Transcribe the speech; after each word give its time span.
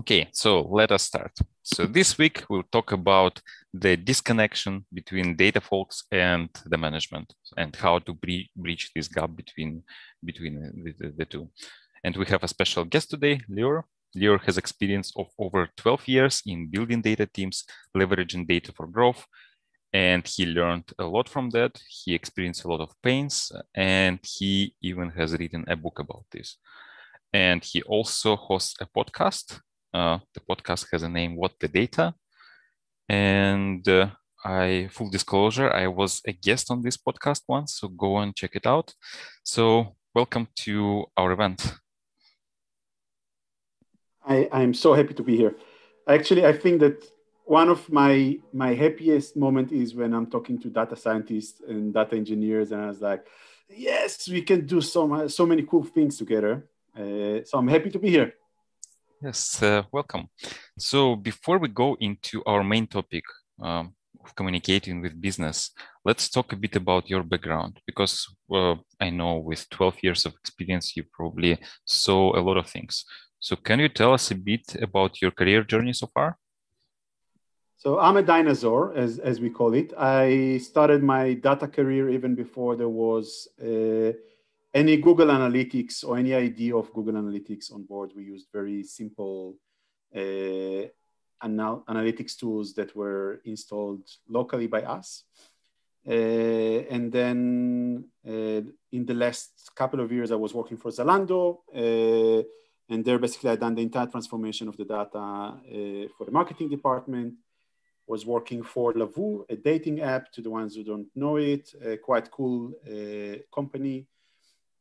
Okay, 0.00 0.28
so 0.32 0.62
let 0.70 0.92
us 0.92 1.02
start. 1.02 1.32
So 1.64 1.84
this 1.84 2.16
week 2.16 2.44
we'll 2.48 2.70
talk 2.70 2.92
about 2.92 3.40
the 3.74 3.96
disconnection 3.96 4.86
between 4.92 5.34
data 5.34 5.60
folks 5.60 6.04
and 6.12 6.48
the 6.66 6.78
management 6.78 7.34
and 7.56 7.74
how 7.74 7.98
to 7.98 8.14
bre- 8.14 8.48
breach 8.54 8.92
this 8.94 9.08
gap 9.08 9.34
between 9.34 9.82
between 10.24 10.54
the, 10.84 10.92
the, 10.98 11.14
the, 11.18 11.24
two. 11.24 11.50
And 12.04 12.16
we 12.16 12.26
have 12.26 12.44
a 12.44 12.48
special 12.48 12.84
guest 12.84 13.10
today, 13.10 13.40
Lior. 13.50 13.82
Lior 14.16 14.40
has 14.44 14.56
experience 14.56 15.12
of 15.16 15.26
over 15.36 15.68
12 15.76 16.06
years 16.06 16.42
in 16.46 16.70
building 16.70 17.02
data 17.02 17.26
teams, 17.26 17.64
leveraging 17.96 18.46
data 18.46 18.72
for 18.72 18.86
growth, 18.86 19.26
and 19.92 20.24
he 20.28 20.46
learned 20.46 20.92
a 21.00 21.04
lot 21.04 21.28
from 21.28 21.50
that. 21.50 21.72
He 21.88 22.14
experienced 22.14 22.64
a 22.64 22.68
lot 22.68 22.80
of 22.80 22.94
pains, 23.02 23.50
and 23.74 24.20
he 24.22 24.74
even 24.80 25.10
has 25.10 25.32
written 25.32 25.64
a 25.66 25.74
book 25.74 25.98
about 25.98 26.24
this. 26.30 26.56
And 27.32 27.64
he 27.64 27.82
also 27.82 28.36
hosts 28.36 28.76
a 28.80 28.86
podcast 28.86 29.60
uh, 29.94 30.18
the 30.34 30.40
podcast 30.40 30.86
has 30.92 31.02
a 31.02 31.08
name, 31.08 31.36
What 31.36 31.52
the 31.60 31.68
Data. 31.68 32.14
And 33.08 33.86
uh, 33.88 34.10
I, 34.44 34.88
full 34.92 35.10
disclosure, 35.10 35.72
I 35.72 35.88
was 35.88 36.20
a 36.26 36.32
guest 36.32 36.70
on 36.70 36.82
this 36.82 36.96
podcast 36.96 37.42
once, 37.48 37.74
so 37.78 37.88
go 37.88 38.18
and 38.18 38.36
check 38.36 38.54
it 38.54 38.66
out. 38.66 38.94
So, 39.42 39.96
welcome 40.14 40.48
to 40.64 41.06
our 41.16 41.32
event. 41.32 41.74
I, 44.26 44.48
I'm 44.52 44.74
so 44.74 44.92
happy 44.92 45.14
to 45.14 45.22
be 45.22 45.36
here. 45.36 45.54
Actually, 46.06 46.44
I 46.44 46.52
think 46.52 46.80
that 46.80 47.02
one 47.44 47.70
of 47.70 47.90
my 47.90 48.38
my 48.52 48.74
happiest 48.74 49.36
moment 49.36 49.72
is 49.72 49.94
when 49.94 50.12
I'm 50.12 50.26
talking 50.26 50.58
to 50.60 50.68
data 50.68 50.96
scientists 50.96 51.62
and 51.66 51.94
data 51.94 52.14
engineers, 52.14 52.72
and 52.72 52.82
I 52.82 52.88
was 52.88 53.00
like, 53.00 53.26
"Yes, 53.70 54.28
we 54.28 54.42
can 54.42 54.66
do 54.66 54.82
so 54.82 55.28
so 55.28 55.46
many 55.46 55.62
cool 55.62 55.84
things 55.84 56.18
together." 56.18 56.68
Uh, 56.94 57.42
so 57.44 57.58
I'm 57.58 57.68
happy 57.68 57.90
to 57.90 57.98
be 57.98 58.10
here. 58.10 58.34
Yes, 59.20 59.60
uh, 59.64 59.82
welcome. 59.90 60.28
So 60.78 61.16
before 61.16 61.58
we 61.58 61.66
go 61.66 61.96
into 61.98 62.40
our 62.46 62.62
main 62.62 62.86
topic 62.86 63.24
um, 63.60 63.92
of 64.24 64.32
communicating 64.36 65.02
with 65.02 65.20
business, 65.20 65.72
let's 66.04 66.30
talk 66.30 66.52
a 66.52 66.56
bit 66.56 66.76
about 66.76 67.10
your 67.10 67.24
background 67.24 67.80
because 67.84 68.24
uh, 68.54 68.76
I 69.00 69.10
know 69.10 69.38
with 69.38 69.68
12 69.70 69.96
years 70.04 70.24
of 70.24 70.34
experience, 70.34 70.96
you 70.96 71.02
probably 71.12 71.58
saw 71.84 72.38
a 72.38 72.40
lot 72.40 72.58
of 72.58 72.68
things. 72.68 73.04
So 73.40 73.56
can 73.56 73.80
you 73.80 73.88
tell 73.88 74.14
us 74.14 74.30
a 74.30 74.36
bit 74.36 74.76
about 74.80 75.20
your 75.20 75.32
career 75.32 75.64
journey 75.64 75.94
so 75.94 76.08
far? 76.14 76.38
So 77.76 77.98
I'm 77.98 78.16
a 78.16 78.22
dinosaur, 78.22 78.94
as, 78.96 79.18
as 79.18 79.40
we 79.40 79.50
call 79.50 79.74
it. 79.74 79.92
I 79.98 80.58
started 80.58 81.02
my 81.02 81.34
data 81.34 81.66
career 81.66 82.08
even 82.08 82.36
before 82.36 82.76
there 82.76 82.88
was 82.88 83.48
uh, 83.60 84.12
any 84.74 84.98
Google 84.98 85.28
Analytics 85.28 86.04
or 86.04 86.18
any 86.18 86.34
idea 86.34 86.76
of 86.76 86.92
Google 86.92 87.14
Analytics 87.14 87.72
on 87.72 87.84
board, 87.84 88.12
we 88.14 88.24
used 88.24 88.48
very 88.52 88.82
simple 88.82 89.56
uh, 90.14 90.86
anal- 91.42 91.84
analytics 91.88 92.36
tools 92.36 92.74
that 92.74 92.94
were 92.94 93.40
installed 93.44 94.08
locally 94.28 94.66
by 94.66 94.82
us. 94.82 95.24
Uh, 96.06 96.84
and 96.90 97.12
then 97.12 98.04
uh, 98.26 98.60
in 98.92 99.04
the 99.04 99.14
last 99.14 99.70
couple 99.74 100.00
of 100.00 100.12
years, 100.12 100.30
I 100.30 100.36
was 100.36 100.54
working 100.54 100.76
for 100.76 100.90
Zalando. 100.90 101.58
Uh, 101.74 102.42
and 102.90 103.04
there, 103.04 103.18
basically, 103.18 103.50
I 103.50 103.56
done 103.56 103.74
the 103.74 103.82
entire 103.82 104.06
transformation 104.06 104.68
of 104.68 104.76
the 104.76 104.84
data 104.84 105.18
uh, 105.18 106.08
for 106.16 106.24
the 106.24 106.32
marketing 106.32 106.68
department. 106.68 107.34
Was 108.06 108.24
working 108.24 108.62
for 108.62 108.94
Lovoo, 108.94 109.44
a 109.50 109.56
dating 109.56 110.00
app. 110.00 110.32
To 110.32 110.40
the 110.40 110.48
ones 110.48 110.74
who 110.74 110.82
don't 110.82 111.08
know 111.14 111.36
it, 111.36 111.74
a 111.84 111.98
quite 111.98 112.30
cool 112.30 112.72
uh, 112.86 113.36
company 113.54 114.06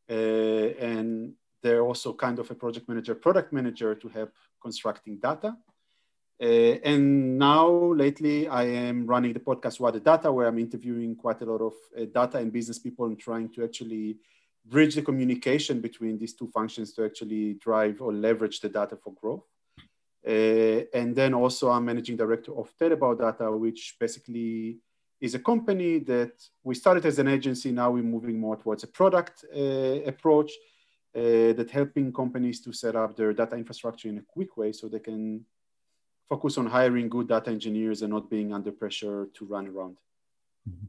and 0.10 1.34
they're 1.62 1.82
also 1.82 2.14
kind 2.14 2.40
of 2.40 2.50
a 2.52 2.56
project 2.56 2.88
manager, 2.88 3.16
product 3.16 3.52
manager 3.52 3.96
to 3.96 4.08
help 4.08 4.32
constructing 4.62 5.18
data. 5.18 5.56
Uh, 6.40 6.78
and 6.84 7.38
now, 7.40 7.68
lately, 7.94 8.48
I 8.48 8.64
am 8.64 9.08
running 9.08 9.34
the 9.34 9.40
podcast 9.40 9.80
What 9.80 9.96
the 9.96 10.00
Data, 10.00 10.32
where 10.32 10.48
I'm 10.48 10.60
interviewing 10.60 11.16
quite 11.16 11.42
a 11.42 11.46
lot 11.46 11.62
of 11.62 11.74
uh, 12.00 12.06
data 12.14 12.38
and 12.38 12.54
business 12.54 12.78
people 12.78 13.06
and 13.06 13.20
trying 13.20 13.50
to 13.54 13.64
actually 13.64 14.18
bridge 14.64 14.96
the 14.96 15.02
communication 15.02 15.82
between 15.82 16.18
these 16.20 16.36
two 16.36 16.48
functions 16.48 16.94
to 16.94 17.06
actually 17.06 17.56
drive 17.56 18.02
or 18.02 18.14
leverage 18.14 18.60
the 18.60 18.70
data 18.70 18.96
for 18.96 19.14
growth. 19.14 19.46
Uh, 20.28 20.84
and 20.94 21.16
then 21.16 21.34
also, 21.34 21.72
I'm 21.72 21.86
managing 21.86 22.18
director 22.18 22.56
of 22.56 22.72
Telebau 22.78 23.18
Data, 23.18 23.52
which 23.52 23.96
basically 24.00 24.78
is 25.20 25.34
a 25.36 25.40
company 25.40 26.00
that 26.00 26.32
we 26.64 26.76
started 26.76 27.06
as 27.06 27.20
an 27.20 27.28
agency. 27.28 27.72
Now 27.72 27.92
we're 27.92 28.04
moving 28.04 28.40
more 28.40 28.58
towards 28.58 28.84
a 28.84 28.88
product 28.88 29.46
uh, 29.56 30.04
approach 30.06 30.52
uh, 31.16 31.54
that 31.58 31.70
helping 31.72 32.14
companies 32.14 32.62
to 32.62 32.74
set 32.74 32.96
up 32.96 33.16
their 33.16 33.34
data 33.34 33.56
infrastructure 33.56 34.10
in 34.10 34.20
a 34.20 34.26
quick 34.28 34.58
way 34.58 34.72
so 34.72 34.88
they 34.88 35.00
can 35.00 35.46
focus 36.30 36.58
on 36.58 36.68
hiring 36.68 37.10
good 37.10 37.28
data 37.28 37.50
engineers 37.50 38.02
and 38.02 38.14
not 38.14 38.30
being 38.30 38.54
under 38.54 38.72
pressure 38.72 39.28
to 39.34 39.46
run 39.46 39.68
around. 39.68 39.98
Mm-hmm. 40.70 40.88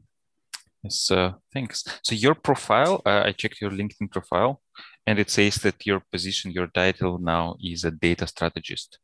Yes, 0.83 1.11
uh, 1.11 1.33
thanks. 1.53 1.83
So 2.03 2.15
your 2.15 2.35
profile, 2.35 3.01
uh, 3.05 3.23
I 3.25 3.31
checked 3.33 3.59
your 3.59 3.71
LinkedIn 3.71 4.11
profile, 4.11 4.61
and 5.05 5.19
it 5.19 5.29
says 5.29 5.55
that 5.55 5.85
your 5.85 6.01
position, 6.11 6.51
your 6.51 6.67
title 6.67 7.17
now 7.17 7.55
is 7.61 7.83
a 7.83 7.91
data 7.91 8.25
strategist, 8.27 8.99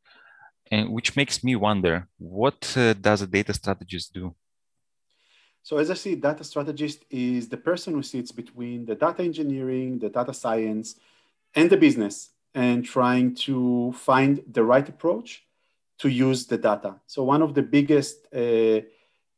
and 0.72 0.90
which 0.90 1.16
makes 1.16 1.44
me 1.44 1.56
wonder, 1.56 2.08
what 2.18 2.78
uh, 2.78 2.94
does 2.94 3.22
a 3.22 3.28
data 3.28 3.54
strategist 3.54 4.14
do? 4.14 4.36
So 5.66 5.80
as 5.80 5.90
I 5.90 5.96
see, 5.96 6.14
data 6.14 6.44
strategist 6.44 7.06
is 7.10 7.50
the 7.50 7.58
person 7.58 7.96
who 7.96 8.04
sits 8.04 8.32
between 8.32 8.86
the 8.86 8.94
data 8.94 9.24
engineering, 9.24 9.98
the 9.98 10.10
data 10.10 10.32
science, 10.32 10.94
and 11.56 11.72
the 11.72 11.76
business 11.76 12.30
and 12.54 12.86
trying 12.86 13.34
to 13.48 13.92
find 13.94 14.44
the 14.52 14.64
right 14.64 14.88
approach 14.88 15.44
to 15.98 16.08
use 16.08 16.46
the 16.46 16.60
data. 16.60 16.98
So 17.08 17.24
one 17.24 17.42
of 17.42 17.56
the 17.56 17.64
biggest 17.64 18.28
uh, 18.32 18.82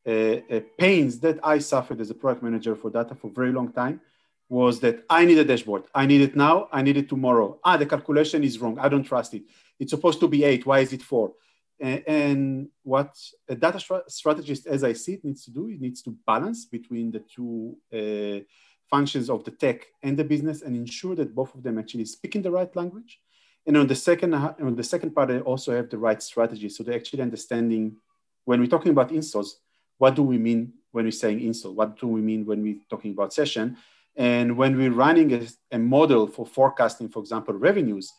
uh, 0.05 0.11
uh, 0.53 0.59
pains 0.77 1.17
that 1.19 1.39
I 1.43 1.59
suffered 1.59 2.01
as 2.01 2.09
a 2.09 2.13
product 2.13 2.43
manager 2.43 2.75
for 2.75 2.89
data 2.89 3.16
for 3.16 3.27
a 3.27 3.31
very 3.31 3.53
long 3.53 3.71
time 3.71 4.01
was 4.49 4.81
that 4.81 5.05
I 5.09 5.23
need 5.23 5.37
a 5.37 5.45
dashboard. 5.45 5.83
I 5.95 6.05
need 6.05 6.19
it 6.19 6.35
now. 6.35 6.67
I 6.73 6.81
need 6.81 6.97
it 6.97 7.07
tomorrow. 7.07 7.57
Ah, 7.63 7.77
the 7.77 7.85
calculation 7.85 8.43
is 8.43 8.59
wrong. 8.59 8.77
I 8.79 8.89
don't 8.89 9.03
trust 9.03 9.33
it. 9.33 9.43
It's 9.79 9.91
supposed 9.91 10.19
to 10.19 10.27
be 10.27 10.43
eight. 10.43 10.66
Why 10.66 10.79
is 10.79 10.91
it 10.91 11.01
four? 11.01 11.31
And 11.79 12.69
what 12.83 13.15
a 13.47 13.55
data 13.55 13.79
strategist, 14.07 14.65
as 14.65 14.83
I 14.83 14.93
see 14.93 15.13
it, 15.13 15.23
needs 15.23 15.45
to 15.45 15.51
do, 15.51 15.67
it 15.69 15.79
needs 15.79 16.01
to 16.03 16.17
balance 16.25 16.65
between 16.65 17.11
the 17.11 17.19
two 17.19 17.77
uh, 17.93 18.43
functions 18.89 19.29
of 19.29 19.43
the 19.43 19.51
tech 19.51 19.85
and 20.01 20.17
the 20.17 20.23
business 20.23 20.61
and 20.63 20.75
ensure 20.75 21.16
that 21.16 21.35
both 21.35 21.53
of 21.53 21.61
them 21.61 21.77
actually 21.77 22.05
speak 22.05 22.35
in 22.35 22.41
the 22.41 22.51
right 22.51 22.73
language. 22.75 23.19
And 23.66 23.77
on 23.77 23.85
the 23.85 23.95
second, 23.95 24.33
on 24.33 24.75
the 24.75 24.83
second 24.83 25.13
part, 25.13 25.27
they 25.27 25.39
also 25.41 25.75
have 25.75 25.89
the 25.89 25.97
right 25.97 26.23
strategy. 26.23 26.69
So 26.69 26.83
they're 26.83 26.95
actually 26.95 27.21
understanding 27.21 27.97
when 28.45 28.61
we're 28.61 28.67
talking 28.67 28.91
about 28.91 29.11
installs, 29.11 29.59
what 29.97 30.16
do 30.16 30.23
we 30.23 30.37
mean 30.37 30.73
when 30.91 31.05
we're 31.05 31.11
saying 31.11 31.41
install? 31.41 31.73
What 31.73 31.99
do 31.99 32.07
we 32.07 32.21
mean 32.21 32.45
when 32.45 32.63
we're 32.63 32.79
talking 32.89 33.11
about 33.11 33.33
session? 33.33 33.77
And 34.16 34.57
when 34.57 34.77
we're 34.77 34.93
running 34.93 35.33
a, 35.33 35.47
a 35.71 35.77
model 35.77 36.27
for 36.27 36.45
forecasting, 36.45 37.09
for 37.09 37.19
example, 37.19 37.53
revenues, 37.53 38.11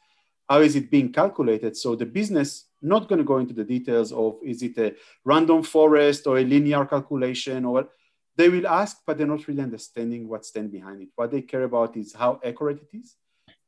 how 0.48 0.60
is 0.60 0.76
it 0.76 0.90
being 0.90 1.12
calculated? 1.12 1.76
So 1.76 1.94
the 1.94 2.06
business 2.06 2.66
not 2.80 3.08
going 3.08 3.18
to 3.18 3.24
go 3.24 3.38
into 3.38 3.54
the 3.54 3.64
details 3.64 4.12
of 4.12 4.38
is 4.44 4.62
it 4.62 4.78
a 4.78 4.94
random 5.24 5.62
forest 5.62 6.26
or 6.26 6.38
a 6.38 6.44
linear 6.44 6.84
calculation 6.86 7.64
or 7.64 7.88
they 8.36 8.48
will 8.48 8.68
ask, 8.68 8.98
but 9.04 9.18
they're 9.18 9.26
not 9.26 9.46
really 9.48 9.62
understanding 9.62 10.28
what's 10.28 10.48
stand 10.48 10.70
behind 10.70 11.02
it. 11.02 11.08
What 11.16 11.32
they 11.32 11.42
care 11.42 11.64
about 11.64 11.96
is 11.96 12.14
how 12.14 12.40
accurate 12.44 12.80
it 12.80 12.96
is. 12.96 13.16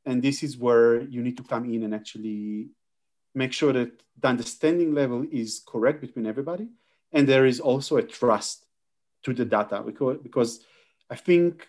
And 0.06 0.22
this 0.22 0.44
is 0.44 0.56
where 0.56 1.02
you 1.02 1.22
need 1.22 1.36
to 1.38 1.42
come 1.42 1.64
in 1.64 1.82
and 1.82 1.94
actually 1.94 2.68
make 3.34 3.52
sure 3.52 3.72
that 3.72 3.90
the 4.18 4.28
understanding 4.28 4.94
level 4.94 5.26
is 5.30 5.60
correct 5.66 6.00
between 6.00 6.26
everybody. 6.26 6.68
And 7.12 7.28
there 7.28 7.46
is 7.46 7.58
also 7.58 7.96
a 7.96 8.02
trust 8.02 8.64
to 9.24 9.34
the 9.34 9.44
data 9.44 9.82
because, 9.84 10.18
because 10.22 10.64
I 11.10 11.16
think 11.16 11.66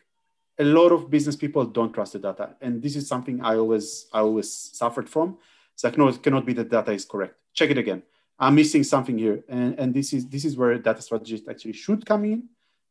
a 0.59 0.63
lot 0.63 0.91
of 0.91 1.09
business 1.09 1.35
people 1.35 1.65
don't 1.65 1.93
trust 1.93 2.13
the 2.13 2.19
data. 2.19 2.55
And 2.61 2.81
this 2.81 2.95
is 2.95 3.07
something 3.07 3.41
I 3.41 3.55
always, 3.55 4.07
I 4.13 4.19
always 4.19 4.51
suffered 4.51 5.09
from. 5.09 5.37
It's 5.73 5.83
like, 5.83 5.97
no, 5.97 6.07
it 6.07 6.21
cannot 6.21 6.45
be 6.45 6.53
that 6.53 6.69
data 6.69 6.91
is 6.91 7.05
correct. 7.05 7.35
Check 7.53 7.69
it 7.69 7.77
again. 7.77 8.03
I'm 8.37 8.55
missing 8.55 8.83
something 8.83 9.17
here. 9.17 9.43
And, 9.47 9.77
and 9.79 9.93
this 9.93 10.13
is 10.13 10.27
this 10.27 10.45
is 10.45 10.57
where 10.57 10.77
data 10.77 11.01
strategists 11.01 11.47
actually 11.47 11.73
should 11.73 12.05
come 12.05 12.25
in 12.25 12.49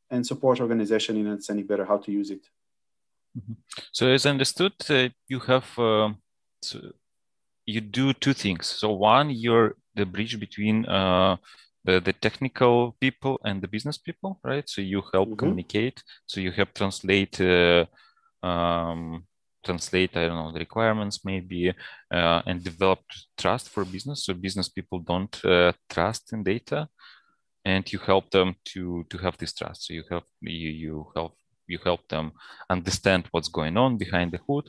and 0.09 0.27
support 0.27 0.61
organization 0.61 1.17
in 1.17 1.27
understanding 1.27 1.67
better 1.67 1.85
how 1.85 1.99
to 1.99 2.13
use 2.13 2.31
it. 2.31 2.45
Mm-hmm. 3.37 3.55
So 3.93 4.09
as 4.09 4.27
understood, 4.27 4.73
uh, 4.89 5.09
you 5.29 5.41
have 5.41 5.79
uh, 5.79 6.11
so 6.63 6.93
you 7.67 7.81
do 7.81 8.13
two 8.13 8.33
things. 8.33 8.67
So 8.67 8.93
one, 8.93 9.31
you're 9.31 9.77
the 9.95 10.07
bridge 10.07 10.39
between 10.39 10.87
uh, 10.87 11.37
the, 11.85 12.01
the 12.01 12.13
technical 12.13 12.97
people 13.01 13.41
and 13.45 13.63
the 13.63 13.69
business 13.69 13.99
people, 13.99 14.39
right? 14.45 14.69
So 14.69 14.83
you 14.83 15.03
help 15.13 15.29
mm-hmm. 15.29 15.37
communicate. 15.37 16.03
So 16.27 16.41
you 16.41 16.53
help 16.53 16.75
translate 16.75 17.41
uh, 17.41 17.87
um, 18.43 19.25
translate 19.65 20.17
i 20.17 20.27
don't 20.27 20.37
know 20.37 20.53
the 20.53 20.59
requirements 20.59 21.25
maybe 21.25 21.73
uh, 22.11 22.43
and 22.47 22.65
develop 22.65 23.01
trust 23.37 23.69
for 23.69 23.85
business 23.85 24.25
so 24.25 24.35
business 24.35 24.69
people 24.69 24.99
don't 25.01 25.45
uh, 25.45 25.73
trust 25.89 26.33
in 26.33 26.43
data 26.43 26.89
and 27.65 27.93
you 27.93 27.99
help 27.99 28.31
them 28.31 28.55
to 28.65 29.05
to 29.11 29.19
have 29.19 29.37
this 29.37 29.53
trust 29.53 29.87
so 29.87 29.93
you 29.93 30.03
help 30.09 30.25
you, 30.41 30.71
you 30.71 31.07
help 31.15 31.35
you 31.71 31.79
help 31.85 32.07
them 32.09 32.33
understand 32.69 33.29
what's 33.31 33.49
going 33.49 33.77
on 33.77 33.97
behind 33.97 34.33
the 34.33 34.41
hood. 34.47 34.69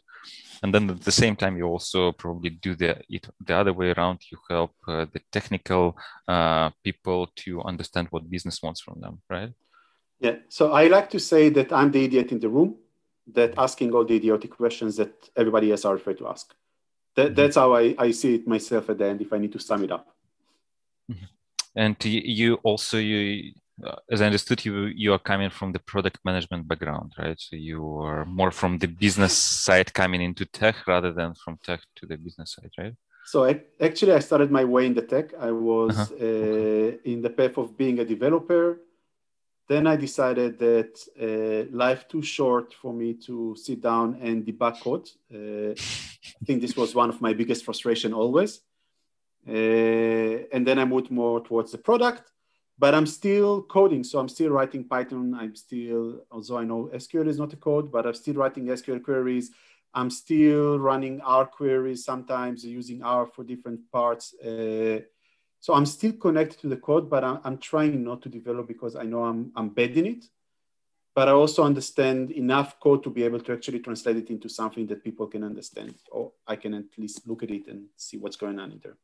And 0.63 0.73
then 0.73 0.89
at 0.89 1.01
the 1.01 1.11
same 1.11 1.35
time 1.35 1.57
you 1.57 1.65
also 1.65 2.11
probably 2.11 2.51
do 2.51 2.75
the 2.75 2.97
it 3.09 3.27
the 3.47 3.55
other 3.55 3.73
way 3.73 3.91
around. 3.91 4.19
You 4.31 4.37
help 4.49 4.71
uh, 4.87 5.05
the 5.13 5.21
technical 5.31 5.97
uh, 6.27 6.69
people 6.83 7.27
to 7.43 7.61
understand 7.63 8.07
what 8.11 8.29
business 8.29 8.61
wants 8.61 8.81
from 8.81 9.01
them 9.01 9.21
right? 9.29 9.51
Yeah. 10.19 10.35
So 10.49 10.71
i 10.71 10.87
like 10.87 11.09
to 11.09 11.19
say 11.19 11.49
that 11.49 11.73
i'm 11.73 11.91
the 11.91 12.03
idiot 12.05 12.31
in 12.31 12.39
the 12.39 12.49
room 12.49 12.75
that 13.33 13.53
asking 13.57 13.91
all 13.93 14.05
the 14.05 14.15
idiotic 14.15 14.51
questions 14.51 14.95
that 14.97 15.13
everybody 15.35 15.71
else 15.71 15.85
are 15.85 15.95
afraid 15.95 16.17
to 16.19 16.27
ask. 16.27 16.53
That, 17.15 17.25
mm-hmm. 17.25 17.35
that's 17.35 17.55
how 17.55 17.75
I, 17.75 17.95
I 17.97 18.11
see 18.11 18.35
it 18.35 18.47
myself 18.47 18.89
at 18.89 18.97
the 18.97 19.07
end 19.07 19.21
if 19.21 19.33
i 19.33 19.37
need 19.37 19.51
to 19.53 19.59
sum 19.59 19.83
it 19.83 19.91
up. 19.91 20.07
Mm-hmm. 21.11 21.25
and 21.75 22.05
you 22.05 22.55
also 22.63 22.97
you 22.97 23.53
as 24.09 24.21
I 24.21 24.25
understood, 24.25 24.65
you 24.65 24.85
you 24.85 25.13
are 25.13 25.19
coming 25.19 25.49
from 25.49 25.71
the 25.71 25.79
product 25.79 26.19
management 26.23 26.67
background, 26.67 27.13
right? 27.17 27.39
So 27.39 27.55
you 27.55 27.81
are 27.99 28.25
more 28.25 28.51
from 28.51 28.77
the 28.77 28.87
business 28.87 29.33
side 29.33 29.93
coming 29.93 30.21
into 30.21 30.45
tech 30.45 30.75
rather 30.87 31.11
than 31.13 31.33
from 31.35 31.57
tech 31.63 31.81
to 31.97 32.05
the 32.05 32.17
business 32.17 32.55
side, 32.55 32.71
right? 32.77 32.95
So 33.25 33.45
I, 33.45 33.61
actually, 33.79 34.13
I 34.13 34.19
started 34.19 34.51
my 34.51 34.63
way 34.65 34.85
in 34.85 34.93
the 34.93 35.03
tech. 35.03 35.33
I 35.39 35.51
was 35.51 35.97
uh-huh. 35.97 36.15
uh, 36.19 37.11
in 37.11 37.21
the 37.21 37.29
path 37.29 37.57
of 37.57 37.77
being 37.77 37.99
a 37.99 38.05
developer. 38.05 38.81
Then 39.67 39.87
I 39.87 39.95
decided 39.95 40.59
that 40.59 40.93
uh, 41.21 41.75
life 41.75 42.07
too 42.07 42.21
short 42.21 42.73
for 42.73 42.93
me 42.93 43.13
to 43.25 43.55
sit 43.55 43.81
down 43.81 44.17
and 44.21 44.45
debug 44.45 44.81
code. 44.81 45.07
Uh, 45.33 45.73
I 46.41 46.45
think 46.45 46.61
this 46.61 46.75
was 46.75 46.93
one 46.93 47.09
of 47.09 47.21
my 47.21 47.33
biggest 47.33 47.63
frustration 47.63 48.13
always. 48.13 48.59
Uh, 49.47 50.45
and 50.51 50.67
then 50.67 50.77
I 50.77 50.85
moved 50.85 51.09
more 51.09 51.41
towards 51.41 51.71
the 51.71 51.77
product 51.77 52.30
but 52.81 52.95
I'm 52.95 53.05
still 53.05 53.61
coding. 53.61 54.03
So 54.03 54.17
I'm 54.17 54.27
still 54.27 54.49
writing 54.49 54.83
Python. 54.83 55.35
I'm 55.39 55.55
still, 55.55 56.25
although 56.31 56.57
I 56.57 56.63
know 56.63 56.89
SQL 56.91 57.27
is 57.27 57.37
not 57.37 57.53
a 57.53 57.55
code, 57.55 57.91
but 57.91 58.07
I'm 58.07 58.15
still 58.15 58.33
writing 58.33 58.65
SQL 58.65 59.03
queries. 59.03 59.51
I'm 59.93 60.09
still 60.09 60.79
running 60.79 61.21
R 61.21 61.45
queries 61.45 62.03
sometimes 62.03 62.65
using 62.65 63.03
R 63.03 63.27
for 63.27 63.43
different 63.43 63.81
parts. 63.91 64.33
Uh, 64.33 65.01
so 65.59 65.75
I'm 65.75 65.85
still 65.85 66.13
connected 66.13 66.59
to 66.61 66.69
the 66.69 66.77
code, 66.77 67.07
but 67.07 67.23
I'm, 67.23 67.39
I'm, 67.43 67.59
trying 67.59 68.03
not 68.03 68.23
to 68.23 68.29
develop 68.29 68.67
because 68.67 68.95
I 68.95 69.03
know 69.03 69.25
I'm, 69.25 69.51
I'm 69.55 69.69
bad 69.69 69.91
in 69.91 70.07
it. 70.07 70.25
But 71.13 71.27
I 71.27 71.33
also 71.33 71.63
understand 71.63 72.31
enough 72.31 72.79
code 72.79 73.03
to 73.03 73.11
be 73.11 73.21
able 73.21 73.41
to 73.41 73.53
actually 73.53 73.81
translate 73.81 74.17
it 74.17 74.31
into 74.31 74.49
something 74.49 74.87
that 74.87 75.03
people 75.03 75.27
can 75.27 75.43
understand, 75.43 75.93
or 76.09 76.31
I 76.47 76.55
can 76.55 76.73
at 76.73 76.97
least 76.97 77.27
look 77.27 77.43
at 77.43 77.51
it 77.51 77.67
and 77.67 77.89
see 77.95 78.17
what's 78.17 78.37
going 78.37 78.57
on 78.57 78.71
in 78.71 78.79
there. 78.81 78.97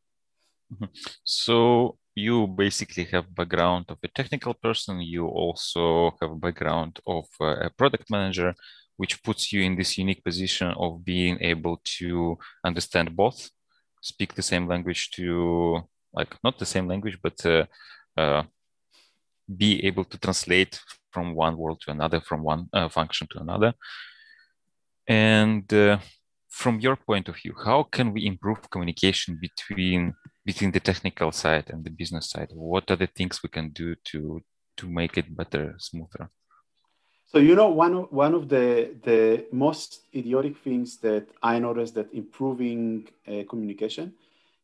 Mm-hmm. 0.73 0.85
So 1.23 1.97
you 2.17 2.47
basically 2.47 3.03
have 3.05 3.35
background 3.35 3.85
of 3.89 3.99
a 4.03 4.07
technical 4.07 4.55
person. 4.55 4.99
You 5.01 5.27
also 5.27 6.11
have 6.19 6.31
a 6.31 6.35
background 6.35 6.99
of 7.05 7.25
a 7.39 7.69
product 7.69 8.09
manager, 8.09 8.55
which 8.97 9.21
puts 9.21 9.53
you 9.53 9.61
in 9.61 9.75
this 9.75 9.97
unique 9.99 10.23
position 10.23 10.73
of 10.77 11.05
being 11.05 11.37
able 11.41 11.79
to 11.99 12.37
understand 12.65 13.15
both, 13.15 13.51
speak 14.01 14.33
the 14.33 14.41
same 14.41 14.67
language 14.67 15.11
to 15.11 15.81
like 16.11 16.35
not 16.43 16.57
the 16.57 16.65
same 16.65 16.87
language, 16.87 17.19
but 17.21 17.45
uh, 17.45 17.65
uh, 18.17 18.43
be 19.55 19.85
able 19.85 20.05
to 20.05 20.17
translate 20.17 20.79
from 21.11 21.35
one 21.35 21.55
world 21.55 21.79
to 21.81 21.91
another, 21.91 22.19
from 22.19 22.41
one 22.41 22.67
uh, 22.73 22.89
function 22.89 23.27
to 23.31 23.39
another. 23.39 23.73
And 25.07 25.71
uh, 25.71 25.99
from 26.49 26.79
your 26.79 26.95
point 26.95 27.29
of 27.29 27.35
view, 27.35 27.53
how 27.63 27.83
can 27.83 28.11
we 28.11 28.25
improve 28.25 28.71
communication 28.71 29.39
between 29.39 30.15
between 30.47 30.71
the 30.71 30.79
technical 30.79 31.29
side 31.33 31.65
and 31.69 31.83
the 31.83 31.89
business 32.01 32.29
side? 32.29 32.51
What 32.53 32.89
are 32.89 32.95
the 33.03 33.11
things 33.17 33.43
we 33.43 33.49
can 33.49 33.67
do 33.83 33.87
to 34.11 34.19
to 34.79 34.85
make 34.99 35.17
it 35.21 35.27
better, 35.41 35.75
smoother? 35.77 36.29
So 37.31 37.37
you 37.39 37.55
know, 37.59 37.69
one 37.85 37.93
of, 37.99 38.05
one 38.25 38.33
of 38.39 38.43
the 38.53 38.95
the 39.09 39.45
most 39.51 39.89
idiotic 40.15 40.55
things 40.65 40.89
that 41.07 41.25
I 41.51 41.59
noticed 41.59 41.93
that 41.95 42.13
improving 42.13 42.81
uh, 43.27 43.43
communication 43.51 44.13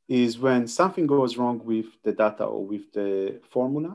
is 0.07 0.39
when 0.39 0.61
something 0.67 1.05
goes 1.15 1.37
wrong 1.37 1.57
with 1.71 1.89
the 2.05 2.13
data 2.23 2.45
or 2.45 2.61
with 2.73 2.85
the 2.93 3.39
formula, 3.53 3.91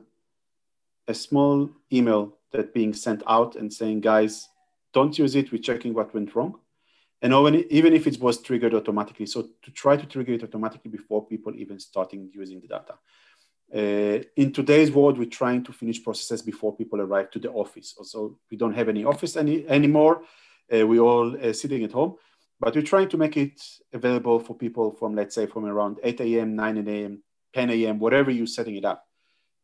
a 1.07 1.15
small 1.15 1.71
email 1.91 2.23
that 2.53 2.75
being 2.79 2.93
sent 2.95 3.23
out 3.27 3.57
and 3.57 3.73
saying, 3.73 4.01
guys, 4.01 4.49
don't 4.93 5.19
use 5.19 5.35
it. 5.41 5.53
We're 5.53 5.69
checking 5.71 5.95
what 5.95 6.15
went 6.15 6.35
wrong 6.35 6.53
and 7.21 7.57
even 7.71 7.93
if 7.93 8.07
it 8.07 8.21
was 8.21 8.41
triggered 8.41 8.75
automatically. 8.75 9.27
So 9.27 9.49
to 9.63 9.71
try 9.73 9.97
to 9.97 10.07
trigger 10.07 10.35
it 10.35 10.45
automatically 10.45 10.91
before 10.91 11.27
people 11.27 11.53
even 11.57 11.79
starting 11.81 12.31
using 12.33 12.61
the 12.61 12.69
data. 12.69 12.95
Uh, 13.75 14.25
in 14.37 14.51
today's 14.53 14.91
world, 14.91 15.19
we're 15.19 15.29
trying 15.29 15.63
to 15.65 15.73
finish 15.73 16.03
processes 16.03 16.41
before 16.41 16.75
people 16.75 17.01
arrive 17.01 17.31
to 17.31 17.39
the 17.39 17.51
office. 17.51 17.95
Also, 17.99 18.39
we 18.51 18.57
don't 18.57 18.73
have 18.73 18.89
any 18.89 19.05
office 19.05 19.37
any, 19.37 19.69
anymore. 19.69 20.23
Uh, 20.73 20.87
we're 20.87 21.01
all 21.01 21.37
uh, 21.37 21.53
sitting 21.53 21.85
at 21.85 21.93
home, 21.93 22.15
but 22.61 22.75
we're 22.75 22.83
trying 22.83 23.09
to 23.09 23.19
make 23.19 23.37
it 23.37 23.61
available 23.93 24.41
for 24.41 24.55
people 24.55 24.93
from, 24.93 25.15
let's 25.15 25.35
say, 25.35 25.47
from 25.47 25.67
around 25.67 25.99
8 26.03 26.21
a.m., 26.21 26.57
9 26.57 26.89
a.m., 26.89 27.23
10 27.53 27.71
a.m., 27.71 27.99
whatever 27.99 28.31
you're 28.31 28.47
setting 28.47 28.77
it 28.77 28.85
up. 28.85 29.05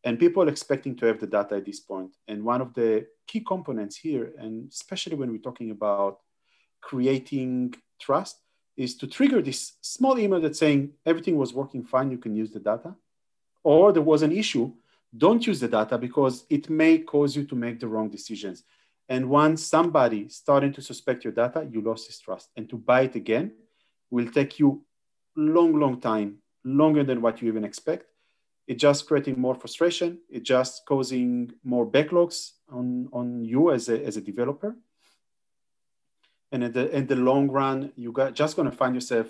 And 0.02 0.18
people 0.18 0.48
expecting 0.48 0.96
to 0.96 1.06
have 1.06 1.18
the 1.18 1.26
data 1.26 1.56
at 1.56 1.64
this 1.64 1.80
point. 1.80 2.14
And 2.28 2.44
one 2.44 2.60
of 2.60 2.74
the 2.74 3.06
key 3.26 3.40
components 3.40 3.96
here, 3.96 4.32
and 4.38 4.70
especially 4.70 5.16
when 5.16 5.30
we're 5.30 5.38
talking 5.38 5.70
about 5.70 6.18
creating 6.84 7.74
trust 8.00 8.36
is 8.76 8.96
to 8.96 9.06
trigger 9.06 9.40
this 9.40 9.74
small 9.80 10.18
email 10.18 10.40
that's 10.40 10.58
saying 10.58 10.90
everything 11.06 11.36
was 11.36 11.54
working 11.54 11.82
fine, 11.82 12.10
you 12.10 12.18
can 12.18 12.34
use 12.36 12.50
the 12.52 12.60
data. 12.60 12.94
Or 13.62 13.92
there 13.92 14.02
was 14.02 14.22
an 14.22 14.32
issue, 14.32 14.72
don't 15.16 15.46
use 15.46 15.60
the 15.60 15.68
data 15.68 15.96
because 15.96 16.44
it 16.50 16.68
may 16.68 16.98
cause 16.98 17.34
you 17.36 17.44
to 17.46 17.54
make 17.54 17.80
the 17.80 17.88
wrong 17.88 18.10
decisions. 18.10 18.64
And 19.08 19.30
once 19.30 19.64
somebody 19.64 20.28
starting 20.28 20.72
to 20.74 20.82
suspect 20.82 21.24
your 21.24 21.32
data, 21.32 21.66
you 21.70 21.80
lost 21.80 22.06
his 22.06 22.18
trust. 22.18 22.50
And 22.56 22.68
to 22.70 22.76
buy 22.76 23.02
it 23.02 23.14
again 23.14 23.52
will 24.10 24.30
take 24.30 24.58
you 24.58 24.84
long, 25.36 25.78
long 25.78 26.00
time, 26.00 26.38
longer 26.64 27.04
than 27.04 27.22
what 27.22 27.40
you 27.40 27.48
even 27.48 27.64
expect. 27.64 28.06
It 28.66 28.76
just 28.76 29.06
creating 29.06 29.38
more 29.38 29.54
frustration. 29.54 30.18
It 30.30 30.42
just 30.42 30.84
causing 30.86 31.52
more 31.62 31.86
backlogs 31.86 32.52
on, 32.70 33.08
on 33.12 33.44
you 33.44 33.70
as 33.70 33.88
a, 33.88 34.04
as 34.04 34.16
a 34.16 34.22
developer 34.22 34.76
and 36.52 36.64
in 36.64 36.72
the 36.72 36.96
in 36.96 37.06
the 37.06 37.16
long 37.16 37.48
run 37.50 37.92
you 37.96 38.12
got 38.12 38.34
just 38.34 38.56
going 38.56 38.70
to 38.70 38.76
find 38.76 38.94
yourself 38.94 39.26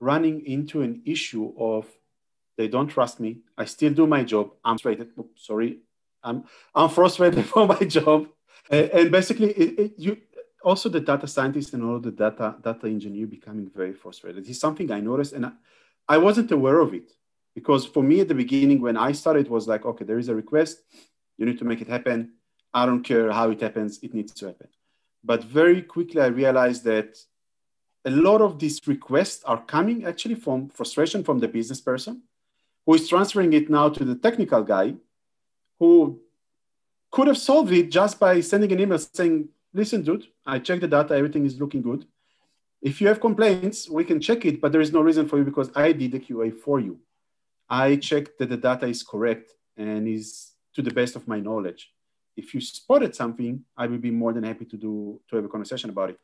running 0.00 0.44
into 0.46 0.82
an 0.82 1.02
issue 1.04 1.52
of 1.58 1.86
they 2.56 2.68
don't 2.68 2.88
trust 2.88 3.20
me. 3.20 3.38
I 3.56 3.64
still 3.66 3.92
do 3.92 4.06
my 4.06 4.24
job. 4.24 4.50
I'm 4.64 4.78
frustrated. 4.78 5.16
Oops, 5.18 5.46
sorry. 5.46 5.78
I'm 6.22 6.44
i'm 6.74 6.88
frustrated 6.88 7.44
for 7.52 7.66
my 7.66 7.80
job. 7.80 8.28
And, 8.70 8.90
and 8.90 9.10
basically 9.10 9.50
it, 9.52 9.78
it, 9.78 9.92
you 9.96 10.18
also 10.64 10.88
the 10.88 11.00
data 11.00 11.26
scientist 11.26 11.72
and 11.74 11.84
all 11.84 12.00
the 12.00 12.10
data 12.10 12.56
data 12.62 12.86
engineer 12.86 13.26
becoming 13.26 13.70
very 13.74 13.92
frustrated. 13.92 14.48
It's 14.48 14.60
something 14.60 14.90
i 14.90 15.00
noticed 15.00 15.32
and 15.32 15.46
I, 15.46 15.52
I 16.08 16.18
wasn't 16.18 16.50
aware 16.50 16.80
of 16.80 16.94
it. 16.94 17.12
Because 17.54 17.86
for 17.86 18.02
me 18.02 18.20
at 18.20 18.28
the 18.28 18.34
beginning 18.34 18.80
when 18.80 18.96
i 18.96 19.12
started 19.12 19.46
it 19.46 19.50
was 19.50 19.66
like 19.68 19.84
okay 19.86 20.04
there 20.04 20.18
is 20.18 20.28
a 20.28 20.34
request. 20.34 20.82
You 21.36 21.46
need 21.46 21.58
to 21.58 21.64
make 21.64 21.80
it 21.80 21.88
happen. 21.88 22.32
I 22.74 22.86
don't 22.86 23.04
care 23.04 23.30
how 23.30 23.50
it 23.50 23.60
happens. 23.60 24.00
It 24.02 24.12
needs 24.12 24.32
to 24.34 24.46
happen 24.46 24.68
but 25.24 25.44
very 25.44 25.82
quickly, 25.82 26.20
I 26.20 26.26
realized 26.26 26.84
that 26.84 27.18
a 28.04 28.10
lot 28.10 28.40
of 28.40 28.58
these 28.58 28.80
requests 28.86 29.42
are 29.44 29.62
coming 29.64 30.04
actually 30.04 30.36
from 30.36 30.68
frustration 30.68 31.24
from 31.24 31.38
the 31.38 31.48
business 31.48 31.80
person 31.80 32.22
who 32.86 32.94
is 32.94 33.08
transferring 33.08 33.52
it 33.52 33.68
now 33.68 33.88
to 33.88 34.04
the 34.04 34.14
technical 34.14 34.62
guy 34.62 34.94
who 35.78 36.20
could 37.10 37.26
have 37.26 37.38
solved 37.38 37.72
it 37.72 37.90
just 37.90 38.18
by 38.18 38.40
sending 38.40 38.72
an 38.72 38.80
email 38.80 38.98
saying, 38.98 39.48
listen, 39.74 40.02
dude, 40.02 40.26
I 40.46 40.58
checked 40.58 40.82
the 40.82 40.88
data, 40.88 41.14
everything 41.14 41.44
is 41.44 41.60
looking 41.60 41.82
good. 41.82 42.06
If 42.80 43.00
you 43.00 43.08
have 43.08 43.20
complaints, 43.20 43.90
we 43.90 44.04
can 44.04 44.20
check 44.20 44.44
it, 44.44 44.60
but 44.60 44.70
there 44.72 44.80
is 44.80 44.92
no 44.92 45.00
reason 45.00 45.28
for 45.28 45.38
you 45.38 45.44
because 45.44 45.70
I 45.74 45.92
did 45.92 46.12
the 46.12 46.20
QA 46.20 46.56
for 46.56 46.80
you. 46.80 47.00
I 47.68 47.96
checked 47.96 48.38
that 48.38 48.48
the 48.48 48.56
data 48.56 48.86
is 48.86 49.02
correct 49.02 49.52
and 49.76 50.06
is 50.06 50.52
to 50.74 50.82
the 50.82 50.90
best 50.90 51.16
of 51.16 51.26
my 51.26 51.40
knowledge 51.40 51.90
if 52.38 52.54
you 52.54 52.60
spotted 52.60 53.14
something, 53.14 53.64
I 53.76 53.86
would 53.88 54.00
be 54.00 54.12
more 54.12 54.32
than 54.32 54.44
happy 54.44 54.64
to 54.66 54.76
do 54.76 55.20
to 55.28 55.36
have 55.36 55.44
a 55.44 55.48
conversation 55.48 55.90
about 55.90 56.10
it. 56.10 56.18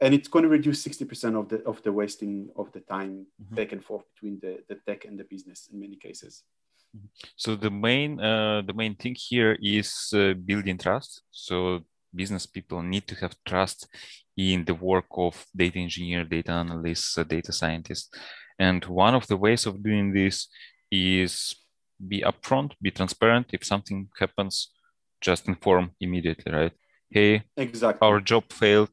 And 0.00 0.12
it's 0.14 0.28
going 0.28 0.44
to 0.44 0.48
reduce 0.48 0.86
60% 0.86 1.38
of 1.40 1.48
the 1.48 1.58
of 1.70 1.82
the 1.82 1.92
wasting 1.92 2.34
of 2.56 2.66
the 2.72 2.80
time 2.80 3.26
mm-hmm. 3.42 3.54
back 3.54 3.72
and 3.72 3.82
forth 3.84 4.04
between 4.12 4.38
the, 4.44 4.52
the 4.68 4.76
tech 4.86 5.04
and 5.04 5.18
the 5.18 5.24
business 5.24 5.68
in 5.72 5.80
many 5.80 5.96
cases. 5.96 6.42
Mm-hmm. 6.94 7.06
So 7.36 7.56
the 7.56 7.70
main 7.70 8.20
uh, 8.20 8.62
the 8.68 8.76
main 8.82 8.94
thing 8.96 9.16
here 9.28 9.56
is 9.60 9.88
uh, 10.12 10.34
building 10.34 10.78
trust. 10.78 11.22
So 11.30 11.84
business 12.14 12.46
people 12.46 12.82
need 12.82 13.06
to 13.06 13.14
have 13.22 13.34
trust 13.44 13.88
in 14.36 14.64
the 14.64 14.74
work 14.74 15.10
of 15.26 15.34
data 15.54 15.78
engineer, 15.78 16.24
data 16.24 16.52
analysts, 16.52 17.18
uh, 17.18 17.24
data 17.24 17.52
scientists. 17.52 18.08
And 18.58 18.84
one 18.84 19.14
of 19.14 19.26
the 19.26 19.36
ways 19.36 19.66
of 19.66 19.82
doing 19.82 20.12
this 20.12 20.48
is 20.90 21.32
be 22.12 22.22
upfront, 22.22 22.72
be 22.80 22.90
transparent. 22.90 23.46
If 23.52 23.64
something 23.64 24.08
happens, 24.18 24.68
just 25.20 25.48
inform 25.48 25.92
immediately, 26.00 26.52
right? 26.52 26.72
Hey, 27.10 27.42
exactly. 27.56 28.06
Our 28.06 28.20
job 28.20 28.44
failed, 28.52 28.90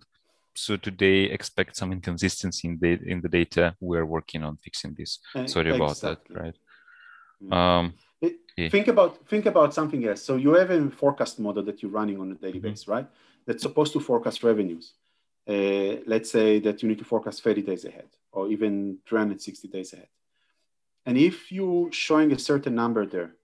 so 0.55 0.77
today 0.77 1.23
expect 1.23 1.75
some 1.75 1.91
inconsistency 1.91 2.67
in 2.67 2.79
the 2.79 2.99
in 3.05 3.21
the 3.21 3.29
data. 3.29 3.75
We're 3.79 4.05
working 4.05 4.43
on 4.43 4.57
fixing 4.57 4.95
this. 4.97 5.19
Sorry 5.33 5.71
exactly. 5.71 5.75
about 5.75 5.97
that, 6.01 6.19
right? 6.29 6.55
Mm. 7.43 7.53
Um, 7.53 7.93
yeah. 8.57 8.69
Think 8.69 8.87
about 8.87 9.27
think 9.27 9.45
about 9.45 9.73
something 9.73 10.07
else. 10.07 10.21
So 10.21 10.37
you 10.37 10.53
have 10.53 10.71
a 10.71 10.89
forecast 10.89 11.39
model 11.39 11.63
that 11.63 11.81
you're 11.81 11.91
running 11.91 12.19
on 12.21 12.31
a 12.31 12.35
daily 12.35 12.59
mm-hmm. 12.59 12.69
basis, 12.69 12.87
right? 12.87 13.07
that's 13.45 13.63
supposed 13.63 13.93
to 13.93 13.99
forecast 13.99 14.43
revenues. 14.43 14.93
Uh, 15.47 16.01
let's 16.07 16.31
say 16.31 16.59
that 16.59 16.81
you 16.81 16.89
need 16.89 16.97
to 16.97 17.05
forecast 17.05 17.43
30 17.43 17.61
days 17.61 17.85
ahead 17.85 18.07
or 18.31 18.49
even 18.49 18.97
360 19.07 19.67
days 19.67 19.93
ahead. 19.93 20.07
And 21.05 21.17
if 21.17 21.51
you're 21.51 21.91
showing 21.91 22.31
a 22.31 22.39
certain 22.39 22.73
number 22.73 23.05
there 23.05 23.35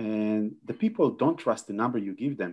and 0.00 0.54
the 0.64 0.72
people 0.72 1.10
don't 1.10 1.36
trust 1.44 1.66
the 1.66 1.74
number 1.74 1.98
you 1.98 2.14
give 2.14 2.36
them, 2.42 2.52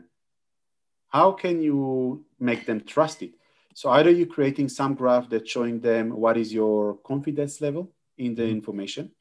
how 1.08 1.32
can 1.32 1.62
you 1.62 2.26
make 2.40 2.66
them 2.66 2.82
trust 2.82 3.22
it? 3.22 3.34
So 3.74 3.90
either 3.92 4.12
you're 4.12 4.36
creating 4.38 4.70
some 4.70 4.96
graph 4.96 5.30
that's 5.30 5.50
showing 5.50 5.80
them 5.80 6.06
what 6.24 6.36
is 6.36 6.54
your 6.54 6.98
confidence 7.12 7.62
level 7.62 7.84
in 8.18 8.36
the 8.36 8.42
mm-hmm. 8.42 8.58
information, 8.58 9.12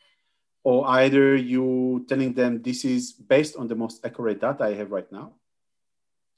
or 0.64 0.78
either 0.88 1.36
you 1.36 2.04
telling 2.08 2.32
them 2.32 2.62
this 2.62 2.84
is 2.84 3.12
based 3.12 3.54
on 3.56 3.68
the 3.68 3.76
most 3.76 4.04
accurate 4.04 4.40
data 4.40 4.64
I 4.64 4.74
have 4.74 4.90
right 4.90 5.10
now. 5.12 5.34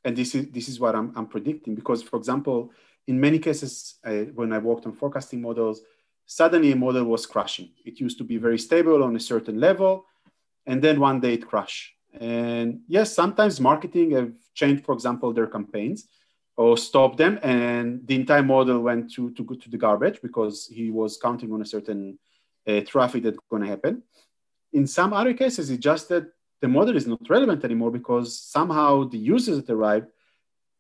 And 0.05 0.15
this 0.15 0.35
is 0.35 0.51
this 0.57 0.69
is 0.69 0.79
what 0.79 0.95
I'm, 0.95 1.13
I'm 1.17 1.27
predicting. 1.27 1.75
Because 1.75 2.03
for 2.03 2.17
example, 2.17 2.71
in 3.07 3.19
many 3.19 3.39
cases, 3.39 3.95
uh, 4.05 4.25
when 4.39 4.53
I 4.53 4.59
worked 4.59 4.85
on 4.87 4.93
forecasting 4.93 5.41
models, 5.41 5.81
suddenly 6.27 6.73
a 6.73 6.77
model 6.77 7.05
was 7.05 7.25
crashing. 7.25 7.71
It 7.85 7.99
used 7.99 8.19
to 8.19 8.25
be 8.25 8.37
very 8.37 8.59
stable 8.59 9.03
on 9.03 9.17
a 9.17 9.21
certain 9.33 9.59
level, 9.59 10.05
and 10.69 10.83
then 10.85 11.01
one 11.01 11.19
day 11.19 11.33
it 11.35 11.49
crashed. 11.49 11.95
And 12.21 12.81
yes, 12.87 13.15
sometimes 13.15 13.59
marketing 13.59 14.11
have 14.13 14.33
changed, 14.55 14.85
for 14.85 14.93
example, 14.93 15.33
their 15.33 15.47
campaigns 15.47 16.07
or 16.57 16.77
stopped 16.77 17.17
them, 17.17 17.39
and 17.43 18.07
the 18.07 18.17
entire 18.17 18.43
model 18.43 18.81
went 18.81 19.13
to, 19.15 19.31
to, 19.31 19.45
to 19.45 19.71
the 19.71 19.79
garbage 19.79 20.21
because 20.21 20.67
he 20.67 20.91
was 20.91 21.17
counting 21.17 21.53
on 21.53 21.63
a 21.63 21.67
certain 21.67 22.19
uh, 22.67 22.81
traffic 22.81 23.23
that's 23.23 23.39
going 23.51 23.63
to 23.63 23.69
happen. 23.69 24.03
In 24.73 24.87
some 24.87 25.13
other 25.13 25.33
cases, 25.35 25.71
it's 25.71 25.83
just 25.83 26.09
that 26.11 26.25
the 26.61 26.69
model 26.69 26.97
is 26.97 27.07
not 27.07 27.21
relevant 27.31 27.65
anymore 27.65 27.93
because 27.93 28.39
somehow 28.39 29.05
the 29.05 29.19
users 29.19 29.63
that 29.63 29.73
arrived 29.73 30.09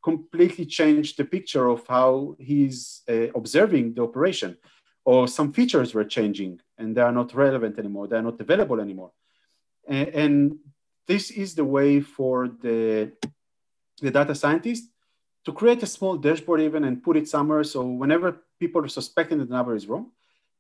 completely 0.03 0.67
changed 0.67 1.17
the 1.17 1.25
picture 1.25 1.69
of 1.69 1.87
how 1.87 2.37
he's 2.39 3.03
uh, 3.09 3.29
observing 3.35 3.95
the 3.95 4.03
operation 4.03 4.57
or 5.05 5.27
some 5.29 5.53
features 5.53 5.95
were 5.95 6.05
changing 6.05 6.61
and 6.79 6.97
they 6.97 7.01
are 7.01 7.13
not 7.13 7.35
relevant 7.35 7.79
anymore 7.79 8.07
they 8.07 8.17
are 8.17 8.23
not 8.23 8.41
available 8.41 8.81
anymore 8.81 9.11
and, 9.89 10.09
and 10.09 10.59
this 11.07 11.31
is 11.31 11.55
the 11.55 11.65
way 11.65 12.01
for 12.01 12.49
the, 12.49 13.13
the 14.01 14.11
data 14.11 14.35
scientist 14.35 14.85
to 15.45 15.53
create 15.53 15.83
a 15.83 15.87
small 15.87 16.17
dashboard 16.17 16.61
even 16.61 16.85
and 16.85 17.03
put 17.03 17.17
it 17.17 17.29
somewhere 17.29 17.65
so 17.65 17.83
whenever 17.83 18.43
people 18.61 18.85
are 18.85 18.89
suspecting 18.89 19.39
that 19.39 19.49
the 19.49 19.55
number 19.55 19.75
is 19.75 19.87
wrong 19.87 20.11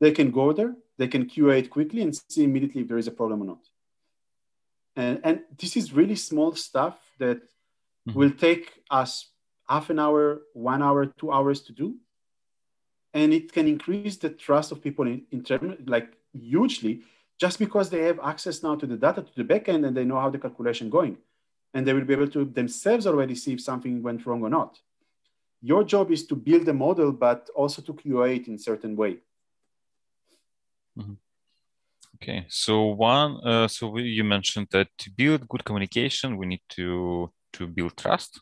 they 0.00 0.10
can 0.10 0.30
go 0.30 0.52
there 0.52 0.74
they 0.96 1.08
can 1.08 1.26
qa 1.26 1.58
it 1.58 1.70
quickly 1.70 2.02
and 2.02 2.20
see 2.28 2.44
immediately 2.44 2.82
if 2.82 2.88
there 2.88 2.98
is 2.98 3.06
a 3.06 3.12
problem 3.12 3.42
or 3.42 3.46
not 3.46 3.62
and, 4.98 5.20
and 5.22 5.40
this 5.56 5.76
is 5.76 5.92
really 5.92 6.16
small 6.16 6.54
stuff 6.56 6.98
that 7.18 7.38
mm-hmm. 7.38 8.18
will 8.18 8.32
take 8.32 8.82
us 8.90 9.30
half 9.68 9.90
an 9.90 9.98
hour, 10.00 10.42
one 10.54 10.82
hour, 10.82 11.06
two 11.06 11.30
hours 11.30 11.60
to 11.62 11.72
do. 11.72 11.94
And 13.14 13.32
it 13.32 13.52
can 13.52 13.68
increase 13.68 14.16
the 14.16 14.30
trust 14.30 14.72
of 14.72 14.82
people 14.82 15.06
in, 15.06 15.22
in 15.30 15.44
terms 15.44 15.76
like 15.86 16.12
hugely 16.32 17.02
just 17.38 17.58
because 17.58 17.88
they 17.90 18.02
have 18.02 18.18
access 18.22 18.62
now 18.62 18.74
to 18.74 18.86
the 18.86 18.96
data, 18.96 19.22
to 19.22 19.34
the 19.36 19.44
backend, 19.44 19.86
and 19.86 19.96
they 19.96 20.04
know 20.04 20.20
how 20.20 20.30
the 20.30 20.38
calculation 20.38 20.90
going. 20.90 21.16
And 21.74 21.86
they 21.86 21.92
will 21.92 22.04
be 22.04 22.14
able 22.14 22.28
to 22.28 22.44
themselves 22.44 23.06
already 23.06 23.34
see 23.34 23.52
if 23.52 23.60
something 23.60 24.02
went 24.02 24.26
wrong 24.26 24.42
or 24.42 24.50
not. 24.50 24.78
Your 25.60 25.84
job 25.84 26.10
is 26.10 26.26
to 26.26 26.34
build 26.34 26.68
a 26.68 26.72
model, 26.72 27.12
but 27.12 27.48
also 27.54 27.82
to 27.82 27.92
QA 27.92 28.36
it 28.36 28.48
in 28.48 28.58
certain 28.58 28.96
way. 28.96 29.18
Mm-hmm. 30.98 31.14
Okay, 32.16 32.46
so 32.48 32.86
one, 32.86 33.38
uh, 33.44 33.68
so 33.68 33.88
we, 33.88 34.02
you 34.02 34.24
mentioned 34.24 34.66
that 34.72 34.88
to 34.98 35.10
build 35.10 35.48
good 35.48 35.64
communication, 35.64 36.36
we 36.36 36.46
need 36.46 36.62
to 36.70 37.30
to 37.52 37.66
build 37.66 37.96
trust, 37.96 38.40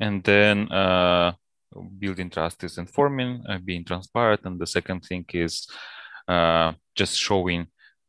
and 0.00 0.24
then 0.24 0.70
uh, 0.72 1.32
building 1.98 2.30
trust 2.30 2.64
is 2.64 2.78
informing, 2.78 3.44
uh, 3.48 3.58
being 3.62 3.84
transparent, 3.84 4.40
and 4.44 4.58
the 4.58 4.66
second 4.66 5.00
thing 5.00 5.24
is 5.34 5.68
uh, 6.26 6.72
just 6.94 7.16
showing, 7.16 7.66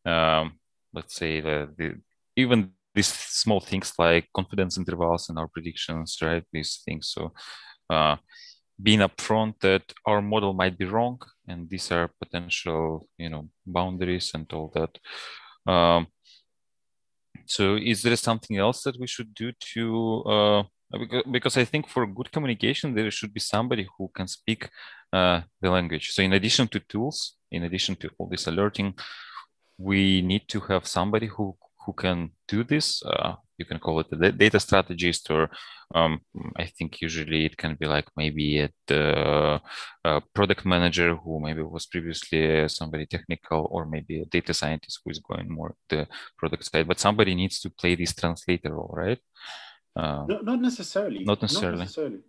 um, 0.09 0.53
let's 0.93 1.15
say, 1.15 1.41
the, 1.41 1.69
the 1.77 1.95
even 2.35 2.71
these 2.95 3.07
small 3.07 3.59
things 3.59 3.93
like 3.97 4.27
confidence 4.35 4.77
intervals 4.77 5.29
and 5.29 5.37
our 5.37 5.47
predictions, 5.47 6.17
right? 6.21 6.43
These 6.51 6.81
things. 6.85 7.09
So 7.09 7.33
uh, 7.89 8.17
being 8.81 8.99
upfront 8.99 9.59
that 9.59 9.83
our 10.05 10.21
model 10.21 10.53
might 10.53 10.77
be 10.77 10.85
wrong 10.85 11.19
and 11.47 11.69
these 11.69 11.91
are 11.91 12.11
potential 12.21 13.07
you 13.17 13.29
know 13.29 13.49
boundaries 13.65 14.31
and 14.33 14.51
all 14.53 14.71
that 14.73 14.97
um, 15.71 16.07
so 17.45 17.75
is 17.75 18.01
there 18.01 18.15
something 18.15 18.57
else 18.57 18.83
that 18.83 18.99
we 18.99 19.07
should 19.07 19.33
do 19.33 19.51
to 19.59 20.23
uh, 20.23 20.63
because 21.31 21.57
i 21.57 21.65
think 21.65 21.87
for 21.89 22.07
good 22.07 22.31
communication 22.31 22.95
there 22.95 23.11
should 23.11 23.33
be 23.33 23.39
somebody 23.39 23.87
who 23.97 24.09
can 24.15 24.27
speak 24.27 24.69
uh, 25.13 25.41
the 25.61 25.69
language 25.69 26.11
so 26.11 26.21
in 26.23 26.33
addition 26.33 26.67
to 26.67 26.79
tools 26.79 27.35
in 27.51 27.63
addition 27.63 27.95
to 27.95 28.09
all 28.17 28.27
this 28.29 28.47
alerting 28.47 28.93
we 29.79 30.21
need 30.21 30.47
to 30.49 30.59
have 30.59 30.85
somebody 30.85 31.27
who 31.27 31.55
who 31.85 31.93
can 31.93 32.31
do 32.47 32.63
this 32.63 33.01
uh, 33.03 33.33
you 33.57 33.65
can 33.65 33.79
call 33.79 33.99
it 33.99 34.07
a 34.11 34.31
data 34.31 34.59
strategist 34.59 35.31
or 35.31 35.49
um, 35.95 36.19
i 36.57 36.65
think 36.65 37.01
usually 37.01 37.45
it 37.45 37.55
can 37.57 37.75
be 37.79 37.87
like 37.87 38.07
maybe 38.15 38.59
a 38.59 39.61
uh, 40.05 40.19
product 40.35 40.65
manager 40.65 41.15
who 41.15 41.39
maybe 41.39 41.61
was 41.61 41.85
previously 41.85 42.67
somebody 42.67 43.05
technical 43.05 43.67
or 43.71 43.85
maybe 43.85 44.21
a 44.21 44.25
data 44.25 44.53
scientist 44.53 44.99
who 45.03 45.11
is 45.11 45.19
going 45.19 45.47
more 45.49 45.73
the 45.89 46.07
product 46.37 46.65
side 46.65 46.87
but 46.87 46.99
somebody 46.99 47.33
needs 47.33 47.59
to 47.59 47.69
play 47.69 47.95
this 47.95 48.13
translator 48.13 48.73
role 48.73 48.93
right? 48.93 49.19
Uh, 49.95 50.23
no, 50.27 50.39
not 50.41 50.61
necessarily. 50.61 51.23
not 51.25 51.41
necessarily. 51.41 51.77
not 51.77 51.83
necessarily. 51.83 52.19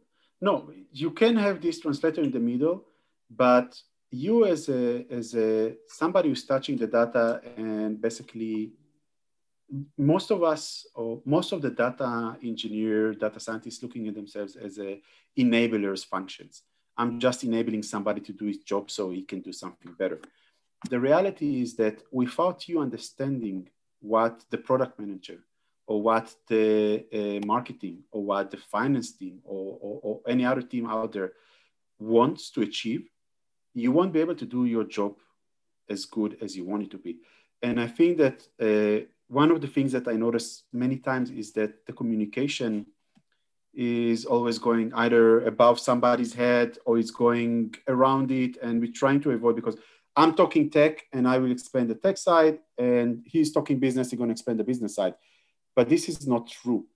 No 0.40 0.72
you 0.92 1.10
can 1.10 1.36
have 1.36 1.60
this 1.60 1.80
translator 1.80 2.22
in 2.22 2.32
the 2.32 2.40
middle 2.40 2.84
but 3.28 3.76
you 4.10 4.44
as 4.44 4.68
a 4.68 5.06
as 5.10 5.34
a 5.34 5.74
somebody 5.88 6.28
who's 6.28 6.44
touching 6.44 6.76
the 6.76 6.86
data 6.86 7.40
and 7.56 8.00
basically 8.00 8.72
most 9.96 10.30
of 10.30 10.42
us, 10.42 10.86
or 10.94 11.22
most 11.24 11.52
of 11.52 11.62
the 11.62 11.70
data 11.70 12.36
engineer, 12.42 13.14
data 13.14 13.38
scientists 13.38 13.82
looking 13.82 14.08
at 14.08 14.14
themselves 14.14 14.56
as 14.56 14.78
a 14.78 15.00
enablers 15.38 16.04
functions. 16.04 16.62
I'm 16.96 17.20
just 17.20 17.44
enabling 17.44 17.82
somebody 17.84 18.20
to 18.22 18.32
do 18.32 18.46
his 18.46 18.58
job 18.58 18.90
so 18.90 19.10
he 19.10 19.22
can 19.22 19.40
do 19.40 19.52
something 19.52 19.92
better. 19.98 20.20
The 20.88 20.98
reality 20.98 21.62
is 21.62 21.76
that 21.76 22.02
without 22.10 22.68
you 22.68 22.80
understanding 22.80 23.68
what 24.00 24.44
the 24.50 24.58
product 24.58 24.98
manager 24.98 25.38
or 25.86 26.02
what 26.02 26.34
the 26.48 27.04
uh, 27.12 27.46
marketing 27.46 28.02
or 28.10 28.24
what 28.24 28.50
the 28.50 28.56
finance 28.56 29.12
team 29.12 29.40
or, 29.44 29.78
or, 29.80 30.00
or 30.02 30.20
any 30.26 30.44
other 30.44 30.62
team 30.62 30.86
out 30.86 31.12
there 31.12 31.32
wants 31.98 32.50
to 32.50 32.62
achieve, 32.62 33.08
you 33.74 33.92
won't 33.92 34.12
be 34.12 34.20
able 34.20 34.34
to 34.34 34.46
do 34.46 34.64
your 34.64 34.84
job 34.84 35.14
as 35.88 36.04
good 36.04 36.36
as 36.40 36.56
you 36.56 36.64
want 36.64 36.82
it 36.84 36.90
to 36.90 36.98
be. 36.98 37.18
And 37.62 37.80
I 37.80 37.86
think 37.86 38.18
that 38.18 38.46
uh, 38.60 39.06
one 39.28 39.50
of 39.50 39.60
the 39.60 39.66
things 39.66 39.92
that 39.92 40.08
I 40.08 40.12
notice 40.12 40.64
many 40.72 40.96
times 40.96 41.30
is 41.30 41.52
that 41.52 41.86
the 41.86 41.92
communication 41.92 42.86
is 43.72 44.24
always 44.24 44.58
going 44.58 44.92
either 44.94 45.42
above 45.42 45.78
somebody's 45.78 46.34
head 46.34 46.78
or 46.84 46.98
it's 46.98 47.10
going 47.10 47.74
around 47.86 48.30
it. 48.32 48.56
And 48.62 48.80
we're 48.80 48.92
trying 48.92 49.20
to 49.20 49.30
avoid 49.30 49.56
because 49.56 49.76
I'm 50.16 50.34
talking 50.34 50.70
tech 50.70 51.06
and 51.12 51.28
I 51.28 51.38
will 51.38 51.52
explain 51.52 51.86
the 51.86 51.94
tech 51.94 52.18
side, 52.18 52.58
and 52.76 53.22
he's 53.24 53.52
talking 53.52 53.78
business, 53.78 54.10
he's 54.10 54.18
going 54.18 54.28
to 54.28 54.32
explain 54.32 54.56
the 54.56 54.64
business 54.64 54.94
side. 54.96 55.14
But 55.76 55.88
this 55.88 56.08
is 56.08 56.26
not 56.26 56.48
true. 56.48 56.86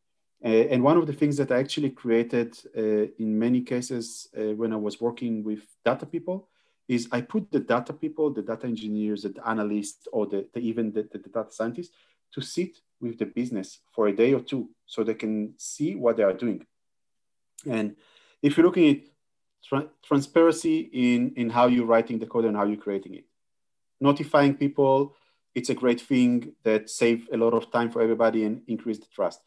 Uh, 0.45 0.49
and 0.49 0.83
one 0.83 0.99
of 0.99 1.07
the 1.07 1.13
things 1.13 1.37
that 1.37 1.51
I 1.53 1.59
actually 1.59 1.91
created 1.91 2.55
uh, 2.77 3.07
in 3.19 3.39
many 3.39 3.63
cases 3.63 4.29
uh, 4.37 4.55
when 4.55 4.73
I 4.73 4.77
was 4.77 5.01
working 5.01 5.45
with 5.45 5.63
data 5.85 6.05
people 6.05 6.49
is 6.89 7.09
I 7.11 7.23
put 7.23 7.51
the 7.51 7.61
data 7.61 7.93
people, 7.93 8.31
the 8.31 8.43
data 8.43 8.67
engineers, 8.67 9.23
the 9.23 9.35
analysts, 9.47 10.07
or 10.13 10.27
the, 10.27 10.47
the 10.53 10.61
even 10.61 10.93
the, 10.93 11.09
the, 11.11 11.19
data 11.19 11.51
scientists 11.51 11.93
to 12.33 12.41
sit 12.41 12.79
with 13.01 13.19
the 13.19 13.27
business 13.27 13.81
for 13.95 14.09
a 14.09 14.13
day 14.13 14.35
or 14.35 14.41
two 14.41 14.71
so 14.87 15.03
they 15.03 15.15
can 15.15 15.55
see 15.57 15.95
what 15.95 16.17
they 16.17 16.23
are 16.23 16.33
doing. 16.33 16.67
And 17.67 17.97
if 18.43 18.57
you're 18.57 18.67
looking 18.67 18.91
at 18.91 19.01
tra- 19.67 19.89
transparency 20.03 20.91
in, 20.93 21.33
in 21.37 21.51
how 21.51 21.67
you're 21.67 21.87
writing 21.87 22.19
the 22.19 22.27
code 22.27 22.45
and 22.45 22.57
how 22.57 22.65
you're 22.65 22.77
creating 22.77 23.15
it, 23.15 23.25
notifying 24.01 24.55
people, 24.55 25.15
it's 25.55 25.71
a 25.71 25.75
great 25.75 26.01
thing 26.01 26.53
that 26.65 26.91
save 26.91 27.29
a 27.33 27.37
lot 27.37 27.55
of 27.55 27.71
time 27.71 27.91
for 27.91 28.03
everybody 28.03 28.45
and 28.45 28.63
increase 28.67 28.99
the 28.99 29.07
trust. 29.15 29.41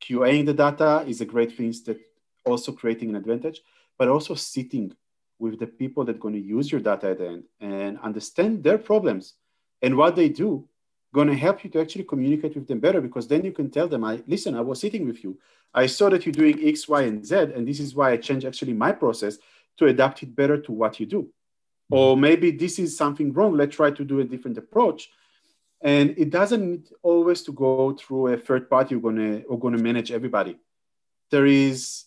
QAing 0.00 0.46
the 0.46 0.54
data 0.54 1.04
is 1.06 1.20
a 1.20 1.26
great 1.26 1.56
thing 1.56 1.74
that 1.86 1.98
also 2.44 2.72
creating 2.72 3.10
an 3.10 3.16
advantage, 3.16 3.60
but 3.98 4.08
also 4.08 4.34
sitting 4.34 4.94
with 5.38 5.58
the 5.58 5.66
people 5.66 6.04
that 6.04 6.16
are 6.16 6.18
going 6.18 6.34
to 6.34 6.40
use 6.40 6.70
your 6.70 6.80
data 6.80 7.10
at 7.10 7.18
the 7.18 7.28
end 7.28 7.44
and 7.60 7.98
understand 8.00 8.62
their 8.62 8.78
problems 8.78 9.34
and 9.82 9.96
what 9.96 10.16
they 10.16 10.28
do 10.28 10.68
going 11.14 11.28
to 11.28 11.34
help 11.34 11.64
you 11.64 11.70
to 11.70 11.80
actually 11.80 12.04
communicate 12.04 12.54
with 12.54 12.66
them 12.66 12.80
better 12.80 13.00
because 13.00 13.26
then 13.26 13.44
you 13.44 13.52
can 13.52 13.70
tell 13.70 13.88
them, 13.88 14.04
I 14.04 14.22
listen, 14.26 14.54
I 14.54 14.60
was 14.60 14.80
sitting 14.80 15.06
with 15.06 15.24
you. 15.24 15.38
I 15.72 15.86
saw 15.86 16.10
that 16.10 16.26
you're 16.26 16.32
doing 16.32 16.58
X, 16.66 16.88
Y, 16.88 17.02
and 17.02 17.24
Z, 17.24 17.34
and 17.54 17.66
this 17.66 17.80
is 17.80 17.94
why 17.94 18.12
I 18.12 18.16
changed 18.16 18.46
actually 18.46 18.74
my 18.74 18.92
process 18.92 19.38
to 19.78 19.86
adapt 19.86 20.22
it 20.22 20.34
better 20.34 20.58
to 20.58 20.72
what 20.72 20.98
you 21.00 21.06
do. 21.06 21.28
Or 21.90 22.16
maybe 22.16 22.50
this 22.50 22.78
is 22.78 22.96
something 22.96 23.32
wrong. 23.32 23.56
Let's 23.56 23.76
try 23.76 23.90
to 23.90 24.04
do 24.04 24.20
a 24.20 24.24
different 24.24 24.58
approach. 24.58 25.10
And 25.80 26.14
it 26.18 26.30
doesn't 26.30 26.92
always 27.02 27.42
to 27.42 27.52
go 27.52 27.94
through 27.94 28.28
a 28.28 28.36
third 28.36 28.68
party 28.68 28.94
who's 28.94 29.02
gonna 29.02 29.42
who 29.48 29.56
gonna 29.58 29.78
manage 29.78 30.10
everybody. 30.10 30.58
There 31.30 31.46
is 31.46 32.04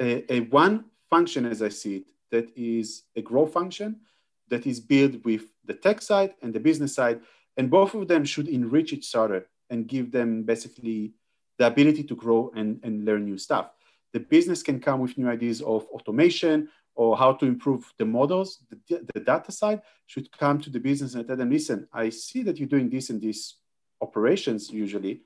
a, 0.00 0.32
a 0.32 0.40
one 0.40 0.86
function, 1.10 1.46
as 1.46 1.62
I 1.62 1.68
see 1.68 1.96
it, 1.96 2.04
that 2.30 2.50
is 2.56 3.02
a 3.16 3.22
growth 3.22 3.52
function 3.52 4.00
that 4.48 4.66
is 4.66 4.80
built 4.80 5.24
with 5.24 5.44
the 5.64 5.74
tech 5.74 6.02
side 6.02 6.34
and 6.42 6.52
the 6.52 6.60
business 6.60 6.94
side. 6.94 7.20
And 7.56 7.70
both 7.70 7.94
of 7.94 8.08
them 8.08 8.24
should 8.24 8.48
enrich 8.48 8.92
each 8.92 9.14
other 9.14 9.46
and 9.70 9.86
give 9.86 10.10
them 10.10 10.42
basically 10.42 11.12
the 11.58 11.66
ability 11.66 12.04
to 12.04 12.14
grow 12.14 12.50
and, 12.54 12.80
and 12.82 13.04
learn 13.04 13.24
new 13.24 13.38
stuff. 13.38 13.70
The 14.12 14.20
business 14.20 14.62
can 14.62 14.80
come 14.80 15.00
with 15.00 15.16
new 15.16 15.28
ideas 15.28 15.60
of 15.60 15.86
automation 15.86 16.68
or 16.94 17.16
how 17.16 17.32
to 17.34 17.46
improve 17.46 17.92
the 17.98 18.04
models. 18.04 18.58
The, 18.88 19.06
the 19.14 19.20
data 19.20 19.52
side 19.52 19.82
should 20.06 20.36
come 20.36 20.60
to 20.60 20.70
the 20.70 20.80
business 20.80 21.14
and 21.14 21.26
tell 21.26 21.36
them, 21.36 21.50
listen, 21.50 21.86
I 21.92 22.10
see 22.10 22.42
that 22.42 22.58
you're 22.58 22.68
doing 22.68 22.90
this 22.90 23.10
and 23.10 23.20
this 23.20 23.54
operations 24.00 24.70
usually. 24.70 25.22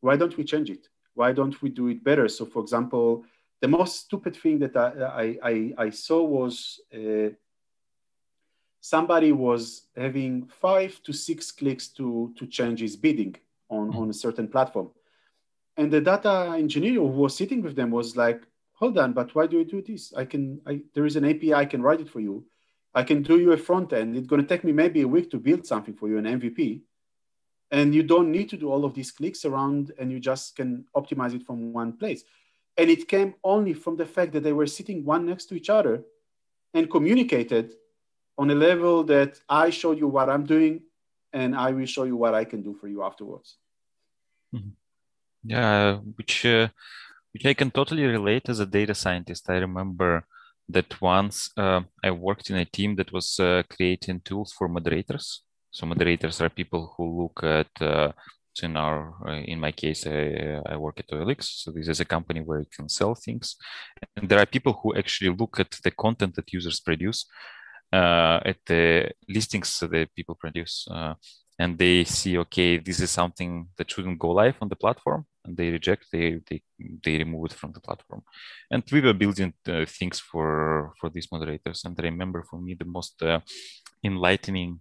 Why 0.00 0.16
don't 0.16 0.36
we 0.36 0.44
change 0.44 0.70
it? 0.70 0.88
Why 1.14 1.32
don't 1.32 1.60
we 1.62 1.70
do 1.70 1.88
it 1.88 2.04
better? 2.04 2.28
So, 2.28 2.44
for 2.44 2.60
example, 2.62 3.24
the 3.60 3.68
most 3.68 4.00
stupid 4.00 4.36
thing 4.36 4.58
that 4.60 4.76
I, 4.76 5.38
I, 5.42 5.72
I 5.76 5.90
saw 5.90 6.22
was 6.22 6.80
uh, 6.94 7.30
somebody 8.80 9.32
was 9.32 9.86
having 9.96 10.46
five 10.46 11.00
to 11.04 11.12
six 11.12 11.52
clicks 11.52 11.88
to, 11.88 12.32
to 12.38 12.46
change 12.46 12.80
his 12.80 12.96
bidding 12.96 13.36
on, 13.68 13.88
mm-hmm. 13.88 13.98
on 13.98 14.10
a 14.10 14.14
certain 14.14 14.48
platform. 14.48 14.90
And 15.76 15.90
the 15.90 16.00
data 16.00 16.54
engineer 16.56 16.94
who 16.94 17.06
was 17.06 17.36
sitting 17.36 17.62
with 17.62 17.76
them 17.76 17.90
was 17.90 18.16
like, 18.16 18.42
hold 18.72 18.98
on, 18.98 19.12
but 19.12 19.34
why 19.34 19.46
do 19.46 19.58
you 19.58 19.64
do 19.64 19.82
this? 19.82 20.12
I 20.14 20.24
can, 20.24 20.60
I, 20.66 20.80
there 20.94 21.06
is 21.06 21.16
an 21.16 21.24
API, 21.24 21.54
I 21.54 21.66
can 21.66 21.82
write 21.82 22.00
it 22.00 22.08
for 22.08 22.20
you. 22.20 22.44
I 22.94 23.02
can 23.04 23.22
do 23.22 23.38
you 23.38 23.52
a 23.52 23.56
front 23.56 23.92
end. 23.92 24.16
It's 24.16 24.26
going 24.26 24.42
to 24.42 24.48
take 24.48 24.64
me 24.64 24.72
maybe 24.72 25.02
a 25.02 25.08
week 25.08 25.30
to 25.30 25.38
build 25.38 25.66
something 25.66 25.94
for 25.94 26.08
you, 26.08 26.18
an 26.18 26.24
MVP. 26.24 26.80
And 27.70 27.94
you 27.94 28.02
don't 28.02 28.32
need 28.32 28.48
to 28.48 28.56
do 28.56 28.70
all 28.70 28.84
of 28.84 28.94
these 28.94 29.12
clicks 29.12 29.44
around 29.44 29.92
and 29.98 30.10
you 30.10 30.18
just 30.18 30.56
can 30.56 30.86
optimize 30.96 31.34
it 31.34 31.46
from 31.46 31.72
one 31.72 31.92
place. 31.92 32.24
And 32.80 32.88
it 32.88 33.08
came 33.14 33.34
only 33.44 33.74
from 33.74 33.94
the 33.98 34.06
fact 34.06 34.32
that 34.32 34.42
they 34.42 34.54
were 34.54 34.70
sitting 34.78 35.04
one 35.04 35.26
next 35.26 35.44
to 35.48 35.54
each 35.54 35.68
other 35.68 35.94
and 36.72 36.90
communicated 36.90 37.66
on 38.38 38.48
a 38.48 38.54
level 38.54 39.04
that 39.04 39.38
I 39.50 39.68
showed 39.68 39.98
you 39.98 40.08
what 40.08 40.30
I'm 40.30 40.46
doing 40.56 40.74
and 41.38 41.54
I 41.54 41.72
will 41.72 41.90
show 41.94 42.04
you 42.04 42.16
what 42.16 42.32
I 42.32 42.44
can 42.50 42.62
do 42.62 42.72
for 42.80 42.88
you 42.88 43.02
afterwards. 43.02 43.58
Mm-hmm. 44.54 44.70
Yeah, 45.44 45.96
which 46.16 46.46
uh, 46.46 46.68
which 47.32 47.44
I 47.44 47.52
can 47.52 47.70
totally 47.70 48.06
relate 48.06 48.48
as 48.48 48.60
a 48.60 48.72
data 48.78 48.94
scientist. 48.94 49.50
I 49.50 49.58
remember 49.58 50.24
that 50.70 50.90
once 51.02 51.50
uh, 51.58 51.82
I 52.02 52.10
worked 52.12 52.48
in 52.48 52.56
a 52.56 52.64
team 52.64 52.96
that 52.96 53.12
was 53.12 53.38
uh, 53.38 53.62
creating 53.68 54.22
tools 54.24 54.54
for 54.56 54.68
moderators. 54.68 55.42
So 55.70 55.84
moderators 55.86 56.40
are 56.40 56.48
people 56.48 56.94
who 56.96 57.04
look 57.22 57.44
at 57.44 57.72
uh, 58.62 58.66
in 58.66 58.76
our 58.76 59.14
uh, 59.26 59.42
in 59.42 59.60
my 59.60 59.72
case 59.72 60.06
I, 60.06 60.60
I, 60.66 60.76
work 60.76 61.00
at 61.00 61.08
OLX 61.08 61.44
so 61.62 61.72
this 61.72 61.88
is 61.88 62.00
a 62.00 62.04
company 62.04 62.40
where 62.40 62.60
you 62.60 62.66
can 62.76 62.88
sell 62.88 63.14
things. 63.14 63.56
And 64.16 64.28
there 64.28 64.38
are 64.38 64.46
people 64.46 64.78
who 64.82 64.96
actually 64.96 65.34
look 65.36 65.60
at 65.60 65.70
the 65.82 65.90
content 65.90 66.34
that 66.36 66.52
users 66.52 66.80
produce 66.80 67.26
uh, 67.92 68.40
at 68.44 68.58
the 68.66 69.10
listings 69.28 69.78
that 69.78 70.14
people 70.14 70.34
produce 70.34 70.86
uh, 70.90 71.14
and 71.58 71.78
they 71.78 72.04
see 72.04 72.38
okay 72.38 72.78
this 72.78 73.00
is 73.00 73.10
something 73.10 73.68
that 73.76 73.90
shouldn't 73.90 74.18
go 74.18 74.30
live 74.30 74.56
on 74.60 74.68
the 74.68 74.76
platform 74.76 75.26
and 75.44 75.56
they 75.56 75.70
reject 75.70 76.06
they 76.12 76.40
they, 76.48 76.62
they 77.04 77.18
remove 77.18 77.46
it 77.46 77.52
from 77.52 77.72
the 77.72 77.80
platform. 77.80 78.22
And 78.70 78.82
we 78.92 79.00
were 79.00 79.14
building 79.14 79.54
uh, 79.68 79.84
things 79.86 80.20
for 80.20 80.92
for 81.00 81.10
these 81.10 81.28
moderators. 81.32 81.84
And 81.84 81.98
i 81.98 82.02
remember 82.02 82.44
for 82.48 82.60
me 82.60 82.74
the 82.74 82.84
most 82.84 83.22
uh, 83.22 83.40
enlightening 84.04 84.80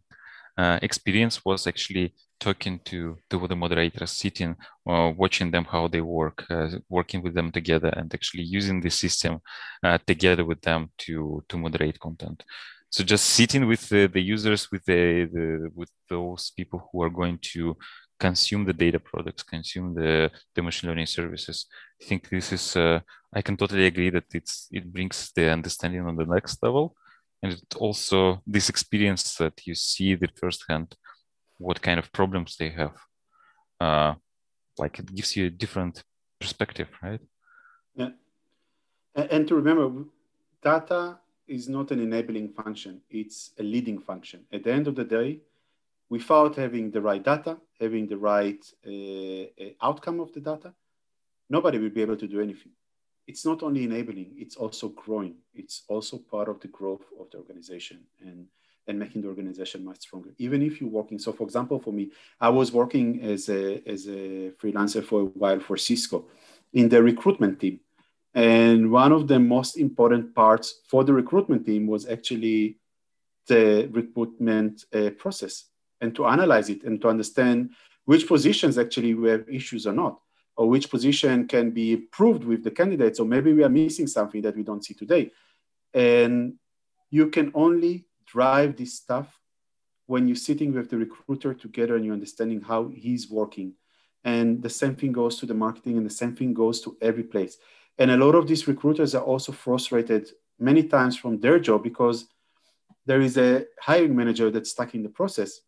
uh, 0.57 0.79
experience 0.81 1.45
was 1.45 1.67
actually 1.67 2.13
talking 2.39 2.79
to, 2.85 3.17
to 3.29 3.47
the 3.47 3.55
moderators, 3.55 4.11
sitting, 4.11 4.55
uh, 4.87 5.11
watching 5.17 5.51
them 5.51 5.65
how 5.65 5.87
they 5.87 6.01
work, 6.01 6.45
uh, 6.49 6.69
working 6.89 7.21
with 7.21 7.33
them 7.33 7.51
together, 7.51 7.89
and 7.89 8.13
actually 8.13 8.43
using 8.43 8.81
the 8.81 8.89
system 8.89 9.39
uh, 9.83 9.97
together 10.07 10.45
with 10.45 10.61
them 10.61 10.91
to 10.99 11.43
to 11.49 11.57
moderate 11.57 11.99
content. 11.99 12.43
So 12.91 13.03
just 13.03 13.25
sitting 13.25 13.67
with 13.67 13.87
the, 13.89 14.07
the 14.07 14.21
users, 14.21 14.71
with 14.71 14.83
the, 14.85 15.29
the 15.31 15.69
with 15.75 15.91
those 16.09 16.51
people 16.57 16.89
who 16.91 17.03
are 17.03 17.11
going 17.11 17.37
to 17.53 17.77
consume 18.19 18.65
the 18.65 18.73
data 18.73 18.99
products, 18.99 19.43
consume 19.43 19.93
the, 19.93 20.31
the 20.55 20.61
machine 20.61 20.89
learning 20.89 21.05
services. 21.05 21.67
I 22.01 22.05
think 22.05 22.29
this 22.29 22.51
is, 22.51 22.75
uh, 22.75 22.99
I 23.33 23.41
can 23.41 23.55
totally 23.55 23.85
agree 23.85 24.09
that 24.09 24.25
it's 24.33 24.67
it 24.71 24.91
brings 24.91 25.31
the 25.35 25.49
understanding 25.51 26.05
on 26.05 26.15
the 26.15 26.25
next 26.25 26.61
level. 26.63 26.95
And 27.41 27.53
it 27.53 27.75
also 27.77 28.41
this 28.45 28.69
experience 28.69 29.35
that 29.35 29.65
you 29.65 29.75
see 29.75 30.15
the 30.15 30.27
firsthand 30.35 30.95
what 31.59 31.81
kind 31.81 31.99
of 31.99 32.11
problems 32.11 32.55
they 32.57 32.69
have. 32.69 32.95
Uh, 33.79 34.15
like 34.77 34.97
it 34.97 35.13
gives 35.13 35.35
you 35.35 35.45
a 35.47 35.49
different 35.49 36.03
perspective, 36.39 36.89
right? 37.03 37.21
Yeah. 37.95 38.09
And 39.15 39.47
to 39.47 39.55
remember, 39.55 40.05
data 40.63 41.19
is 41.47 41.67
not 41.67 41.91
an 41.91 41.99
enabling 41.99 42.49
function, 42.49 43.01
it's 43.09 43.51
a 43.59 43.63
leading 43.63 43.99
function. 43.99 44.45
At 44.51 44.63
the 44.63 44.71
end 44.71 44.87
of 44.87 44.95
the 44.95 45.03
day, 45.03 45.39
without 46.09 46.55
having 46.55 46.91
the 46.91 47.01
right 47.01 47.23
data, 47.23 47.57
having 47.79 48.07
the 48.07 48.17
right 48.17 48.63
uh, 48.85 49.63
uh 49.63 49.71
outcome 49.81 50.19
of 50.19 50.31
the 50.33 50.39
data, 50.39 50.73
nobody 51.49 51.77
will 51.79 51.89
be 51.89 52.01
able 52.01 52.17
to 52.17 52.27
do 52.27 52.39
anything. 52.39 52.71
It's 53.27 53.45
not 53.45 53.61
only 53.63 53.83
enabling, 53.83 54.33
it's 54.37 54.55
also 54.55 54.89
growing. 54.89 55.35
It's 55.53 55.83
also 55.87 56.17
part 56.17 56.49
of 56.49 56.59
the 56.61 56.67
growth 56.67 57.05
of 57.19 57.29
the 57.31 57.37
organization. 57.37 57.99
And 58.21 58.47
and 58.89 58.99
making 58.99 59.21
the 59.21 59.27
organization 59.27 59.85
much 59.85 59.99
stronger. 60.01 60.31
Even 60.39 60.61
if 60.61 60.81
you're 60.81 60.89
working, 60.89 61.19
so 61.19 61.31
for 61.31 61.43
example, 61.43 61.79
for 61.79 61.93
me, 61.93 62.11
I 62.41 62.49
was 62.49 62.71
working 62.71 63.21
as 63.21 63.47
a, 63.47 63.87
as 63.87 64.07
a 64.07 64.51
freelancer 64.59 65.03
for 65.03 65.21
a 65.21 65.25
while 65.25 65.59
for 65.59 65.77
Cisco 65.77 66.25
in 66.73 66.89
the 66.89 67.01
recruitment 67.01 67.59
team. 67.59 67.79
And 68.33 68.91
one 68.91 69.11
of 69.11 69.27
the 69.27 69.39
most 69.39 69.77
important 69.77 70.35
parts 70.35 70.81
for 70.87 71.03
the 71.03 71.13
recruitment 71.13 71.65
team 71.65 71.87
was 71.87 72.07
actually 72.07 72.77
the 73.47 73.87
recruitment 73.91 74.85
uh, 74.93 75.11
process 75.11 75.65
and 76.01 76.15
to 76.15 76.25
analyze 76.25 76.69
it 76.69 76.83
and 76.83 76.99
to 77.01 77.09
understand 77.09 77.71
which 78.05 78.27
positions 78.27 78.77
actually 78.77 79.13
we 79.13 79.29
have 79.29 79.47
issues 79.49 79.85
or 79.85 79.93
not, 79.93 80.19
or 80.57 80.67
which 80.67 80.89
position 80.89 81.47
can 81.47 81.69
be 81.71 81.93
improved 81.93 82.43
with 82.43 82.63
the 82.63 82.71
candidates, 82.71 83.19
or 83.19 83.25
maybe 83.25 83.53
we 83.53 83.63
are 83.63 83.69
missing 83.69 84.07
something 84.07 84.41
that 84.41 84.55
we 84.55 84.63
don't 84.63 84.83
see 84.83 84.95
today. 84.95 85.31
And 85.93 86.55
you 87.11 87.29
can 87.29 87.51
only 87.53 88.05
drive 88.31 88.77
this 88.77 88.93
stuff 88.93 89.39
when 90.05 90.27
you're 90.27 90.35
sitting 90.35 90.73
with 90.73 90.89
the 90.89 90.97
recruiter 90.97 91.53
together 91.53 91.95
and 91.95 92.05
you're 92.05 92.13
understanding 92.13 92.61
how 92.61 92.87
he's 92.87 93.29
working. 93.29 93.73
And 94.23 94.61
the 94.61 94.69
same 94.69 94.95
thing 94.95 95.11
goes 95.11 95.37
to 95.37 95.45
the 95.45 95.53
marketing 95.53 95.97
and 95.97 96.05
the 96.05 96.13
same 96.21 96.35
thing 96.35 96.53
goes 96.53 96.81
to 96.81 96.97
every 97.01 97.23
place. 97.23 97.57
And 97.97 98.11
a 98.11 98.17
lot 98.17 98.35
of 98.35 98.47
these 98.47 98.67
recruiters 98.67 99.15
are 99.15 99.23
also 99.23 99.51
frustrated 99.51 100.31
many 100.59 100.83
times 100.83 101.15
from 101.17 101.39
their 101.39 101.59
job 101.59 101.83
because 101.83 102.25
there 103.05 103.21
is 103.21 103.37
a 103.37 103.65
hiring 103.79 104.15
manager 104.15 104.51
that's 104.51 104.71
stuck 104.71 104.93
in 104.93 105.03
the 105.03 105.09
process. 105.09 105.61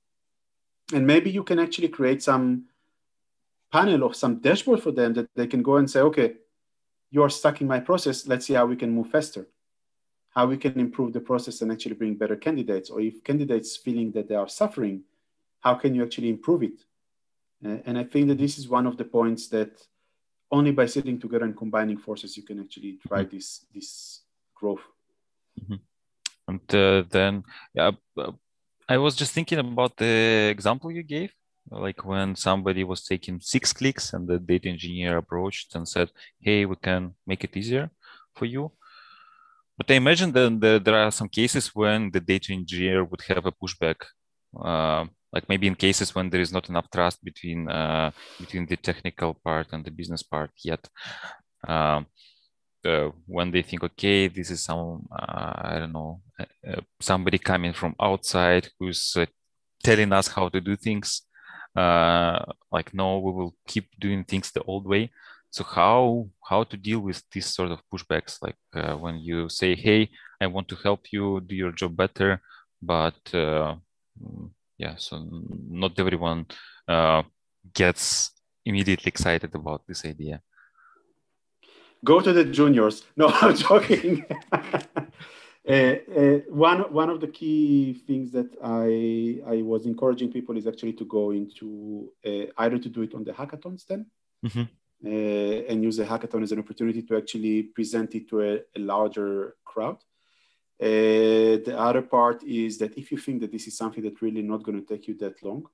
And 0.93 1.08
maybe 1.08 1.30
you 1.30 1.43
can 1.43 1.60
actually 1.60 1.89
create 1.89 2.21
some 2.21 2.65
panel 3.71 4.04
or 4.04 4.13
some 4.13 4.39
dashboard 4.39 4.84
for 4.84 4.91
them 4.91 5.13
that 5.13 5.30
they 5.36 5.47
can 5.47 5.63
go 5.63 5.78
and 5.78 5.89
say, 5.89 6.02
okay, 6.02 6.34
you 7.10 7.24
are 7.24 7.30
stuck 7.30 7.62
in 7.62 7.67
my 7.67 7.80
process. 7.80 8.28
Let's 8.28 8.45
see 8.45 8.54
how 8.54 8.65
we 8.65 8.76
can 8.76 8.91
move 8.91 9.10
faster 9.10 9.47
how 10.32 10.46
we 10.48 10.58
can 10.58 10.80
improve 10.80 11.13
the 11.13 11.20
process 11.20 11.62
and 11.62 11.72
actually 11.72 11.96
bring 11.96 12.15
better 12.15 12.36
candidates 12.36 12.89
or 12.89 13.02
if 13.02 13.24
candidates 13.24 13.78
feeling 13.78 14.12
that 14.12 14.28
they 14.28 14.36
are 14.36 14.48
suffering 14.48 15.04
how 15.60 15.76
can 15.76 15.94
you 15.94 16.04
actually 16.04 16.30
improve 16.30 16.63
it 16.63 16.80
uh, 17.65 17.78
and 17.86 17.98
i 17.98 18.04
think 18.04 18.28
that 18.28 18.38
this 18.38 18.58
is 18.58 18.67
one 18.67 18.88
of 18.88 18.98
the 18.98 19.06
points 19.06 19.48
that 19.48 19.72
only 20.52 20.72
by 20.72 20.86
sitting 20.86 21.20
together 21.20 21.46
and 21.46 21.56
combining 21.56 21.98
forces 21.98 22.36
you 22.36 22.44
can 22.44 22.60
actually 22.60 22.98
drive 23.08 23.28
mm-hmm. 23.28 23.38
this 23.38 23.65
this 23.74 24.22
growth 24.56 24.84
mm-hmm. 25.60 25.76
and 26.48 26.76
uh, 26.76 27.04
then 27.10 27.44
yeah 27.74 27.91
i 28.89 28.98
was 28.98 29.15
just 29.15 29.34
thinking 29.34 29.60
about 29.60 29.96
the 29.98 30.50
example 30.50 30.91
you 30.91 31.04
gave 31.04 31.32
like 31.70 32.04
when 32.04 32.36
somebody 32.36 32.84
was 32.84 33.04
taking 33.04 33.39
six 33.39 33.72
clicks 33.72 34.13
and 34.13 34.28
the 34.28 34.39
data 34.39 34.67
engineer 34.67 35.17
approached 35.17 35.76
and 35.76 35.88
said 35.88 36.10
hey 36.39 36.65
we 36.65 36.76
can 36.78 37.13
make 37.28 37.44
it 37.44 37.56
easier 37.56 37.89
for 38.34 38.46
you 38.46 38.72
but 39.82 39.94
I 39.94 39.96
imagine 39.96 40.32
that 40.34 40.84
there 40.86 40.96
are 40.96 41.10
some 41.10 41.28
cases 41.28 41.74
when 41.74 42.12
the 42.12 42.20
data 42.20 42.54
engineer 42.54 43.04
would 43.04 43.22
have 43.28 43.48
a 43.48 43.52
pushback, 43.52 43.96
uh, 44.63 45.06
like 45.34 45.50
maybe 45.50 45.65
in 45.65 45.74
cases 45.74 46.13
when 46.13 46.30
there 46.30 46.39
is 46.39 46.54
not 46.54 46.70
enough 46.70 46.88
trust 46.91 47.24
between 47.24 47.67
uh, 47.67 48.12
between 48.39 48.67
the 48.67 48.78
technical 48.78 49.34
part 49.34 49.67
and 49.74 49.84
the 49.84 49.89
business 49.89 50.22
part 50.22 50.52
yet. 50.63 50.88
Uh, 51.67 52.02
uh 52.86 53.10
when 53.26 53.50
they 53.50 53.63
think, 53.63 53.84
okay, 53.84 54.28
this 54.28 54.52
is 54.52 54.63
some 54.63 55.08
uh, 55.12 55.54
I 55.74 55.80
don't 55.80 55.94
know 55.94 56.22
uh, 56.39 56.82
somebody 57.00 57.39
coming 57.39 57.74
from 57.74 57.96
outside 58.00 58.70
who's 58.78 59.17
telling 59.84 60.13
us 60.13 60.28
how 60.28 60.50
to 60.50 60.62
do 60.62 60.76
things. 60.76 61.24
like 62.76 62.94
no, 62.94 63.08
we 63.26 63.32
will 63.32 63.56
keep 63.67 63.88
doing 64.00 64.26
things 64.26 64.52
the 64.52 64.63
old 64.63 64.86
way 64.86 65.10
so 65.52 65.64
how 65.64 66.28
how 66.50 66.64
to 66.64 66.76
deal 66.78 67.00
with 67.00 67.22
these 67.32 67.46
sort 67.46 67.72
of 67.72 67.80
pushbacks 67.94 68.42
like 68.42 68.58
uh, 68.74 68.96
when 68.96 69.20
you 69.20 69.48
say 69.50 69.76
hey 69.76 70.10
i 70.42 70.48
want 70.48 70.68
to 70.68 70.76
help 70.76 71.02
you 71.12 71.42
do 71.42 71.56
your 71.56 71.72
job 71.72 71.96
better 71.96 72.42
but 72.82 73.22
uh, 73.34 73.76
mm, 74.22 74.50
yeah 74.78 74.96
so 74.98 75.14
not 75.70 76.00
everyone 76.00 76.46
uh, 76.88 77.22
gets 77.74 78.32
immediately 78.66 79.10
excited 79.10 79.54
about 79.54 79.82
this 79.88 80.06
idea 80.06 80.42
go 82.04 82.20
to 82.22 82.34
the 82.34 82.46
juniors. 82.46 83.04
No, 83.18 83.28
I'm 83.28 83.56
joking. 83.56 84.26
uh, 84.52 85.72
uh, 85.72 86.40
one 86.50 86.82
one 86.94 87.10
of 87.10 87.22
the 87.22 87.28
key 87.28 87.94
things 88.08 88.32
that 88.32 88.50
I 88.64 89.42
I 89.46 89.62
was 89.62 89.86
encouraging 89.86 90.32
people 90.32 90.58
is 90.58 90.68
actually 90.68 90.94
to 90.94 91.06
go 91.06 91.32
into 91.32 92.12
uh, 92.26 92.46
either 92.58 92.80
to 92.80 92.90
do 92.90 93.02
it 93.02 93.14
on 93.14 93.24
the 93.24 93.32
hackathons 93.32 93.86
then, 93.86 94.06
mm-hmm. 94.46 94.64
Uh, 95.04 95.66
and 95.68 95.82
use 95.82 95.98
the 95.98 96.04
hackathon 96.04 96.44
as 96.44 96.52
an 96.52 96.60
opportunity 96.60 97.02
to 97.02 97.18
actually 97.18 97.64
present 97.64 98.14
it 98.14 98.30
to 98.30 98.40
a, 98.42 98.60
a 98.76 98.80
larger 98.80 99.56
crowd. 99.66 99.98
Uh, 100.80 101.58
the 101.66 101.76
other 101.76 102.04
part 102.04 102.44
is 102.44 102.78
that 102.78 102.96
if 102.96 103.12
you 103.12 103.18
think 103.18 103.42
that 103.42 103.52
this 103.52 103.66
is 103.66 103.76
something 103.76 104.04
that 104.04 104.22
really 104.22 104.44
not 104.44 104.62
going 104.62 104.80
to 104.80 104.86
take 104.86 105.08
you 105.08 105.16
that 105.16 105.42
long, 105.42 105.66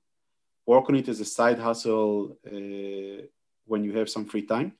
work 0.66 0.88
on 0.88 0.96
it 0.96 1.10
as 1.10 1.20
a 1.20 1.26
side 1.26 1.60
hustle 1.60 2.38
uh, 2.48 3.22
when 3.66 3.84
you 3.84 3.92
have 3.92 4.10
some 4.10 4.24
free 4.24 4.44
time, 4.44 4.72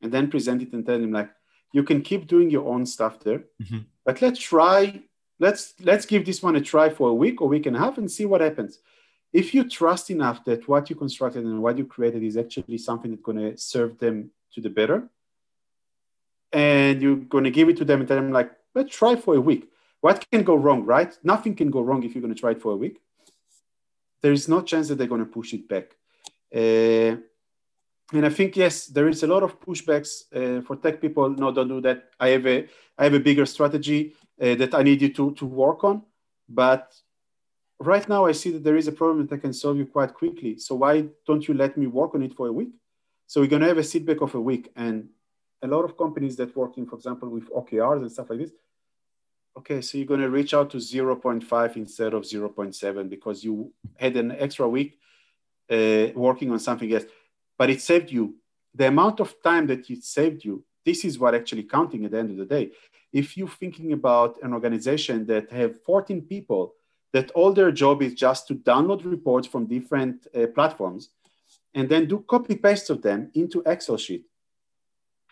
and 0.00 0.12
then 0.12 0.30
present 0.30 0.62
it 0.62 0.72
and 0.72 0.86
tell 0.86 1.00
them 1.00 1.10
like 1.10 1.30
you 1.72 1.82
can 1.82 2.02
keep 2.02 2.28
doing 2.28 2.50
your 2.50 2.68
own 2.68 2.86
stuff 2.86 3.18
there, 3.18 3.44
mm-hmm. 3.60 3.78
but 4.04 4.22
let's 4.22 4.38
try. 4.38 5.02
Let's 5.40 5.74
let's 5.80 6.06
give 6.06 6.24
this 6.24 6.40
one 6.40 6.54
a 6.54 6.60
try 6.60 6.88
for 6.88 7.08
a 7.08 7.14
week 7.14 7.42
or 7.42 7.48
week 7.48 7.66
and 7.66 7.74
a 7.74 7.80
half 7.80 7.98
and 7.98 8.08
see 8.08 8.26
what 8.26 8.40
happens 8.40 8.78
if 9.32 9.54
you 9.54 9.68
trust 9.68 10.10
enough 10.10 10.44
that 10.44 10.68
what 10.68 10.90
you 10.90 10.96
constructed 10.96 11.44
and 11.44 11.62
what 11.62 11.78
you 11.78 11.86
created 11.86 12.22
is 12.22 12.36
actually 12.36 12.78
something 12.78 13.10
that's 13.10 13.22
going 13.22 13.38
to 13.38 13.56
serve 13.56 13.98
them 13.98 14.30
to 14.54 14.60
the 14.60 14.70
better, 14.70 15.08
and 16.52 17.00
you're 17.00 17.16
going 17.16 17.44
to 17.44 17.50
give 17.50 17.68
it 17.68 17.78
to 17.78 17.84
them 17.84 18.00
and 18.00 18.08
tell 18.08 18.18
them 18.18 18.30
like, 18.30 18.50
let's 18.74 18.94
try 18.94 19.16
for 19.16 19.34
a 19.34 19.40
week. 19.40 19.70
What 20.00 20.26
can 20.30 20.42
go 20.42 20.54
wrong, 20.54 20.84
right? 20.84 21.16
Nothing 21.22 21.54
can 21.54 21.70
go 21.70 21.80
wrong 21.80 22.02
if 22.02 22.14
you're 22.14 22.22
going 22.22 22.34
to 22.34 22.40
try 22.40 22.50
it 22.50 22.60
for 22.60 22.72
a 22.72 22.76
week. 22.76 23.00
There 24.20 24.32
is 24.32 24.48
no 24.48 24.60
chance 24.60 24.88
that 24.88 24.96
they're 24.96 25.06
going 25.06 25.24
to 25.24 25.30
push 25.30 25.54
it 25.54 25.68
back. 25.68 25.96
Uh, 26.54 27.16
and 28.12 28.26
I 28.26 28.28
think 28.28 28.56
yes, 28.56 28.86
there 28.86 29.08
is 29.08 29.22
a 29.22 29.26
lot 29.26 29.42
of 29.42 29.58
pushbacks 29.60 30.24
uh, 30.34 30.60
for 30.62 30.76
tech 30.76 31.00
people. 31.00 31.30
No, 31.30 31.50
don't 31.52 31.68
do 31.68 31.80
that. 31.80 32.10
I 32.20 32.28
have 32.28 32.46
a 32.46 32.68
I 32.98 33.04
have 33.04 33.14
a 33.14 33.20
bigger 33.20 33.46
strategy 33.46 34.14
uh, 34.40 34.54
that 34.56 34.74
I 34.74 34.82
need 34.82 35.00
you 35.00 35.08
to 35.14 35.32
to 35.32 35.46
work 35.46 35.82
on. 35.84 36.02
But 36.48 36.94
right 37.86 38.08
now 38.08 38.26
I 38.26 38.32
see 38.32 38.50
that 38.50 38.64
there 38.64 38.76
is 38.76 38.88
a 38.88 38.92
problem 38.92 39.26
that 39.26 39.34
I 39.34 39.38
can 39.38 39.52
solve 39.52 39.76
you 39.76 39.86
quite 39.86 40.14
quickly. 40.14 40.58
So 40.58 40.74
why 40.74 41.06
don't 41.26 41.46
you 41.46 41.54
let 41.54 41.76
me 41.76 41.86
work 41.86 42.14
on 42.14 42.22
it 42.22 42.34
for 42.34 42.46
a 42.48 42.52
week? 42.52 42.70
So 43.26 43.40
we're 43.40 43.46
going 43.46 43.62
to 43.62 43.68
have 43.68 43.78
a 43.78 43.82
feedback 43.82 44.20
of 44.20 44.34
a 44.34 44.40
week. 44.40 44.70
And 44.76 45.08
a 45.62 45.66
lot 45.66 45.84
of 45.84 45.96
companies 45.96 46.36
that 46.36 46.56
working, 46.56 46.86
for 46.86 46.96
example, 46.96 47.28
with 47.28 47.50
OKRs 47.50 48.00
and 48.00 48.12
stuff 48.12 48.30
like 48.30 48.40
this, 48.40 48.50
okay, 49.56 49.80
so 49.80 49.96
you're 49.96 50.06
going 50.06 50.20
to 50.20 50.30
reach 50.30 50.54
out 50.54 50.70
to 50.70 50.78
0.5 50.78 51.76
instead 51.76 52.14
of 52.14 52.22
0.7 52.22 53.08
because 53.08 53.44
you 53.44 53.72
had 53.96 54.16
an 54.16 54.32
extra 54.32 54.68
week 54.68 54.98
uh, 55.70 56.08
working 56.14 56.50
on 56.50 56.58
something 56.58 56.92
else, 56.92 57.04
but 57.56 57.70
it 57.70 57.80
saved 57.80 58.10
you. 58.10 58.36
The 58.74 58.88
amount 58.88 59.20
of 59.20 59.34
time 59.42 59.66
that 59.68 59.88
it 59.88 60.04
saved 60.04 60.44
you, 60.44 60.64
this 60.84 61.04
is 61.04 61.18
what 61.18 61.34
actually 61.34 61.64
counting 61.64 62.04
at 62.04 62.10
the 62.10 62.18
end 62.18 62.30
of 62.30 62.36
the 62.36 62.46
day. 62.46 62.72
If 63.12 63.36
you're 63.36 63.48
thinking 63.48 63.92
about 63.92 64.42
an 64.42 64.52
organization 64.54 65.26
that 65.26 65.50
have 65.52 65.82
14 65.82 66.22
people 66.22 66.74
that 67.12 67.30
all 67.32 67.52
their 67.52 67.70
job 67.70 68.02
is 68.02 68.14
just 68.14 68.48
to 68.48 68.54
download 68.54 69.04
reports 69.04 69.46
from 69.46 69.66
different 69.66 70.26
uh, 70.34 70.46
platforms 70.48 71.10
and 71.74 71.88
then 71.88 72.06
do 72.06 72.24
copy 72.28 72.56
paste 72.56 72.90
of 72.90 73.02
them 73.02 73.30
into 73.34 73.62
Excel 73.66 73.96
sheet. 73.96 74.26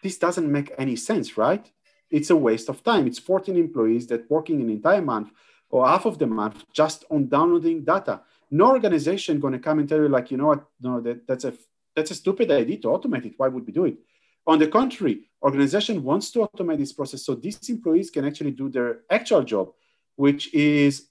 This 0.03 0.19
doesn't 0.19 0.51
make 0.51 0.73
any 0.79 0.97
sense, 0.97 1.37
right? 1.37 1.71
It's 2.11 2.31
a 2.31 2.37
waste 2.37 2.69
of 2.69 2.83
time. 2.83 3.07
It's 3.07 3.19
14 3.19 3.57
employees 3.57 4.07
that 4.09 4.31
working 4.31 4.61
an 4.61 4.71
entire 4.71 5.03
month 5.03 5.31
or 5.71 5.87
half 5.87 6.07
of 6.07 6.19
the 6.19 6.27
month 6.27 6.65
just 6.73 7.05
on 7.11 7.29
downloading 7.29 7.85
data. 7.85 8.23
No 8.51 8.71
organization 8.73 9.39
going 9.39 9.53
to 9.53 9.59
come 9.59 9.79
and 9.79 9.89
tell 9.89 9.99
you 9.99 10.09
like, 10.09 10.31
you 10.31 10.37
know 10.37 10.47
what, 10.47 10.65
no, 10.81 11.01
that, 11.01 11.27
that's 11.27 11.45
a 11.45 11.55
that's 11.97 12.13
a 12.13 12.15
stupid 12.15 12.51
idea 12.51 12.79
to 12.79 12.89
automate 12.89 13.27
it. 13.27 13.35
Why 13.37 13.49
would 13.49 13.67
we 13.67 13.73
do 13.73 13.85
it? 13.85 13.99
On 14.47 14.59
the 14.59 14.69
contrary, 14.69 15.29
organization 15.43 16.03
wants 16.03 16.31
to 16.31 16.41
automate 16.41 16.79
this 16.79 16.93
process 16.93 17.25
so 17.25 17.35
these 17.35 17.69
employees 17.69 18.11
can 18.11 18.25
actually 18.25 18.53
do 18.53 18.69
their 18.69 19.01
actual 19.11 19.43
job, 19.43 19.73
which 20.17 20.53
is 20.55 21.09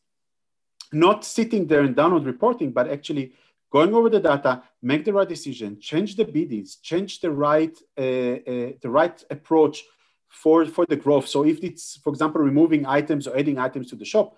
not 0.92 1.24
sitting 1.24 1.68
there 1.68 1.82
and 1.82 1.96
download 1.96 2.26
reporting, 2.26 2.72
but 2.72 2.90
actually 2.90 3.34
going 3.72 3.94
over 3.94 4.10
the 4.10 4.20
data, 4.20 4.64
make 4.82 5.06
the 5.06 5.14
right 5.14 5.28
decision, 5.28 5.80
change 5.80 6.16
the 6.16 6.26
biddings, 6.26 6.78
change 6.78 7.20
the 7.20 7.32
right 7.32 7.78
uh, 7.98 8.02
uh, 8.02 8.72
the 8.82 8.90
right 8.90 9.24
approach 9.30 9.84
for 10.28 10.66
for 10.66 10.86
the 10.88 10.96
growth. 10.96 11.28
So 11.28 11.46
if 11.46 11.64
it's, 11.64 11.98
for 11.98 12.10
example, 12.10 12.42
removing 12.42 12.86
items 12.86 13.28
or 13.28 13.38
adding 13.38 13.60
items 13.60 13.90
to 13.90 13.96
the 13.96 14.06
shop, 14.06 14.36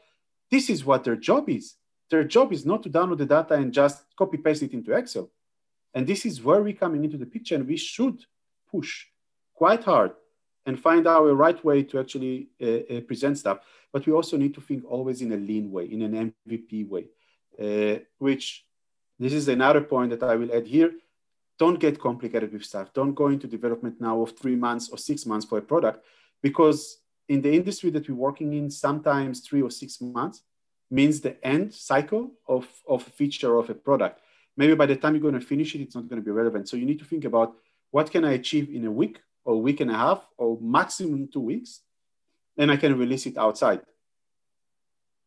this 0.49 0.69
is 0.69 0.85
what 0.85 1.03
their 1.03 1.15
job 1.15 1.49
is. 1.49 1.75
Their 2.09 2.23
job 2.25 2.51
is 2.51 2.65
not 2.65 2.83
to 2.83 2.89
download 2.89 3.19
the 3.19 3.25
data 3.25 3.53
and 3.53 3.71
just 3.71 4.03
copy 4.17 4.37
paste 4.37 4.63
it 4.63 4.73
into 4.73 4.91
Excel. 4.91 5.29
And 5.93 6.05
this 6.05 6.25
is 6.25 6.43
where 6.43 6.61
we're 6.61 6.73
coming 6.73 7.03
into 7.03 7.17
the 7.17 7.25
picture, 7.25 7.55
and 7.55 7.67
we 7.67 7.77
should 7.77 8.25
push 8.69 9.05
quite 9.53 9.83
hard 9.83 10.11
and 10.65 10.79
find 10.79 11.07
out 11.07 11.21
our 11.21 11.33
right 11.33 11.63
way 11.63 11.83
to 11.83 11.99
actually 11.99 12.49
uh, 12.61 12.95
uh, 12.95 13.01
present 13.01 13.37
stuff. 13.37 13.59
But 13.91 14.05
we 14.05 14.13
also 14.13 14.37
need 14.37 14.53
to 14.55 14.61
think 14.61 14.83
always 14.87 15.21
in 15.21 15.31
a 15.31 15.37
lean 15.37 15.71
way, 15.71 15.85
in 15.85 16.01
an 16.01 16.33
MVP 16.47 16.87
way, 16.87 17.05
uh, 17.59 17.99
which 18.19 18.65
this 19.19 19.33
is 19.33 19.47
another 19.47 19.81
point 19.81 20.11
that 20.11 20.23
I 20.23 20.35
will 20.35 20.53
add 20.53 20.67
here. 20.67 20.91
Don't 21.59 21.79
get 21.79 21.99
complicated 21.99 22.53
with 22.53 22.63
stuff. 22.63 22.93
Don't 22.93 23.13
go 23.13 23.27
into 23.27 23.47
development 23.47 23.99
now 23.99 24.21
of 24.21 24.37
three 24.37 24.55
months 24.55 24.89
or 24.89 24.97
six 24.97 25.25
months 25.25 25.45
for 25.45 25.57
a 25.57 25.61
product, 25.61 26.03
because 26.41 26.99
in 27.27 27.41
the 27.41 27.53
industry 27.53 27.89
that 27.91 28.07
we're 28.09 28.15
working 28.15 28.53
in, 28.53 28.69
sometimes 28.69 29.41
three 29.41 29.61
or 29.61 29.69
six 29.69 30.01
months 30.01 30.41
means 30.89 31.21
the 31.21 31.43
end 31.45 31.73
cycle 31.73 32.31
of, 32.47 32.67
of 32.87 33.07
a 33.07 33.09
feature 33.09 33.55
of 33.57 33.69
a 33.69 33.73
product. 33.73 34.19
Maybe 34.57 34.75
by 34.75 34.85
the 34.85 34.95
time 34.95 35.13
you're 35.13 35.21
going 35.21 35.39
to 35.39 35.45
finish 35.53 35.73
it, 35.75 35.81
it's 35.81 35.95
not 35.95 36.09
going 36.09 36.21
to 36.21 36.25
be 36.25 36.31
relevant. 36.31 36.67
So 36.67 36.75
you 36.77 36.85
need 36.85 36.99
to 36.99 37.05
think 37.05 37.25
about 37.25 37.55
what 37.91 38.11
can 38.11 38.25
I 38.25 38.33
achieve 38.33 38.69
in 38.69 38.85
a 38.85 38.91
week 38.91 39.21
or 39.43 39.55
a 39.55 39.57
week 39.57 39.79
and 39.79 39.91
a 39.91 39.95
half 39.95 40.27
or 40.37 40.57
maximum 40.61 41.27
two 41.27 41.41
weeks, 41.41 41.81
and 42.57 42.71
I 42.71 42.77
can 42.77 42.97
release 42.97 43.25
it 43.25 43.37
outside 43.37 43.81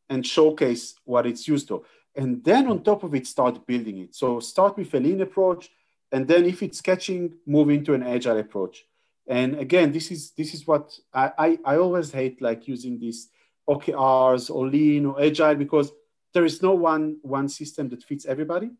and 0.09 0.27
showcase 0.27 0.95
what 1.05 1.27
it's 1.27 1.49
used 1.49 1.69
to. 1.69 1.85
And 2.15 2.45
then 2.45 2.69
on 2.69 2.83
top 2.83 3.03
of 3.03 3.15
it, 3.15 3.27
start 3.27 3.67
building 3.67 3.99
it. 3.99 4.15
So 4.15 4.41
start 4.41 4.77
with 4.77 4.95
a 4.95 5.01
lean 5.01 5.21
approach, 5.21 5.71
and 6.13 6.29
then 6.29 6.45
if 6.45 6.63
it's 6.63 6.81
catching, 6.81 7.35
move 7.47 7.71
into 7.71 7.95
an 7.95 8.03
agile 8.03 8.39
approach. 8.39 8.85
And 9.27 9.57
again, 9.59 9.91
this 9.91 10.11
is 10.11 10.31
this 10.33 10.55
is 10.55 10.67
what 10.67 10.97
I, 11.13 11.33
I, 11.39 11.59
I 11.65 11.77
always 11.79 12.13
hate 12.13 12.43
like 12.43 12.69
using 12.69 12.99
these 12.99 13.31
OKRs 13.69 14.55
or 14.55 14.69
lean 14.69 15.07
or 15.07 15.21
agile 15.21 15.55
because 15.55 15.91
there 16.35 16.45
is 16.45 16.63
no 16.63 16.75
one 16.75 17.17
one 17.23 17.49
system 17.49 17.89
that 17.89 18.05
fits 18.05 18.27
everybody. 18.27 18.71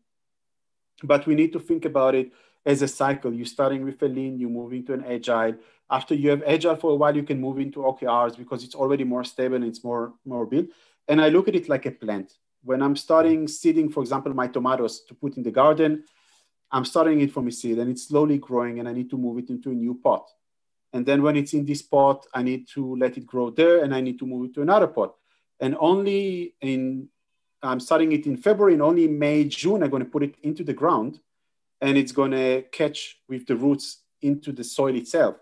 But 1.03 1.25
we 1.25 1.35
need 1.35 1.51
to 1.53 1.59
think 1.59 1.85
about 1.85 2.15
it 2.15 2.31
as 2.65 2.81
a 2.81 2.87
cycle. 2.87 3.33
You're 3.33 3.45
starting 3.45 3.83
with 3.83 4.01
a 4.01 4.07
lean, 4.07 4.39
you 4.39 4.49
move 4.49 4.73
into 4.73 4.93
an 4.93 5.05
agile. 5.05 5.55
After 5.89 6.15
you 6.15 6.31
have 6.31 6.43
agile 6.45 6.75
for 6.75 6.91
a 6.91 6.95
while, 6.95 7.15
you 7.15 7.23
can 7.23 7.39
move 7.39 7.59
into 7.59 7.79
OKRs 7.79 8.37
because 8.37 8.63
it's 8.63 8.75
already 8.75 9.03
more 9.03 9.23
stable 9.23 9.55
and 9.55 9.65
it's 9.65 9.83
more, 9.83 10.13
more 10.25 10.45
built. 10.45 10.67
And 11.07 11.21
I 11.21 11.29
look 11.29 11.47
at 11.47 11.55
it 11.55 11.69
like 11.69 11.85
a 11.85 11.91
plant. 11.91 12.33
When 12.63 12.81
I'm 12.81 12.95
starting 12.95 13.47
seeding, 13.47 13.89
for 13.89 14.01
example, 14.01 14.33
my 14.33 14.47
tomatoes 14.47 15.01
to 15.01 15.13
put 15.13 15.37
in 15.37 15.43
the 15.43 15.51
garden, 15.51 16.03
I'm 16.71 16.85
starting 16.85 17.21
it 17.21 17.31
from 17.31 17.47
a 17.47 17.51
seed 17.51 17.77
and 17.77 17.91
it's 17.91 18.07
slowly 18.07 18.39
growing 18.39 18.79
and 18.79 18.89
I 18.89 18.93
need 18.93 19.11
to 19.11 19.17
move 19.17 19.37
it 19.37 19.49
into 19.49 19.69
a 19.69 19.73
new 19.73 19.93
pot. 20.03 20.27
And 20.91 21.05
then 21.05 21.21
when 21.21 21.35
it's 21.35 21.53
in 21.53 21.65
this 21.65 21.83
pot, 21.83 22.25
I 22.33 22.41
need 22.41 22.67
to 22.69 22.95
let 22.95 23.17
it 23.17 23.25
grow 23.27 23.51
there 23.51 23.83
and 23.83 23.93
I 23.93 24.01
need 24.01 24.17
to 24.19 24.25
move 24.25 24.49
it 24.49 24.55
to 24.55 24.61
another 24.63 24.87
pot. 24.87 25.13
And 25.59 25.75
only 25.79 26.55
in, 26.61 27.09
I'm 27.61 27.79
starting 27.79 28.11
it 28.13 28.25
in 28.25 28.37
February 28.37 28.73
and 28.73 28.81
only 28.81 29.07
May, 29.07 29.43
June, 29.43 29.83
I'm 29.83 29.91
going 29.91 30.03
to 30.03 30.09
put 30.09 30.23
it 30.23 30.35
into 30.41 30.63
the 30.63 30.73
ground 30.73 31.19
and 31.81 31.97
it's 31.97 32.11
going 32.11 32.31
to 32.31 32.63
catch 32.71 33.17
with 33.27 33.45
the 33.47 33.55
roots 33.55 34.01
into 34.21 34.51
the 34.51 34.63
soil 34.63 34.95
itself. 34.95 35.35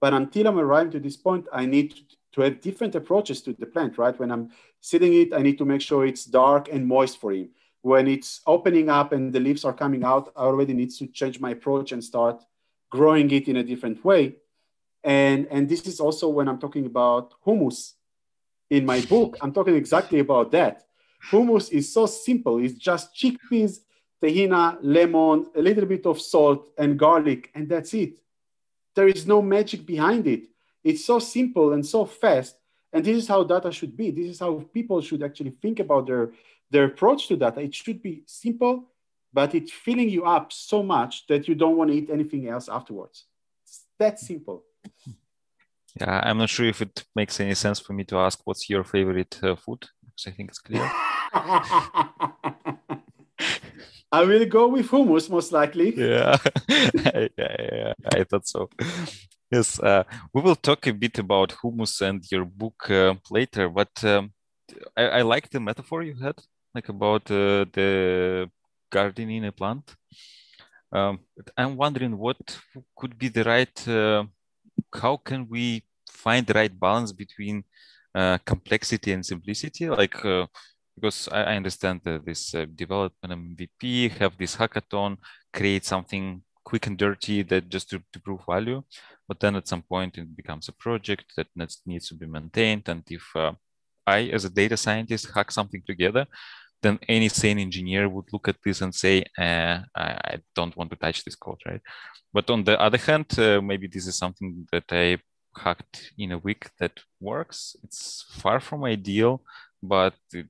But 0.00 0.14
until 0.14 0.46
I'm 0.46 0.58
arriving 0.58 0.92
to 0.92 1.00
this 1.00 1.16
point, 1.16 1.46
I 1.52 1.66
need 1.66 1.94
to 2.32 2.42
have 2.42 2.60
different 2.60 2.94
approaches 2.94 3.42
to 3.42 3.52
the 3.52 3.66
plant, 3.66 3.98
right? 3.98 4.18
When 4.18 4.30
I'm 4.30 4.50
seeding 4.80 5.14
it, 5.14 5.32
I 5.32 5.42
need 5.42 5.58
to 5.58 5.64
make 5.64 5.80
sure 5.80 6.06
it's 6.06 6.24
dark 6.24 6.68
and 6.70 6.86
moist 6.86 7.20
for 7.20 7.32
him. 7.32 7.50
When 7.82 8.06
it's 8.06 8.40
opening 8.46 8.88
up 8.88 9.12
and 9.12 9.32
the 9.32 9.40
leaves 9.40 9.64
are 9.64 9.72
coming 9.72 10.04
out, 10.04 10.32
I 10.36 10.42
already 10.42 10.74
need 10.74 10.90
to 10.90 11.06
change 11.06 11.40
my 11.40 11.50
approach 11.50 11.92
and 11.92 12.02
start 12.02 12.44
growing 12.90 13.30
it 13.30 13.48
in 13.48 13.56
a 13.56 13.64
different 13.64 14.04
way. 14.04 14.36
And, 15.04 15.46
and 15.50 15.68
this 15.68 15.86
is 15.86 16.00
also 16.00 16.28
when 16.28 16.48
I'm 16.48 16.58
talking 16.58 16.86
about 16.86 17.34
hummus. 17.46 17.94
in 18.70 18.84
my 18.84 19.00
book, 19.00 19.36
I'm 19.40 19.52
talking 19.52 19.76
exactly 19.76 20.18
about 20.18 20.50
that. 20.52 20.84
Hummus 21.30 21.70
is 21.72 21.92
so 21.92 22.06
simple. 22.06 22.58
It's 22.58 22.74
just 22.74 23.14
chickpeas 23.14 23.80
tahina, 24.22 24.78
lemon, 24.82 25.46
a 25.54 25.62
little 25.62 25.86
bit 25.86 26.06
of 26.06 26.20
salt 26.20 26.68
and 26.78 26.98
garlic, 26.98 27.50
and 27.54 27.68
that's 27.68 27.94
it. 27.94 28.18
There 28.94 29.08
is 29.08 29.26
no 29.26 29.40
magic 29.42 29.86
behind 29.86 30.26
it. 30.26 30.48
It's 30.82 31.04
so 31.04 31.18
simple 31.18 31.72
and 31.72 31.84
so 31.84 32.04
fast. 32.04 32.56
And 32.92 33.04
this 33.04 33.16
is 33.16 33.28
how 33.28 33.44
data 33.44 33.70
should 33.70 33.96
be. 33.96 34.10
This 34.10 34.26
is 34.26 34.40
how 34.40 34.64
people 34.72 35.00
should 35.00 35.22
actually 35.22 35.50
think 35.50 35.78
about 35.78 36.06
their, 36.06 36.30
their 36.70 36.84
approach 36.84 37.28
to 37.28 37.36
data. 37.36 37.60
It 37.60 37.74
should 37.74 38.02
be 38.02 38.22
simple, 38.26 38.84
but 39.32 39.54
it's 39.54 39.70
filling 39.70 40.08
you 40.08 40.24
up 40.24 40.52
so 40.52 40.82
much 40.82 41.26
that 41.26 41.46
you 41.46 41.54
don't 41.54 41.76
want 41.76 41.90
to 41.90 41.96
eat 41.96 42.10
anything 42.10 42.48
else 42.48 42.68
afterwards. 42.68 43.24
It's 43.64 43.84
that 43.98 44.18
simple. 44.18 44.64
Yeah, 46.00 46.20
I'm 46.24 46.38
not 46.38 46.48
sure 46.48 46.66
if 46.66 46.80
it 46.80 47.04
makes 47.14 47.40
any 47.40 47.54
sense 47.54 47.80
for 47.80 47.92
me 47.92 48.04
to 48.04 48.16
ask 48.18 48.40
what's 48.44 48.70
your 48.70 48.84
favorite 48.84 49.38
uh, 49.42 49.56
food 49.56 49.86
because 50.04 50.26
I 50.26 50.30
think 50.30 50.50
it's 50.50 50.58
clear. 50.58 50.90
I 54.10 54.24
will 54.24 54.46
go 54.46 54.68
with 54.68 54.88
hummus 54.88 55.28
most 55.30 55.52
likely. 55.52 55.94
Yeah, 55.98 56.36
yeah, 57.38 57.56
yeah, 57.72 57.92
I 58.14 58.24
thought 58.24 58.46
so. 58.46 58.68
Yes, 59.50 59.80
uh, 59.80 60.04
we 60.34 60.42
will 60.42 60.56
talk 60.56 60.86
a 60.86 60.92
bit 60.92 61.18
about 61.18 61.50
hummus 61.50 62.00
and 62.02 62.22
your 62.30 62.44
book 62.44 62.90
uh, 62.90 63.14
later, 63.30 63.68
but 63.68 63.92
um, 64.04 64.32
I, 64.96 65.04
I, 65.08 65.22
like 65.22 65.48
the 65.50 65.60
metaphor 65.60 66.02
you 66.02 66.16
had, 66.16 66.36
like 66.74 66.88
about 66.90 67.30
uh, 67.30 67.64
the 67.72 68.50
gardening 68.90 69.46
a 69.46 69.52
plant. 69.52 69.96
Um, 70.92 71.20
I'm 71.56 71.76
wondering 71.76 72.18
what 72.18 72.36
could 72.96 73.18
be 73.18 73.28
the 73.28 73.44
right, 73.44 73.88
uh, 73.88 74.24
how 74.94 75.16
can 75.16 75.48
we 75.48 75.84
find 76.10 76.46
the 76.46 76.54
right 76.54 76.80
balance 76.80 77.12
between 77.12 77.64
uh, 78.14 78.38
complexity 78.44 79.12
and 79.12 79.24
simplicity? 79.24 79.88
Like, 79.88 80.24
uh, 80.24 80.46
because 80.98 81.28
I, 81.30 81.42
I, 81.52 81.56
understand 81.56 82.00
that 82.04 82.26
this 82.26 82.42
development 82.74 83.58
MVP, 83.60 84.10
have 84.18 84.36
this 84.36 84.56
hackathon, 84.56 85.18
create 85.52 85.84
something 85.84 86.42
quick 86.64 86.86
and 86.86 86.98
dirty 86.98 87.42
that 87.42 87.68
just 87.68 87.88
to, 87.90 88.02
to 88.12 88.18
prove 88.20 88.40
value 88.46 88.82
but 89.26 89.40
then 89.40 89.56
at 89.56 89.66
some 89.66 89.82
point 89.82 90.18
it 90.18 90.36
becomes 90.36 90.68
a 90.68 90.78
project 90.86 91.26
that 91.36 91.46
needs 91.86 92.08
to 92.08 92.14
be 92.14 92.26
maintained 92.26 92.86
and 92.92 93.02
if 93.18 93.24
uh, 93.34 93.52
i 94.06 94.18
as 94.36 94.44
a 94.44 94.50
data 94.60 94.76
scientist 94.76 95.24
hack 95.34 95.50
something 95.50 95.82
together 95.86 96.26
then 96.82 96.98
any 97.08 97.28
sane 97.28 97.58
engineer 97.58 98.04
would 98.08 98.28
look 98.34 98.46
at 98.48 98.60
this 98.64 98.82
and 98.82 98.94
say 98.94 99.24
eh, 99.38 99.78
I, 100.04 100.08
I, 100.32 100.34
don't 100.54 100.76
want 100.76 100.90
to 100.90 100.96
touch 101.04 101.24
this 101.24 101.34
code 101.44 101.60
right? 101.66 101.80
But 102.32 102.50
on 102.50 102.60
the 102.64 102.78
other 102.86 102.98
hand 103.08 103.26
uh, 103.38 103.60
maybe 103.70 103.86
this 103.88 104.06
is 104.06 104.16
something 104.22 104.66
that 104.72 104.88
i 104.92 105.18
hacked 105.58 106.12
in 106.16 106.32
a 106.32 106.38
week 106.38 106.70
that 106.78 106.92
works. 107.20 107.76
It's 107.82 108.24
far 108.30 108.60
from 108.60 108.84
ideal 108.84 109.42
but 109.82 110.14
it 110.32 110.46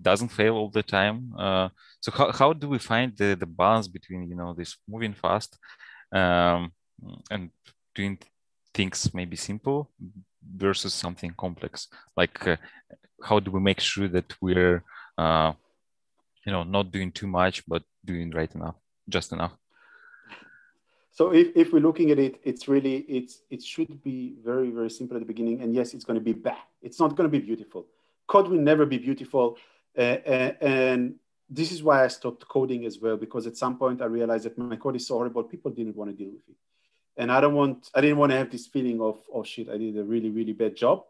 doesn't 0.00 0.28
fail 0.28 0.54
all 0.54 0.68
the 0.68 0.82
time. 0.82 1.32
Uh, 1.38 1.68
so 2.00 2.10
how, 2.12 2.32
how 2.32 2.52
do 2.52 2.68
we 2.68 2.78
find 2.78 3.16
the, 3.16 3.36
the 3.38 3.46
balance 3.46 3.88
between 3.88 4.28
you 4.28 4.34
know 4.34 4.54
this 4.54 4.76
moving 4.88 5.14
fast 5.14 5.58
um, 6.12 6.72
and 7.30 7.50
doing 7.94 8.18
things 8.74 9.12
maybe 9.14 9.36
simple 9.36 9.90
versus 10.56 10.94
something 10.94 11.32
complex? 11.36 11.88
Like 12.16 12.46
uh, 12.46 12.56
how 13.22 13.40
do 13.40 13.50
we 13.50 13.60
make 13.60 13.80
sure 13.80 14.08
that 14.08 14.34
we're 14.40 14.82
uh, 15.16 15.52
you 16.44 16.52
know 16.52 16.64
not 16.64 16.90
doing 16.90 17.12
too 17.12 17.28
much 17.28 17.62
but 17.66 17.82
doing 18.04 18.30
right 18.30 18.52
enough, 18.54 18.76
just 19.08 19.32
enough? 19.32 19.52
So 21.14 21.30
if, 21.30 21.48
if 21.54 21.74
we're 21.74 21.80
looking 21.80 22.10
at 22.10 22.18
it, 22.18 22.40
it's 22.42 22.68
really 22.68 22.96
it's 23.08 23.42
it 23.50 23.62
should 23.62 24.02
be 24.02 24.34
very 24.42 24.70
very 24.70 24.90
simple 24.90 25.16
at 25.16 25.20
the 25.20 25.26
beginning, 25.26 25.60
and 25.60 25.74
yes, 25.74 25.94
it's 25.94 26.04
going 26.04 26.18
to 26.18 26.24
be 26.24 26.32
bad. 26.32 26.56
It's 26.80 26.98
not 26.98 27.14
going 27.14 27.30
to 27.30 27.38
be 27.38 27.44
beautiful 27.44 27.86
code 28.26 28.48
will 28.48 28.60
never 28.60 28.86
be 28.86 28.98
beautiful. 28.98 29.56
Uh, 29.96 30.00
uh, 30.00 30.52
and 30.60 31.16
this 31.48 31.70
is 31.70 31.82
why 31.82 32.04
I 32.04 32.08
stopped 32.08 32.48
coding 32.48 32.86
as 32.86 32.98
well, 32.98 33.16
because 33.16 33.46
at 33.46 33.56
some 33.56 33.76
point 33.76 34.00
I 34.00 34.06
realized 34.06 34.44
that 34.44 34.56
my 34.56 34.76
code 34.76 34.96
is 34.96 35.06
so 35.06 35.14
horrible, 35.14 35.44
people 35.44 35.70
didn't 35.70 35.96
want 35.96 36.10
to 36.10 36.16
deal 36.16 36.32
with 36.32 36.48
it. 36.48 36.56
And 37.16 37.30
I 37.30 37.40
don't 37.42 37.54
want, 37.54 37.90
I 37.94 38.00
didn't 38.00 38.16
want 38.16 38.32
to 38.32 38.38
have 38.38 38.50
this 38.50 38.66
feeling 38.66 39.00
of, 39.00 39.20
oh 39.32 39.42
shit, 39.42 39.68
I 39.68 39.76
did 39.76 39.98
a 39.98 40.04
really, 40.04 40.30
really 40.30 40.54
bad 40.54 40.76
job. 40.76 41.04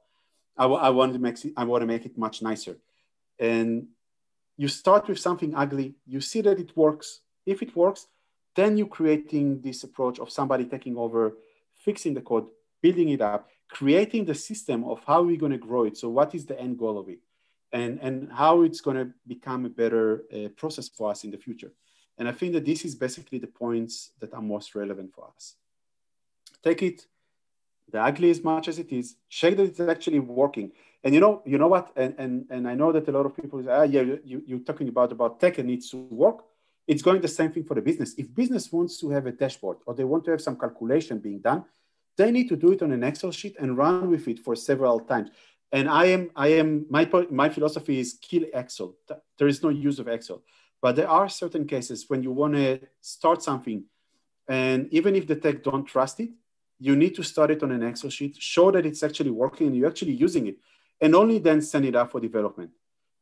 I, 0.57 0.67
I 0.67 0.91
wanted 0.91 1.13
to 1.15 1.19
make 1.21 1.45
it, 1.45 1.53
I 1.57 1.65
want 1.65 1.83
to 1.83 1.87
make 1.87 2.05
it 2.05 2.19
much 2.19 2.43
nicer. 2.43 2.77
And 3.39 3.87
you 4.57 4.69
start 4.69 5.09
with 5.09 5.19
something 5.19 5.55
ugly, 5.55 5.95
you 6.07 6.21
see 6.21 6.41
that 6.43 6.59
it 6.59 6.77
works. 6.77 7.21
If 7.47 7.63
it 7.63 7.75
works, 7.77 8.09
then 8.55 8.77
you're 8.77 8.89
creating 8.89 9.63
this 9.63 9.85
approach 9.85 10.19
of 10.19 10.31
somebody 10.31 10.65
taking 10.65 10.97
over, 10.97 11.37
fixing 11.75 12.15
the 12.15 12.21
code, 12.21 12.47
building 12.83 13.09
it 13.11 13.21
up, 13.21 13.49
creating 13.73 14.27
the 14.27 14.35
system 14.35 14.85
of 14.85 15.03
how 15.07 15.23
we're 15.23 15.43
going 15.45 15.59
to 15.59 15.67
grow 15.69 15.85
it. 15.85 15.97
So 15.97 16.09
what 16.11 16.35
is 16.35 16.45
the 16.45 16.61
end 16.61 16.79
goal 16.79 16.99
of 16.99 17.09
it? 17.09 17.21
And, 17.73 17.99
and 18.01 18.31
how 18.31 18.63
it's 18.63 18.83
going 18.83 18.99
to 18.99 19.09
become 19.27 19.65
a 19.65 19.71
better 19.71 20.25
uh, 20.31 20.49
process 20.61 20.89
for 20.91 21.11
us 21.11 21.25
in 21.25 21.31
the 21.31 21.39
future. 21.39 21.73
And 22.19 22.29
I 22.29 22.33
think 22.33 22.53
that 22.53 22.67
this 22.67 22.85
is 22.85 22.95
basically 22.95 23.39
the 23.39 23.47
points 23.47 24.13
that 24.21 24.35
are 24.35 24.43
most 24.43 24.75
relevant 24.75 25.15
for 25.15 25.25
us. 25.35 25.57
Take 26.63 26.83
it, 26.83 27.07
the 27.91 27.99
ugly 28.03 28.31
as 28.31 28.45
much 28.45 28.69
as 28.69 28.79
it 28.79 28.93
is, 28.93 29.17
check 29.31 29.57
that 29.57 29.63
it's 29.63 29.81
actually 29.81 30.21
working. 30.21 30.71
And 31.03 31.15
you 31.15 31.21
know, 31.21 31.43
you 31.47 31.57
know 31.57 31.69
what? 31.69 31.93
And, 31.97 32.15
and, 32.19 32.47
and 32.51 32.69
I 32.69 32.75
know 32.75 32.93
that 32.93 33.09
a 33.09 33.13
lot 33.13 33.25
of 33.25 33.35
people 33.35 33.63
say, 33.63 33.71
ah, 33.71 33.85
yeah, 33.85 34.03
you, 34.03 34.43
you're 34.47 34.59
talking 34.59 34.89
about, 34.89 35.13
about 35.13 35.41
tech 35.41 35.57
and 35.57 35.67
needs 35.67 35.89
to 35.91 35.97
work. 35.97 36.45
It's 36.87 37.03
going 37.03 37.23
the 37.23 37.29
same 37.29 37.51
thing 37.51 37.65
for 37.65 37.75
the 37.75 37.81
business. 37.81 38.15
If 38.19 38.35
business 38.35 38.71
wants 38.71 38.99
to 38.99 39.09
have 39.11 39.25
a 39.27 39.33
dashboard 39.33 39.79
or 39.87 39.95
they 39.95 40.05
want 40.05 40.27
to 40.27 40.33
have 40.33 40.43
some 40.43 40.57
calculation 40.59 41.19
being 41.19 41.41
done, 41.41 41.65
they 42.17 42.31
need 42.31 42.49
to 42.49 42.57
do 42.57 42.73
it 42.73 42.83
on 42.83 42.93
an 42.93 43.03
Excel 43.03 43.33
sheet 43.33 43.57
and 43.59 43.77
run 43.77 44.11
with 44.11 44.29
it 44.29 44.39
for 44.39 44.55
several 44.55 45.01
times. 45.01 45.31
And 45.71 45.89
I 45.89 46.07
am, 46.07 46.31
I 46.37 46.49
am, 46.49 46.87
my, 46.91 47.09
my 47.31 47.49
philosophy 47.49 47.99
is 47.99 48.19
kill 48.21 48.45
Excel. 48.53 48.95
There 49.39 49.49
is 49.49 49.63
no 49.63 49.71
use 49.71 49.99
of 49.99 50.09
Excel. 50.09 50.43
But 50.83 50.97
there 50.97 51.09
are 51.09 51.29
certain 51.29 51.67
cases 51.67 52.07
when 52.09 52.23
you 52.23 52.33
want 52.33 52.55
to 52.55 52.81
start 53.01 53.43
something, 53.43 53.85
and 54.49 54.89
even 54.93 55.15
if 55.15 55.27
the 55.27 55.37
tech 55.37 55.63
don't 55.63 55.85
trust 55.85 56.21
it, 56.21 56.31
you 56.79 56.97
need 56.97 57.15
to 57.15 57.23
start 57.23 57.53
it 57.53 57.63
on 57.63 57.71
an 57.71 57.85
Excel 57.85 58.11
sheet, 58.11 58.37
show 58.41 58.73
that 58.73 58.85
it's 58.85 59.05
actually 59.05 59.31
working 59.31 59.69
and 59.69 59.77
you're 59.77 59.89
actually 59.89 60.13
using 60.13 60.49
it, 60.49 60.57
and 61.01 61.15
only 61.15 61.39
then 61.39 61.63
send 61.63 61.85
it 61.85 61.95
up 61.95 62.11
for 62.11 62.21
development. 62.21 62.71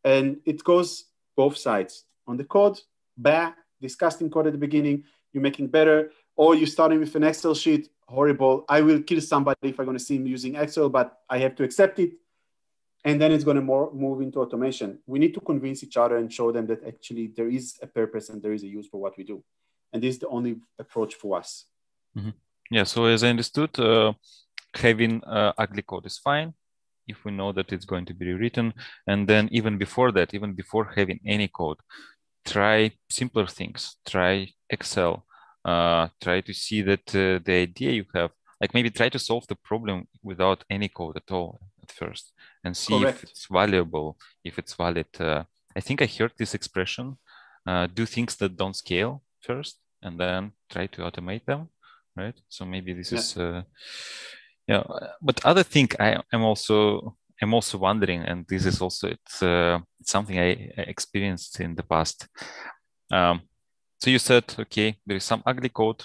And 0.02 0.38
it 0.46 0.64
goes 0.64 1.04
both 1.36 1.58
sides. 1.58 2.04
On 2.26 2.38
the 2.38 2.44
code, 2.44 2.80
bah, 3.16 3.52
disgusting 3.80 4.30
code 4.30 4.46
at 4.46 4.52
the 4.52 4.58
beginning, 4.58 5.04
you're 5.32 5.42
making 5.42 5.68
better, 5.68 6.10
or 6.36 6.54
you're 6.54 6.66
starting 6.66 6.98
with 6.98 7.14
an 7.14 7.24
Excel 7.24 7.54
sheet, 7.54 7.90
horrible. 8.10 8.64
I 8.68 8.80
will 8.80 9.00
kill 9.02 9.20
somebody 9.20 9.68
if 9.70 9.78
I'm 9.78 9.86
going 9.86 9.96
to 9.96 10.04
see 10.08 10.16
him 10.16 10.26
using 10.26 10.56
Excel, 10.56 10.88
but 10.88 11.18
I 11.28 11.38
have 11.38 11.54
to 11.56 11.62
accept 11.62 11.98
it. 11.98 12.12
And 13.04 13.20
then 13.20 13.32
it's 13.32 13.44
going 13.44 13.56
to 13.56 13.62
more, 13.62 13.90
move 13.94 14.20
into 14.20 14.40
automation. 14.40 14.98
We 15.06 15.18
need 15.18 15.32
to 15.34 15.40
convince 15.40 15.82
each 15.82 15.96
other 15.96 16.16
and 16.18 16.30
show 16.30 16.52
them 16.52 16.66
that 16.66 16.84
actually 16.86 17.32
there 17.36 17.48
is 17.48 17.78
a 17.80 17.86
purpose 17.86 18.28
and 18.28 18.42
there 18.42 18.52
is 18.52 18.62
a 18.62 18.66
use 18.66 18.88
for 18.88 19.00
what 19.00 19.16
we 19.16 19.24
do. 19.24 19.42
And 19.92 20.02
this 20.02 20.14
is 20.16 20.20
the 20.20 20.28
only 20.28 20.56
approach 20.78 21.14
for 21.14 21.38
us. 21.38 21.64
Mm-hmm. 22.16 22.30
Yeah. 22.70 22.84
So 22.84 23.06
as 23.06 23.24
I 23.24 23.28
understood, 23.28 23.78
uh, 23.78 24.12
having 24.74 25.24
uh, 25.24 25.52
ugly 25.56 25.82
code 25.82 26.06
is 26.06 26.18
fine 26.18 26.52
if 27.08 27.24
we 27.24 27.32
know 27.32 27.52
that 27.52 27.72
it's 27.72 27.86
going 27.86 28.06
to 28.06 28.14
be 28.14 28.26
rewritten. 28.26 28.74
And 29.06 29.26
then 29.26 29.48
even 29.50 29.78
before 29.78 30.12
that, 30.12 30.34
even 30.34 30.52
before 30.52 30.92
having 30.94 31.20
any 31.24 31.48
code, 31.48 31.78
try 32.44 32.92
simpler 33.08 33.46
things. 33.46 33.96
Try 34.06 34.52
Excel 34.68 35.24
uh, 35.64 36.08
try 36.20 36.40
to 36.40 36.52
see 36.52 36.82
that 36.82 37.14
uh, 37.14 37.38
the 37.44 37.52
idea 37.52 37.92
you 37.92 38.04
have, 38.14 38.30
like 38.60 38.74
maybe 38.74 38.90
try 38.90 39.08
to 39.08 39.18
solve 39.18 39.46
the 39.48 39.56
problem 39.56 40.08
without 40.22 40.64
any 40.70 40.88
code 40.88 41.16
at 41.16 41.30
all 41.30 41.58
at 41.82 41.90
first 41.90 42.32
and 42.64 42.76
see 42.76 42.98
Correct. 42.98 43.24
if 43.24 43.30
it's 43.30 43.46
valuable, 43.46 44.18
if 44.44 44.58
it's 44.58 44.74
valid. 44.74 45.08
Uh, 45.18 45.44
I 45.76 45.80
think 45.80 46.02
I 46.02 46.06
heard 46.06 46.32
this 46.38 46.54
expression 46.54 47.18
uh, 47.66 47.86
do 47.92 48.06
things 48.06 48.36
that 48.36 48.56
don't 48.56 48.76
scale 48.76 49.22
first 49.40 49.78
and 50.02 50.18
then 50.18 50.52
try 50.70 50.86
to 50.86 51.02
automate 51.02 51.44
them, 51.46 51.68
right? 52.16 52.38
So 52.48 52.64
maybe 52.64 52.92
this 52.92 53.12
yeah. 53.12 53.18
is, 53.18 53.36
uh, 53.36 53.62
yeah. 54.66 54.82
But 55.20 55.44
other 55.44 55.62
thing 55.62 55.88
I 55.98 56.22
am 56.32 56.42
also 56.42 57.16
I'm 57.42 57.54
also 57.54 57.78
wondering, 57.78 58.22
and 58.22 58.46
this 58.48 58.66
is 58.66 58.82
also 58.82 59.08
it's, 59.08 59.42
uh, 59.42 59.78
it's 59.98 60.10
something 60.10 60.38
I, 60.38 60.72
I, 60.76 60.82
experienced 60.82 61.58
in 61.60 61.74
the 61.74 61.82
past. 61.82 62.28
Um, 63.10 63.40
so 64.00 64.10
you 64.10 64.18
said, 64.18 64.44
okay, 64.58 64.96
there 65.06 65.18
is 65.18 65.24
some 65.24 65.42
ugly 65.46 65.68
code, 65.68 66.02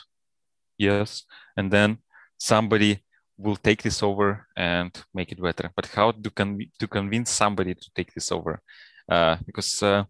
yes, 0.77 1.23
and 1.55 1.71
then 1.71 1.99
somebody 2.37 2.99
will 3.37 3.55
take 3.55 3.81
this 3.81 4.03
over 4.03 4.47
and 4.55 4.91
make 5.13 5.31
it 5.31 5.41
better. 5.41 5.71
But 5.75 5.87
how 5.87 6.11
to 6.11 6.29
con- 6.29 6.71
to 6.79 6.87
convince 6.87 7.31
somebody 7.31 7.73
to 7.73 7.89
take 7.95 8.13
this 8.13 8.31
over? 8.31 8.61
Uh, 9.09 9.37
because 9.45 9.83
uh, 9.83 10.03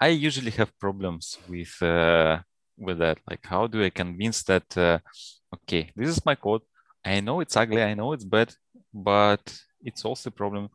I 0.00 0.08
usually 0.08 0.50
have 0.52 0.78
problems 0.78 1.38
with 1.48 1.82
uh, 1.82 2.38
with 2.78 2.98
that. 2.98 3.18
Like, 3.28 3.44
how 3.46 3.66
do 3.66 3.82
I 3.84 3.90
convince 3.90 4.42
that? 4.44 4.76
Uh, 4.76 4.98
okay, 5.54 5.90
this 5.96 6.08
is 6.08 6.24
my 6.24 6.34
code. 6.34 6.62
I 7.04 7.20
know 7.20 7.40
it's 7.40 7.56
ugly. 7.56 7.82
I 7.82 7.94
know 7.94 8.12
it's 8.12 8.24
bad, 8.24 8.54
but 8.92 9.42
it's 9.82 10.04
also 10.04 10.28
a 10.28 10.32
problem. 10.32 10.68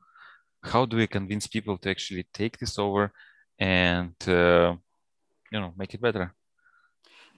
How 0.63 0.85
do 0.85 0.99
I 1.01 1.07
convince 1.07 1.47
people 1.47 1.77
to 1.79 1.89
actually 1.89 2.27
take 2.33 2.57
this 2.57 2.77
over 2.77 3.11
and 3.59 4.15
uh, 4.27 4.75
you 5.51 5.59
know 5.59 5.73
make 5.77 5.93
it 5.93 6.01
better? 6.01 6.33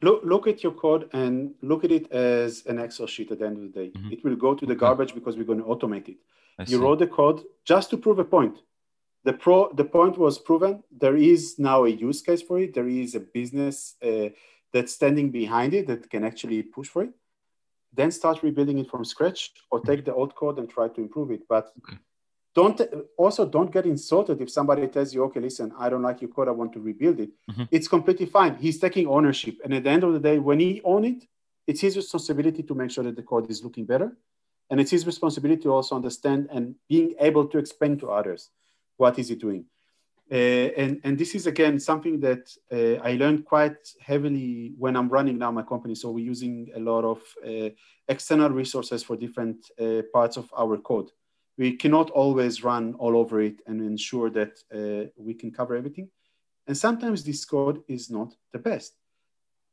Look, 0.04 0.22
look 0.24 0.48
at 0.48 0.64
your 0.64 0.74
code 0.74 1.10
and 1.14 1.54
look 1.62 1.84
at 1.84 1.92
it 1.92 2.12
as 2.12 2.66
an 2.66 2.78
Excel 2.80 3.08
sheet 3.08 3.32
at 3.32 3.40
the 3.40 3.46
end 3.48 3.58
of 3.58 3.64
the 3.64 3.80
day. 3.80 3.90
Mm-hmm. 3.92 4.12
It 4.12 4.24
will 4.24 4.36
go 4.36 4.54
to 4.54 4.66
the 4.66 4.76
garbage 4.76 5.14
because 5.14 5.38
we're 5.38 5.52
going 5.52 5.64
to 5.64 5.66
automate 5.66 6.10
it. 6.10 6.18
I 6.60 6.64
you 6.64 6.78
see. 6.78 6.84
wrote 6.84 7.00
the 7.00 7.08
code 7.08 7.44
just 7.66 7.90
to 7.92 7.98
prove 7.98 8.20
a 8.20 8.26
point. 8.26 8.58
The 9.24 9.34
pro 9.34 9.72
the 9.74 9.86
point 9.86 10.18
was 10.18 10.38
proven. 10.38 10.84
There 10.92 11.16
is 11.16 11.58
now 11.58 11.86
a 11.86 11.90
use 11.90 12.22
case 12.22 12.42
for 12.42 12.60
it. 12.60 12.74
There 12.74 12.90
is 12.90 13.16
a 13.16 13.22
business 13.22 13.96
uh, 14.04 14.30
that's 14.74 14.94
standing 14.94 15.32
behind 15.32 15.74
it 15.74 15.88
that 15.88 16.10
can 16.10 16.24
actually 16.26 16.62
push 16.62 16.90
for 16.90 17.04
it. 17.04 17.14
Then 17.94 18.12
start 18.12 18.44
rebuilding 18.44 18.80
it 18.80 18.90
from 18.92 19.06
scratch, 19.06 19.52
or 19.72 19.80
take 19.80 20.04
the 20.04 20.14
old 20.14 20.36
code 20.36 20.60
and 20.60 20.70
try 20.70 20.90
to 20.90 21.02
improve 21.02 21.32
it. 21.32 21.44
But 21.48 21.72
okay 21.78 21.98
don't 22.56 22.82
also 23.18 23.46
don't 23.46 23.72
get 23.72 23.86
insulted 23.86 24.40
if 24.42 24.50
somebody 24.50 24.88
tells 24.88 25.14
you 25.14 25.24
okay 25.24 25.40
listen 25.40 25.72
i 25.78 25.90
don't 25.90 26.02
like 26.02 26.22
your 26.22 26.30
code 26.30 26.48
i 26.48 26.52
want 26.52 26.72
to 26.72 26.80
rebuild 26.80 27.20
it 27.20 27.32
mm-hmm. 27.50 27.64
it's 27.72 27.88
completely 27.88 28.26
fine 28.26 28.56
he's 28.56 28.80
taking 28.80 29.08
ownership 29.08 29.56
and 29.64 29.74
at 29.74 29.84
the 29.84 29.90
end 29.90 30.04
of 30.04 30.14
the 30.14 30.20
day 30.20 30.40
when 30.40 30.60
he 30.60 30.82
own 30.84 31.04
it 31.04 31.26
it's 31.68 31.82
his 31.82 31.96
responsibility 31.96 32.64
to 32.64 32.76
make 32.76 32.92
sure 32.92 33.04
that 33.04 33.16
the 33.16 33.24
code 33.24 33.50
is 33.50 33.64
looking 33.64 33.86
better 33.86 34.16
and 34.70 34.80
it's 34.80 34.92
his 34.92 35.06
responsibility 35.06 35.62
to 35.62 35.74
also 35.74 35.96
understand 35.96 36.48
and 36.52 36.76
being 36.88 37.14
able 37.20 37.48
to 37.48 37.58
explain 37.58 37.98
to 37.98 38.12
others 38.12 38.50
what 38.98 39.18
is 39.20 39.30
he 39.30 39.36
doing 39.36 39.66
Uh, 40.32 40.72
and, 40.78 41.00
and 41.04 41.18
this 41.18 41.36
is 41.36 41.48
again 41.48 41.80
something 41.80 42.20
that 42.20 42.50
uh, 42.72 42.96
I 43.04 43.16
learned 43.16 43.46
quite 43.46 43.78
heavily 44.02 44.74
when 44.80 44.96
I'm 44.96 45.10
running 45.10 45.38
now 45.38 45.52
my 45.52 45.64
company. 45.64 45.96
So 45.96 46.10
we're 46.10 46.26
using 46.26 46.72
a 46.76 46.80
lot 46.80 47.04
of 47.04 47.20
uh, 47.46 47.70
external 48.08 48.50
resources 48.50 49.04
for 49.04 49.16
different 49.16 49.58
uh, 49.80 50.02
parts 50.12 50.38
of 50.38 50.46
our 50.58 50.78
code. 50.78 51.12
We 51.58 51.76
cannot 51.76 52.10
always 52.10 52.64
run 52.64 52.96
all 52.96 53.16
over 53.16 53.42
it 53.42 53.62
and 53.68 53.82
ensure 53.82 54.30
that 54.32 54.60
uh, 54.74 55.10
we 55.18 55.34
can 55.34 55.52
cover 55.52 55.76
everything. 55.76 56.10
And 56.66 56.78
sometimes 56.78 57.24
this 57.24 57.46
code 57.46 57.84
is 57.88 58.10
not 58.10 58.34
the 58.52 58.60
best, 58.60 58.94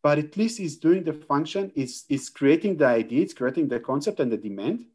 but 0.02 0.18
at 0.18 0.36
least 0.36 0.60
it's 0.60 0.76
doing 0.76 1.04
the 1.04 1.12
function, 1.12 1.72
it's, 1.74 2.04
it's 2.08 2.28
creating 2.28 2.76
the 2.76 2.86
idea, 2.86 3.22
it's 3.22 3.34
creating 3.34 3.68
the 3.68 3.80
concept 3.80 4.20
and 4.20 4.30
the 4.30 4.36
demand. 4.36 4.86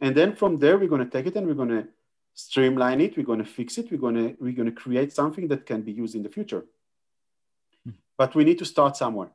And 0.00 0.14
then 0.16 0.34
from 0.34 0.58
there, 0.58 0.78
we're 0.78 0.88
going 0.88 1.04
to 1.04 1.10
take 1.10 1.26
it 1.26 1.36
and 1.36 1.46
we're 1.46 1.54
going 1.54 1.68
to 1.68 1.88
streamline 2.34 3.00
it 3.00 3.16
we're 3.16 3.26
going 3.26 3.38
to 3.38 3.44
fix 3.44 3.78
it 3.78 3.90
we're 3.90 3.98
going 3.98 4.14
to 4.14 4.36
we're 4.40 4.52
going 4.52 4.72
to 4.72 4.80
create 4.84 5.12
something 5.12 5.48
that 5.48 5.66
can 5.66 5.82
be 5.82 5.92
used 5.92 6.14
in 6.14 6.22
the 6.22 6.28
future 6.28 6.62
mm-hmm. 7.86 7.90
but 8.16 8.34
we 8.34 8.44
need 8.44 8.58
to 8.58 8.64
start 8.64 8.96
somewhere 8.96 9.30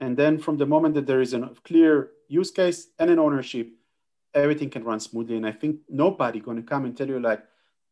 and 0.00 0.16
then 0.16 0.38
from 0.38 0.56
the 0.56 0.66
moment 0.66 0.94
that 0.94 1.06
there 1.06 1.20
is 1.20 1.34
a 1.34 1.50
clear 1.64 2.10
use 2.28 2.50
case 2.50 2.88
and 2.98 3.10
an 3.10 3.18
ownership 3.18 3.68
everything 4.34 4.70
can 4.70 4.84
run 4.84 5.00
smoothly 5.00 5.36
and 5.36 5.46
i 5.46 5.52
think 5.52 5.76
nobody 5.88 6.40
going 6.40 6.56
to 6.56 6.62
come 6.62 6.84
and 6.84 6.96
tell 6.96 7.08
you 7.08 7.20
like 7.20 7.42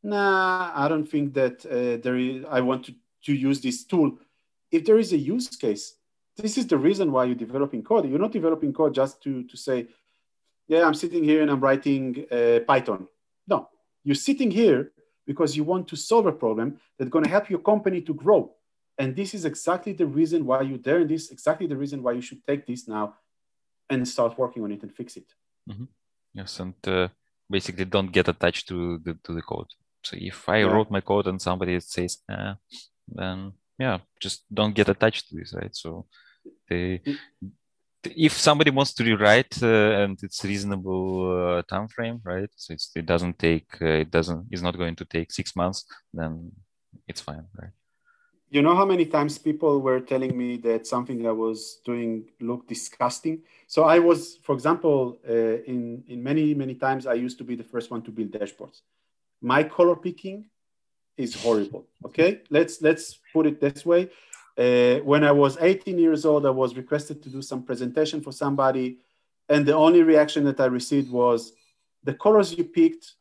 nah 0.02 0.72
i 0.74 0.88
don't 0.88 1.08
think 1.08 1.34
that 1.34 1.64
uh, 1.66 2.00
there 2.02 2.16
is 2.16 2.44
i 2.50 2.60
want 2.60 2.84
to, 2.84 2.94
to 3.22 3.34
use 3.34 3.60
this 3.60 3.84
tool 3.84 4.18
if 4.70 4.84
there 4.84 4.98
is 4.98 5.12
a 5.12 5.18
use 5.18 5.48
case 5.56 5.94
this 6.36 6.58
is 6.58 6.66
the 6.66 6.76
reason 6.76 7.10
why 7.10 7.24
you're 7.24 7.34
developing 7.34 7.82
code 7.82 8.08
you're 8.08 8.18
not 8.18 8.32
developing 8.32 8.72
code 8.72 8.94
just 8.94 9.22
to 9.22 9.42
to 9.44 9.56
say 9.56 9.86
yeah 10.68 10.84
i'm 10.86 10.94
sitting 10.94 11.24
here 11.24 11.42
and 11.42 11.50
i'm 11.50 11.60
writing 11.60 12.26
uh, 12.30 12.60
python 12.66 13.06
no 13.48 13.68
you're 14.04 14.14
sitting 14.14 14.50
here 14.50 14.92
because 15.26 15.56
you 15.56 15.64
want 15.64 15.88
to 15.88 15.96
solve 15.96 16.26
a 16.26 16.32
problem 16.32 16.78
that's 16.96 17.10
going 17.10 17.24
to 17.24 17.30
help 17.30 17.50
your 17.50 17.58
company 17.58 18.00
to 18.00 18.14
grow. 18.14 18.52
And 18.98 19.14
this 19.14 19.34
is 19.34 19.44
exactly 19.44 19.92
the 19.92 20.06
reason 20.06 20.46
why 20.46 20.62
you're 20.62 20.78
there. 20.78 21.00
And 21.00 21.10
this 21.10 21.24
is 21.24 21.30
exactly 21.30 21.66
the 21.66 21.76
reason 21.76 22.02
why 22.02 22.12
you 22.12 22.22
should 22.22 22.46
take 22.46 22.66
this 22.66 22.88
now 22.88 23.14
and 23.90 24.06
start 24.08 24.38
working 24.38 24.62
on 24.62 24.72
it 24.72 24.82
and 24.82 24.94
fix 24.94 25.16
it. 25.16 25.26
Mm-hmm. 25.68 25.84
Yes. 26.36 26.60
And 26.60 26.74
uh, 26.86 27.08
basically 27.48 27.86
don't 27.86 28.12
get 28.12 28.28
attached 28.28 28.68
to 28.68 28.98
the, 28.98 29.14
to 29.24 29.32
the 29.32 29.42
code. 29.42 29.68
So 30.02 30.16
if 30.20 30.48
I 30.48 30.58
yeah. 30.58 30.66
wrote 30.66 30.90
my 30.90 31.00
code 31.00 31.26
and 31.26 31.40
somebody 31.40 31.80
says, 31.80 32.18
eh, 32.30 32.54
then 33.08 33.52
yeah, 33.78 33.98
just 34.20 34.44
don't 34.52 34.74
get 34.74 34.88
attached 34.88 35.28
to 35.28 35.36
this, 35.36 35.54
right? 35.54 35.74
So 35.74 36.06
they 36.68 37.02
if 38.14 38.32
somebody 38.32 38.70
wants 38.70 38.94
to 38.94 39.04
rewrite 39.04 39.62
uh, 39.62 40.02
and 40.02 40.18
it's 40.22 40.44
reasonable 40.44 41.56
uh, 41.58 41.62
time 41.62 41.88
frame 41.88 42.20
right 42.24 42.50
so 42.54 42.74
it 42.94 43.06
doesn't 43.06 43.38
take 43.38 43.66
uh, 43.80 44.02
it 44.04 44.10
doesn't 44.10 44.46
it's 44.50 44.62
not 44.62 44.76
going 44.76 44.94
to 44.94 45.04
take 45.04 45.32
six 45.32 45.56
months 45.56 45.84
then 46.12 46.52
it's 47.08 47.20
fine 47.20 47.44
right 47.60 47.72
you 48.56 48.62
know 48.62 48.74
how 48.74 48.86
many 48.86 49.04
times 49.04 49.36
people 49.48 49.72
were 49.86 50.00
telling 50.00 50.34
me 50.42 50.56
that 50.68 50.86
something 50.86 51.26
i 51.32 51.36
was 51.44 51.58
doing 51.84 52.10
looked 52.40 52.68
disgusting 52.68 53.36
so 53.66 53.84
i 53.84 53.98
was 53.98 54.38
for 54.42 54.54
example 54.58 55.18
uh, 55.28 55.56
in 55.72 56.02
in 56.08 56.18
many 56.22 56.54
many 56.54 56.74
times 56.74 57.06
i 57.06 57.16
used 57.26 57.38
to 57.38 57.44
be 57.50 57.54
the 57.54 57.68
first 57.72 57.90
one 57.90 58.02
to 58.06 58.10
build 58.10 58.30
dashboards 58.30 58.78
my 59.52 59.62
color 59.62 59.96
picking 60.06 60.38
is 61.24 61.30
horrible 61.42 61.84
okay 62.08 62.30
let's 62.56 62.80
let's 62.80 63.18
put 63.34 63.44
it 63.50 63.60
this 63.60 63.84
way 63.92 64.02
uh, 64.58 65.00
when 65.00 65.22
I 65.22 65.32
was 65.32 65.58
18 65.60 65.98
years 65.98 66.24
old, 66.24 66.46
I 66.46 66.50
was 66.50 66.76
requested 66.76 67.22
to 67.22 67.28
do 67.28 67.42
some 67.42 67.62
presentation 67.62 68.22
for 68.22 68.32
somebody. 68.32 68.98
And 69.50 69.66
the 69.66 69.74
only 69.74 70.02
reaction 70.02 70.44
that 70.44 70.60
I 70.60 70.66
received 70.66 71.10
was 71.10 71.52
the 72.02 72.14
colors 72.14 72.56
you 72.56 72.64
picked 72.64 73.16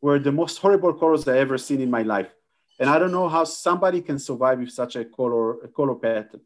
were 0.00 0.18
the 0.18 0.32
most 0.32 0.56
horrible 0.58 0.94
colors 0.94 1.28
I 1.28 1.36
ever 1.38 1.58
seen 1.58 1.80
in 1.82 1.90
my 1.90 2.02
life. 2.02 2.30
And 2.78 2.88
I 2.88 2.98
don't 2.98 3.12
know 3.12 3.28
how 3.28 3.44
somebody 3.44 4.00
can 4.00 4.18
survive 4.18 4.58
with 4.60 4.70
such 4.70 4.96
a 4.96 5.04
color, 5.04 5.60
a 5.62 5.68
color 5.68 5.94
pattern. 5.94 6.40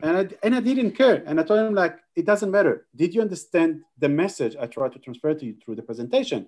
And 0.00 0.16
I, 0.16 0.28
and 0.42 0.54
I 0.54 0.60
didn't 0.60 0.92
care. 0.92 1.22
And 1.26 1.40
I 1.40 1.42
told 1.42 1.60
him 1.60 1.74
like, 1.74 1.98
it 2.14 2.26
doesn't 2.26 2.50
matter. 2.50 2.86
Did 2.94 3.14
you 3.14 3.22
understand 3.22 3.82
the 3.98 4.08
message 4.08 4.56
I 4.60 4.66
tried 4.66 4.92
to 4.92 4.98
transfer 4.98 5.32
to 5.32 5.46
you 5.46 5.54
through 5.54 5.76
the 5.76 5.82
presentation? 5.82 6.46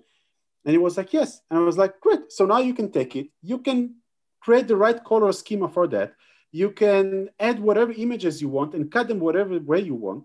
And 0.65 0.71
he 0.71 0.77
was 0.77 0.97
like, 0.97 1.13
yes. 1.13 1.41
And 1.49 1.59
I 1.59 1.63
was 1.63 1.77
like, 1.77 1.99
great. 1.99 2.31
So 2.31 2.45
now 2.45 2.59
you 2.59 2.73
can 2.73 2.91
take 2.91 3.15
it. 3.15 3.29
You 3.41 3.59
can 3.59 3.95
create 4.39 4.67
the 4.67 4.75
right 4.75 5.03
color 5.03 5.31
schema 5.31 5.69
for 5.69 5.87
that 5.87 6.13
you 6.51 6.71
can 6.71 7.29
add 7.39 7.59
whatever 7.59 7.91
images 7.91 8.41
you 8.41 8.49
want 8.49 8.73
and 8.73 8.91
cut 8.91 9.07
them 9.07 9.19
whatever 9.19 9.59
way 9.59 9.79
you 9.79 9.95
want. 9.95 10.23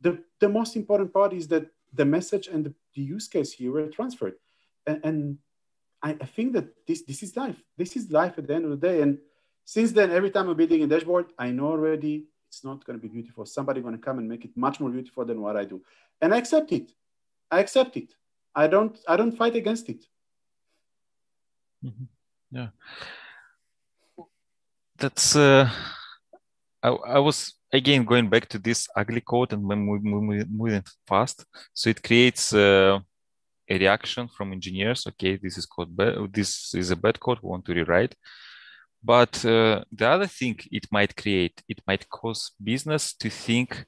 The, 0.00 0.22
the 0.40 0.48
most 0.48 0.76
important 0.76 1.12
part 1.12 1.32
is 1.32 1.48
that 1.48 1.66
the 1.92 2.04
message 2.04 2.46
and 2.46 2.64
the, 2.64 2.74
the 2.94 3.02
use 3.02 3.28
case 3.28 3.52
here 3.52 3.72
were 3.72 3.88
transferred. 3.88 4.34
And, 4.86 5.00
and 5.04 5.38
I, 6.02 6.10
I, 6.10 6.26
think 6.26 6.52
that 6.52 6.86
this, 6.86 7.02
this 7.02 7.22
is 7.22 7.36
life. 7.36 7.56
This 7.76 7.96
is 7.96 8.10
life 8.10 8.38
at 8.38 8.46
the 8.46 8.54
end 8.54 8.64
of 8.64 8.70
the 8.70 8.76
day. 8.76 9.02
And 9.02 9.18
since 9.64 9.92
then, 9.92 10.10
every 10.10 10.30
time 10.30 10.48
I'm 10.48 10.56
building 10.56 10.82
a 10.82 10.86
dashboard, 10.86 11.26
I 11.38 11.50
know 11.50 11.66
already 11.66 12.26
it's 12.48 12.64
not 12.64 12.84
going 12.84 12.98
to 12.98 13.02
be 13.02 13.12
beautiful. 13.12 13.44
Somebody 13.46 13.80
going 13.80 13.96
to 13.96 14.00
come 14.00 14.18
and 14.18 14.28
make 14.28 14.44
it 14.44 14.56
much 14.56 14.80
more 14.80 14.90
beautiful 14.90 15.24
than 15.24 15.40
what 15.40 15.56
I 15.56 15.64
do. 15.64 15.82
And 16.20 16.32
I 16.32 16.38
accept 16.38 16.72
it. 16.72 16.92
I 17.50 17.60
accept 17.60 17.96
it. 17.96 18.14
I 18.54 18.66
don't, 18.66 18.96
I 19.06 19.16
don't 19.16 19.32
fight 19.32 19.56
against 19.56 19.88
it. 19.88 20.04
Mm-hmm. 21.84 22.04
Yeah 22.50 22.68
that's 24.98 25.36
uh, 25.36 25.70
I, 26.82 26.88
I 26.88 27.18
was 27.18 27.54
again 27.72 28.04
going 28.04 28.28
back 28.28 28.48
to 28.48 28.58
this 28.58 28.88
ugly 28.96 29.20
code 29.20 29.52
and 29.52 29.64
when 29.64 29.86
we 29.86 29.98
move 30.00 30.48
moving 30.50 30.82
fast 31.06 31.44
so 31.72 31.88
it 31.90 32.02
creates 32.02 32.52
uh, 32.52 32.98
a 33.70 33.78
reaction 33.78 34.28
from 34.28 34.52
engineers 34.52 35.06
okay 35.06 35.36
this 35.36 35.58
is 35.58 35.66
code 35.66 35.96
bad 35.96 36.14
this 36.32 36.74
is 36.74 36.90
a 36.90 36.96
bad 36.96 37.18
code 37.20 37.38
we 37.42 37.48
want 37.48 37.64
to 37.64 37.74
rewrite 37.74 38.14
but 39.02 39.44
uh, 39.44 39.82
the 39.92 40.08
other 40.08 40.26
thing 40.26 40.58
it 40.72 40.86
might 40.90 41.16
create 41.16 41.62
it 41.68 41.80
might 41.86 42.08
cause 42.08 42.52
business 42.62 43.14
to 43.14 43.30
think 43.30 43.84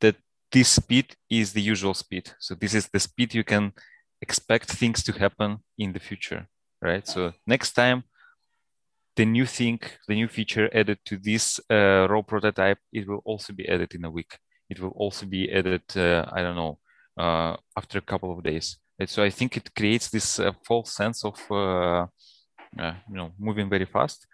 that 0.00 0.16
this 0.50 0.68
speed 0.68 1.14
is 1.30 1.52
the 1.52 1.62
usual 1.62 1.94
speed 1.94 2.32
so 2.38 2.54
this 2.54 2.74
is 2.74 2.88
the 2.88 3.00
speed 3.00 3.34
you 3.34 3.44
can 3.44 3.72
expect 4.20 4.70
things 4.70 5.02
to 5.02 5.12
happen 5.12 5.58
in 5.78 5.92
the 5.92 6.00
future 6.00 6.46
right 6.82 7.06
so 7.06 7.32
next 7.46 7.72
time 7.72 8.04
the 9.16 9.24
new 9.24 9.46
thing, 9.46 9.80
the 10.08 10.14
new 10.14 10.28
feature 10.28 10.68
added 10.72 10.98
to 11.04 11.16
this 11.16 11.60
uh, 11.70 12.06
raw 12.10 12.22
prototype, 12.22 12.78
it 12.92 13.06
will 13.06 13.22
also 13.24 13.52
be 13.52 13.68
added 13.68 13.94
in 13.94 14.04
a 14.04 14.10
week. 14.10 14.38
It 14.68 14.80
will 14.80 14.90
also 14.90 15.26
be 15.26 15.50
added, 15.52 15.82
uh, 15.96 16.24
I 16.32 16.42
don't 16.42 16.56
know, 16.56 16.78
uh, 17.16 17.56
after 17.76 17.98
a 17.98 18.02
couple 18.02 18.32
of 18.32 18.42
days. 18.42 18.78
And 18.98 19.08
so 19.08 19.22
I 19.22 19.30
think 19.30 19.56
it 19.56 19.74
creates 19.74 20.08
this 20.10 20.38
uh, 20.38 20.52
false 20.66 20.92
sense 20.94 21.24
of, 21.24 21.40
uh, 21.50 22.06
uh, 22.78 22.94
you 23.08 23.16
know, 23.16 23.32
moving 23.38 23.68
very 23.68 23.86
fast. 23.86 24.26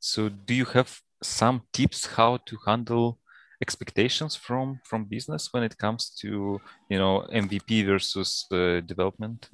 So 0.00 0.28
do 0.28 0.54
you 0.54 0.64
have 0.66 1.00
some 1.22 1.62
tips 1.72 2.06
how 2.06 2.38
to 2.46 2.56
handle 2.66 3.18
expectations 3.60 4.36
from 4.36 4.78
from 4.84 5.04
business 5.04 5.48
when 5.52 5.64
it 5.64 5.76
comes 5.76 6.10
to 6.10 6.60
you 6.88 6.98
know 6.98 7.26
MVP 7.32 7.84
versus 7.84 8.46
development? 8.86 9.50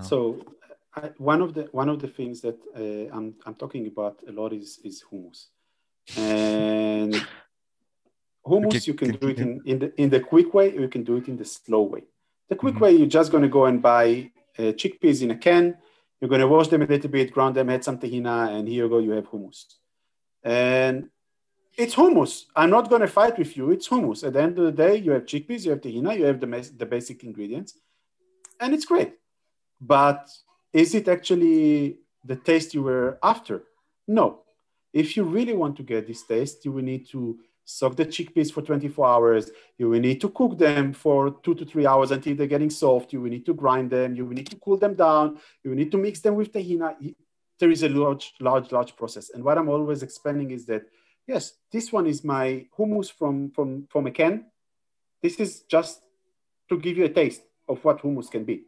so 0.00 0.40
I, 0.96 1.10
one 1.18 1.40
of 1.42 1.54
the 1.54 1.68
one 1.72 1.88
of 1.88 2.00
the 2.00 2.08
things 2.08 2.40
that 2.40 2.58
uh, 2.76 3.16
I'm 3.16 3.34
I'm 3.46 3.54
talking 3.54 3.86
about 3.86 4.16
a 4.28 4.32
lot 4.32 4.52
is 4.52 4.78
is 4.84 5.02
hummus, 5.10 5.46
and 6.16 7.14
hummus 8.46 8.86
you 8.86 8.94
can 8.94 9.12
do 9.12 9.28
it 9.28 9.38
in, 9.38 9.60
in 9.64 9.78
the 9.78 10.00
in 10.00 10.10
the 10.10 10.20
quick 10.20 10.52
way. 10.54 10.74
You 10.74 10.88
can 10.88 11.04
do 11.04 11.16
it 11.16 11.28
in 11.28 11.36
the 11.36 11.44
slow 11.44 11.82
way. 11.82 12.02
The 12.48 12.56
quick 12.56 12.74
mm-hmm. 12.74 12.84
way, 12.84 12.92
you're 12.92 13.06
just 13.06 13.30
going 13.30 13.42
to 13.42 13.48
go 13.48 13.66
and 13.66 13.82
buy 13.82 14.30
uh, 14.58 14.72
chickpeas 14.72 15.22
in 15.22 15.30
a 15.30 15.36
can. 15.36 15.76
You're 16.20 16.28
going 16.28 16.40
to 16.40 16.48
wash 16.48 16.68
them 16.68 16.82
a 16.82 16.86
little 16.86 17.10
bit, 17.10 17.32
ground 17.32 17.54
them, 17.54 17.70
add 17.70 17.84
some 17.84 17.98
tahina, 17.98 18.50
and 18.50 18.66
here 18.66 18.84
you 18.84 18.88
go. 18.88 18.98
You 18.98 19.12
have 19.12 19.30
hummus, 19.30 19.64
and 20.42 21.10
it's 21.76 21.94
hummus. 21.94 22.46
I'm 22.56 22.70
not 22.70 22.90
going 22.90 23.02
to 23.02 23.06
fight 23.06 23.38
with 23.38 23.56
you. 23.56 23.70
It's 23.70 23.88
hummus. 23.88 24.26
At 24.26 24.32
the 24.32 24.42
end 24.42 24.58
of 24.58 24.64
the 24.64 24.72
day, 24.72 24.96
you 24.96 25.12
have 25.12 25.26
chickpeas, 25.26 25.64
you 25.64 25.70
have 25.70 25.80
tahina, 25.80 26.18
you 26.18 26.24
have 26.24 26.40
the, 26.40 26.70
the 26.76 26.86
basic 26.86 27.22
ingredients, 27.22 27.78
and 28.58 28.74
it's 28.74 28.84
great. 28.84 29.12
But 29.80 30.28
is 30.72 30.94
it 30.94 31.06
actually 31.06 31.98
the 32.24 32.36
taste 32.36 32.74
you 32.74 32.82
were 32.82 33.18
after? 33.22 33.62
No. 34.08 34.40
If 34.92 35.16
you 35.16 35.22
really 35.22 35.54
want 35.54 35.76
to 35.76 35.82
get 35.82 36.06
this 36.06 36.24
taste, 36.24 36.64
you 36.64 36.72
will 36.72 36.82
need 36.82 37.08
to 37.10 37.38
soak 37.68 37.96
the 37.96 38.06
chickpeas 38.06 38.50
for 38.50 38.62
24 38.62 39.06
hours. 39.06 39.50
You 39.76 39.90
will 39.90 40.00
need 40.00 40.22
to 40.22 40.30
cook 40.30 40.56
them 40.56 40.94
for 40.94 41.32
two 41.42 41.54
to 41.54 41.66
three 41.66 41.86
hours 41.86 42.10
until 42.10 42.34
they're 42.34 42.46
getting 42.46 42.70
soft. 42.70 43.12
You 43.12 43.20
will 43.20 43.28
need 43.28 43.44
to 43.44 43.52
grind 43.52 43.90
them. 43.90 44.16
You 44.16 44.24
will 44.24 44.32
need 44.32 44.48
to 44.48 44.56
cool 44.56 44.78
them 44.78 44.94
down. 44.94 45.38
You 45.62 45.70
will 45.70 45.76
need 45.76 45.92
to 45.92 45.98
mix 45.98 46.20
them 46.20 46.34
with 46.34 46.50
tahina. 46.50 46.96
There 47.60 47.70
is 47.70 47.82
a 47.82 47.90
large, 47.90 48.32
large, 48.40 48.72
large 48.72 48.96
process. 48.96 49.30
And 49.30 49.44
what 49.44 49.58
I'm 49.58 49.68
always 49.68 50.02
explaining 50.02 50.50
is 50.50 50.64
that, 50.64 50.84
yes, 51.26 51.52
this 51.70 51.92
one 51.92 52.06
is 52.06 52.24
my 52.24 52.64
hummus 52.78 53.12
from, 53.12 53.50
from, 53.50 53.86
from 53.90 54.06
a 54.06 54.12
can. 54.12 54.46
This 55.22 55.36
is 55.36 55.60
just 55.68 56.00
to 56.70 56.78
give 56.78 56.96
you 56.96 57.04
a 57.04 57.10
taste 57.10 57.42
of 57.68 57.84
what 57.84 58.00
hummus 58.00 58.30
can 58.30 58.44
be. 58.44 58.62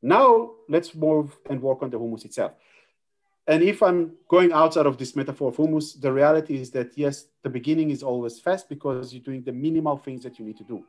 Now 0.00 0.52
let's 0.66 0.94
move 0.94 1.36
and 1.50 1.60
work 1.60 1.82
on 1.82 1.90
the 1.90 1.98
hummus 1.98 2.24
itself. 2.24 2.52
And 3.46 3.62
if 3.62 3.82
I'm 3.82 4.12
going 4.28 4.52
outside 4.52 4.86
of 4.86 4.96
this 4.96 5.14
metaphor 5.14 5.48
of 5.48 5.56
hummus, 5.56 6.00
the 6.00 6.12
reality 6.12 6.58
is 6.60 6.70
that 6.70 6.96
yes, 6.96 7.26
the 7.42 7.50
beginning 7.50 7.90
is 7.90 8.02
always 8.02 8.40
fast 8.40 8.68
because 8.68 9.12
you're 9.12 9.22
doing 9.22 9.42
the 9.42 9.52
minimal 9.52 9.98
things 9.98 10.22
that 10.22 10.38
you 10.38 10.46
need 10.46 10.56
to 10.56 10.64
do. 10.64 10.84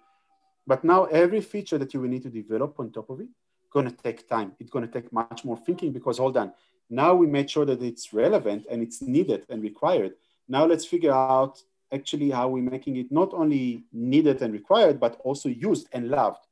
But 0.65 0.83
now 0.83 1.05
every 1.05 1.41
feature 1.41 1.77
that 1.77 1.93
you 1.93 1.99
will 2.01 2.09
need 2.09 2.23
to 2.23 2.29
develop 2.29 2.79
on 2.79 2.91
top 2.91 3.09
of 3.09 3.19
it, 3.19 3.27
gonna 3.71 3.91
take 3.91 4.27
time. 4.27 4.53
It's 4.59 4.71
gonna 4.71 4.87
take 4.87 5.11
much 5.11 5.43
more 5.43 5.57
thinking 5.57 5.91
because 5.91 6.17
hold 6.17 6.37
on, 6.37 6.53
Now 6.89 7.15
we 7.15 7.27
made 7.27 7.49
sure 7.49 7.65
that 7.65 7.81
it's 7.81 8.13
relevant 8.13 8.67
and 8.69 8.81
it's 8.81 9.01
needed 9.01 9.43
and 9.49 9.61
required. 9.61 10.13
Now 10.47 10.65
let's 10.65 10.85
figure 10.85 11.11
out 11.11 11.61
actually 11.91 12.29
how 12.29 12.49
we're 12.49 12.69
making 12.69 12.97
it 12.97 13.11
not 13.11 13.33
only 13.33 13.83
needed 13.91 14.41
and 14.41 14.53
required, 14.53 14.99
but 14.99 15.19
also 15.23 15.49
used 15.49 15.87
and 15.91 16.09
loved. 16.09 16.45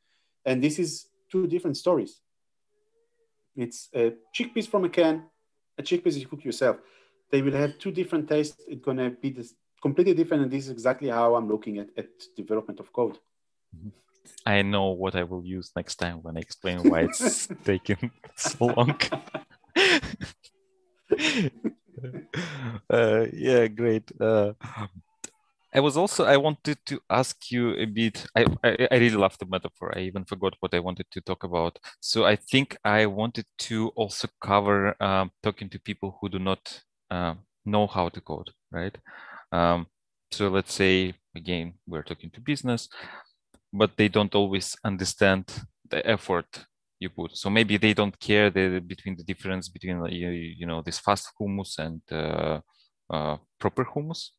And 0.46 0.64
this 0.64 0.80
is 0.80 1.08
two 1.32 1.48
different 1.48 1.78
stories. 1.78 2.22
It's 3.56 3.90
a 3.94 4.14
chickpeas 4.36 4.68
from 4.68 4.86
a 4.86 4.90
can, 4.90 5.24
a 5.78 5.84
chickpeas 5.84 6.20
you 6.20 6.28
cook 6.28 6.44
yourself. 6.44 6.78
They 7.32 7.42
will 7.42 7.54
have 7.54 7.78
two 7.80 7.92
different 7.92 8.28
tastes. 8.30 8.62
It's 8.68 8.84
gonna 8.84 9.10
be 9.10 9.30
this 9.30 9.54
completely 9.82 10.14
different. 10.14 10.44
And 10.44 10.52
this 10.52 10.66
is 10.66 10.72
exactly 10.72 11.10
how 11.10 11.36
I'm 11.36 11.48
looking 11.50 11.78
at, 11.80 11.90
at 11.98 12.08
development 12.36 12.80
of 12.80 12.92
code. 12.94 13.18
I 14.46 14.62
know 14.62 14.90
what 14.90 15.16
I 15.16 15.24
will 15.24 15.44
use 15.46 15.72
next 15.76 15.96
time 15.96 16.22
when 16.22 16.38
I 16.38 16.42
explain 16.42 16.84
why 16.90 17.02
it's 17.02 17.48
taking 17.66 18.12
so 18.36 18.66
long. 18.66 18.96
uh, 22.90 23.26
yeah, 23.34 23.68
great. 23.68 24.12
Uh, 24.20 24.54
I 25.76 25.80
was 25.80 25.98
also 25.98 26.26
I 26.26 26.38
wanted 26.38 26.78
to 26.86 27.00
ask 27.10 27.52
you 27.52 27.72
a 27.72 27.86
bit. 27.86 28.28
I, 28.36 28.46
I, 28.64 28.88
I 28.92 28.98
really 28.98 29.18
love 29.18 29.38
the 29.40 29.48
metaphor. 29.48 29.92
I 29.98 30.02
even 30.02 30.24
forgot 30.24 30.54
what 30.60 30.74
I 30.74 30.80
wanted 30.80 31.08
to 31.12 31.22
talk 31.22 31.44
about. 31.44 31.80
So 32.00 32.26
I 32.26 32.36
think 32.36 32.78
I 32.84 33.08
wanted 33.08 33.46
to 33.60 33.90
also 33.96 34.28
cover 34.40 34.96
um, 35.02 35.32
talking 35.42 35.70
to 35.70 35.80
people 35.80 36.18
who 36.22 36.30
do 36.30 36.38
not 36.38 36.82
uh, 37.10 37.34
know 37.66 37.88
how 37.88 38.10
to 38.10 38.22
code, 38.22 38.52
right? 38.72 38.96
Um, 39.52 39.88
so 40.32 40.50
let's 40.50 40.74
say 40.74 41.16
again 41.36 41.74
we're 41.88 42.04
talking 42.04 42.30
to 42.32 42.42
business, 42.42 42.88
but 43.72 43.98
they 43.98 44.10
don't 44.10 44.36
always 44.36 44.76
understand 44.84 45.46
the 45.90 46.06
effort 46.06 46.66
you 47.00 47.10
put. 47.10 47.36
So 47.36 47.50
maybe 47.50 47.78
they 47.78 47.96
don't 47.96 48.20
care 48.20 48.52
the, 48.52 48.80
between 48.80 49.16
the 49.18 49.24
difference 49.24 49.70
between 49.70 50.06
you, 50.12 50.30
you 50.30 50.68
know 50.68 50.84
this 50.84 51.00
fast 51.00 51.32
hummus 51.40 51.80
and 51.80 52.02
uh, 52.12 52.60
uh, 53.10 53.38
proper 53.60 53.86
hummus? 53.86 54.30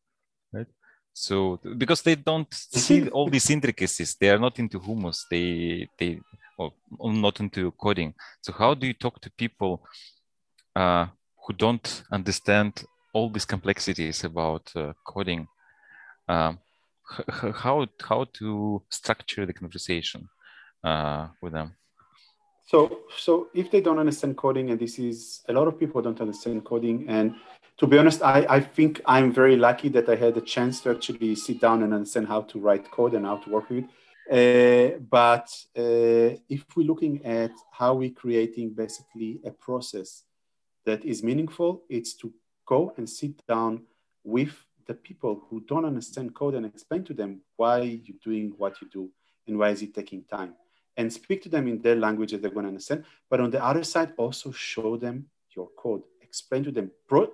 So 1.15 1.61
because 1.79 2.03
they 2.03 2.17
don't 2.17 2.53
see 2.53 3.09
all 3.17 3.31
these 3.31 3.49
intricacies, 3.49 4.17
they 4.21 4.31
are 4.31 4.39
not 4.39 4.59
into 4.59 4.81
hummus. 4.81 5.23
They 5.31 5.89
they 5.99 6.21
or 6.59 6.73
not 7.01 7.41
into 7.41 7.71
coding. 7.73 8.15
So 8.43 8.53
how 8.53 8.75
do 8.75 8.87
you 8.87 8.95
talk 8.95 9.21
to 9.21 9.31
people 9.31 9.87
uh, 10.77 11.07
who 11.47 11.53
don't 11.55 12.03
understand 12.11 12.85
all 13.13 13.31
these 13.31 13.45
complexities 13.45 14.25
about 14.25 14.71
uh, 14.77 14.93
coding? 15.07 15.47
Um, 16.29 16.59
how 17.55 17.87
how 18.09 18.25
to 18.39 18.83
structure 18.91 19.47
the 19.47 19.53
conversation 19.53 20.29
uh, 20.83 21.29
with 21.41 21.53
them? 21.53 21.77
So 22.67 23.01
so 23.17 23.49
if 23.55 23.71
they 23.71 23.81
don't 23.81 23.99
understand 23.99 24.37
coding, 24.37 24.71
and 24.71 24.81
this 24.81 24.99
is 24.99 25.43
a 25.49 25.53
lot 25.53 25.69
of 25.69 25.79
people 25.79 26.03
don't 26.03 26.21
understand 26.21 26.65
coding, 26.65 27.07
and 27.09 27.35
to 27.79 27.87
be 27.87 27.99
honest, 27.99 28.23
I, 28.23 28.47
I 28.49 28.61
think 28.61 29.01
I'm 29.05 29.33
very 29.33 29.57
lucky 29.57 29.89
that 29.91 30.09
I 30.09 30.15
had 30.15 30.37
a 30.37 30.41
chance 30.41 30.81
to 30.83 30.91
actually 30.91 31.35
sit 31.35 31.61
down 31.61 31.83
and 31.83 31.93
understand 31.93 32.29
how 32.29 32.43
to 32.43 32.61
write 32.61 32.91
code 32.91 33.15
and 33.15 33.27
how 33.27 33.39
to 33.39 33.51
work 33.51 33.69
with 33.69 33.85
it. 33.85 33.91
Uh, 34.31 34.99
but 35.11 35.49
uh, 35.77 36.39
if 36.49 36.65
we're 36.77 36.87
looking 36.87 37.25
at 37.27 37.51
how 37.73 37.95
we're 37.95 38.11
creating 38.11 38.71
basically 38.71 39.41
a 39.45 39.51
process 39.51 40.23
that 40.87 41.05
is 41.05 41.23
meaningful, 41.23 41.83
it's 41.89 42.15
to 42.15 42.33
go 42.65 42.95
and 42.97 43.09
sit 43.09 43.47
down 43.47 43.83
with 44.23 44.55
the 44.87 44.95
people 44.95 45.43
who 45.51 45.61
don't 45.61 45.85
understand 45.85 46.35
code 46.35 46.55
and 46.55 46.67
explain 46.67 47.03
to 47.05 47.13
them 47.13 47.41
why 47.57 47.81
you're 47.81 48.17
doing 48.23 48.53
what 48.57 48.81
you 48.81 48.89
do 48.91 49.11
and 49.47 49.59
why 49.59 49.71
is 49.71 49.83
it 49.83 49.95
taking 49.95 50.23
time 50.25 50.55
and 50.97 51.13
speak 51.13 51.43
to 51.43 51.49
them 51.49 51.67
in 51.67 51.81
their 51.83 51.97
language 51.97 52.31
that 52.31 52.41
they're 52.41 52.51
going 52.51 52.65
to 52.65 52.69
understand. 52.69 53.05
But 53.29 53.41
on 53.41 53.51
the 53.51 53.63
other 53.63 53.83
side, 53.83 54.13
also 54.17 54.53
show 54.53 54.97
them 54.97 55.27
your 55.57 55.69
code 55.77 56.03
explain 56.35 56.65
to 56.65 56.73
them, 56.73 56.91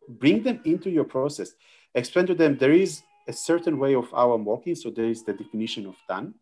bring 0.09 0.43
them 0.43 0.61
into 0.65 0.91
your 0.91 1.05
process. 1.05 1.53
Explain 1.95 2.27
to 2.27 2.35
them 2.35 2.57
there 2.57 2.73
is 2.73 3.03
a 3.27 3.33
certain 3.33 3.79
way 3.79 3.95
of 3.95 4.11
how 4.11 4.33
I'm 4.33 4.45
working, 4.45 4.75
so 4.75 4.91
there 4.91 5.11
is 5.15 5.23
the 5.25 5.33
definition 5.33 5.87
of 5.87 5.97
done. 6.09 6.35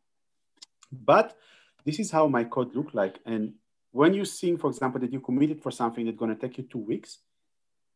But 0.91 1.37
this 1.85 1.99
is 2.01 2.11
how 2.11 2.27
my 2.27 2.45
code 2.45 2.75
look 2.75 2.91
like. 2.93 3.17
And 3.25 3.55
when 3.93 4.13
you 4.15 4.25
think, 4.25 4.61
for 4.61 4.71
example, 4.71 5.01
that 5.01 5.13
you 5.13 5.21
committed 5.21 5.63
for 5.63 5.71
something 5.71 6.05
that's 6.05 6.19
going 6.19 6.35
to 6.35 6.41
take 6.41 6.59
you 6.59 6.65
two 6.65 6.85
weeks, 6.93 7.19